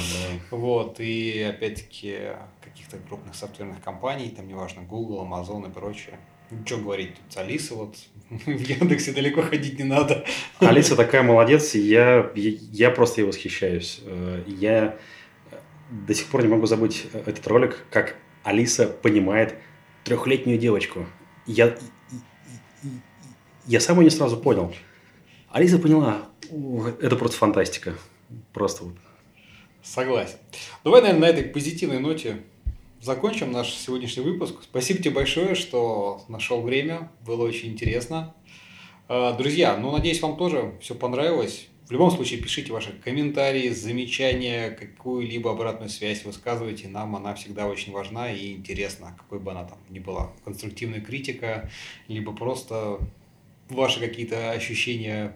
вот, 0.51 0.98
и 0.98 1.43
опять-таки 1.43 2.32
каких-то 2.60 2.97
крупных 3.06 3.36
софтверных 3.36 3.81
компаний, 3.81 4.31
там, 4.36 4.48
неважно, 4.48 4.82
Google, 4.82 5.24
Amazon 5.24 5.70
и 5.70 5.73
прочее. 5.73 6.18
Ну, 6.51 6.66
что 6.66 6.78
говорить, 6.78 7.14
тут 7.14 7.39
Алиса 7.39 7.77
вот 7.77 7.97
в 8.31 8.48
Яндексе 8.48 9.12
далеко 9.12 9.43
ходить 9.43 9.78
не 9.78 9.85
надо. 9.85 10.24
Алиса 10.59 10.97
такая 10.97 11.23
молодец, 11.23 11.77
я, 11.77 12.28
я, 12.35 12.90
просто 12.90 13.20
ей 13.20 13.28
восхищаюсь. 13.28 14.01
Э, 14.02 14.43
Я 14.48 14.98
до 15.89 16.14
сих 16.14 16.27
пор 16.27 16.43
не 16.43 16.48
могу 16.48 16.66
забыть 16.66 17.06
этот 17.12 17.47
ролик, 17.47 17.86
как 17.90 18.16
Алиса 18.43 18.89
понимает 18.89 19.55
трехлетнюю 20.02 20.59
девочку. 20.59 21.06
Я, 21.47 21.77
я 23.66 23.80
сам 23.80 24.01
не 24.02 24.10
сразу 24.10 24.36
понял. 24.36 24.72
Алиса 25.51 25.78
поняла. 25.78 26.22
Это 27.01 27.16
просто 27.16 27.36
фантастика. 27.36 27.94
Просто 28.52 28.84
вот. 28.84 28.94
Согласен. 29.82 30.38
Давай, 30.84 31.01
наверное, 31.02 31.20
на 31.20 31.32
этой 31.32 31.44
позитивной 31.44 32.01
ноте 32.01 32.43
закончим 33.01 33.52
наш 33.52 33.72
сегодняшний 33.72 34.22
выпуск. 34.22 34.56
Спасибо 34.62 35.01
тебе 35.01 35.10
большое, 35.12 35.55
что 35.55 36.24
нашел 36.28 36.62
время. 36.62 37.10
Было 37.24 37.47
очень 37.47 37.70
интересно. 37.70 38.34
А, 39.09 39.32
Друзья, 39.32 39.76
ну, 39.76 39.93
надеюсь, 39.93 40.20
вам 40.20 40.36
тоже 40.36 40.74
все 40.80 40.94
понравилось. 40.94 41.68
В 41.86 41.93
любом 41.93 42.10
случае, 42.10 42.40
пишите 42.40 42.72
ваши 42.72 42.93
комментарии, 42.93 43.68
замечания, 43.68 44.70
какую-либо 44.70 45.52
обратную 45.52 45.88
связь 45.88 46.24
высказывайте. 46.24 46.88
Нам 46.88 47.14
она 47.14 47.34
всегда 47.34 47.68
очень 47.68 47.93
важна 47.93 48.32
и 48.32 48.55
интересна, 48.55 49.14
какой 49.16 49.38
бы 49.38 49.52
она 49.52 49.64
там 49.64 49.78
ни 49.88 50.01
была. 50.01 50.32
Конструктивная 50.44 51.01
критика, 51.01 51.70
либо 52.09 52.32
просто 52.32 52.98
ваши 53.68 54.01
какие-то 54.01 54.52
ощущения 54.52 55.34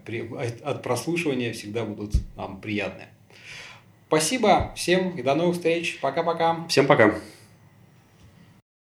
от 0.65 0.83
прослушивания 0.83 1.53
всегда 1.53 1.85
будут 1.85 2.15
нам 2.37 2.61
приятны. 2.61 3.05
Спасибо 4.09 4.73
всем 4.75 5.17
и 5.17 5.23
до 5.23 5.35
новых 5.35 5.57
встреч. 5.57 5.99
Пока-пока. 6.01 6.67
Всем 6.69 6.87
пока. 6.87 7.15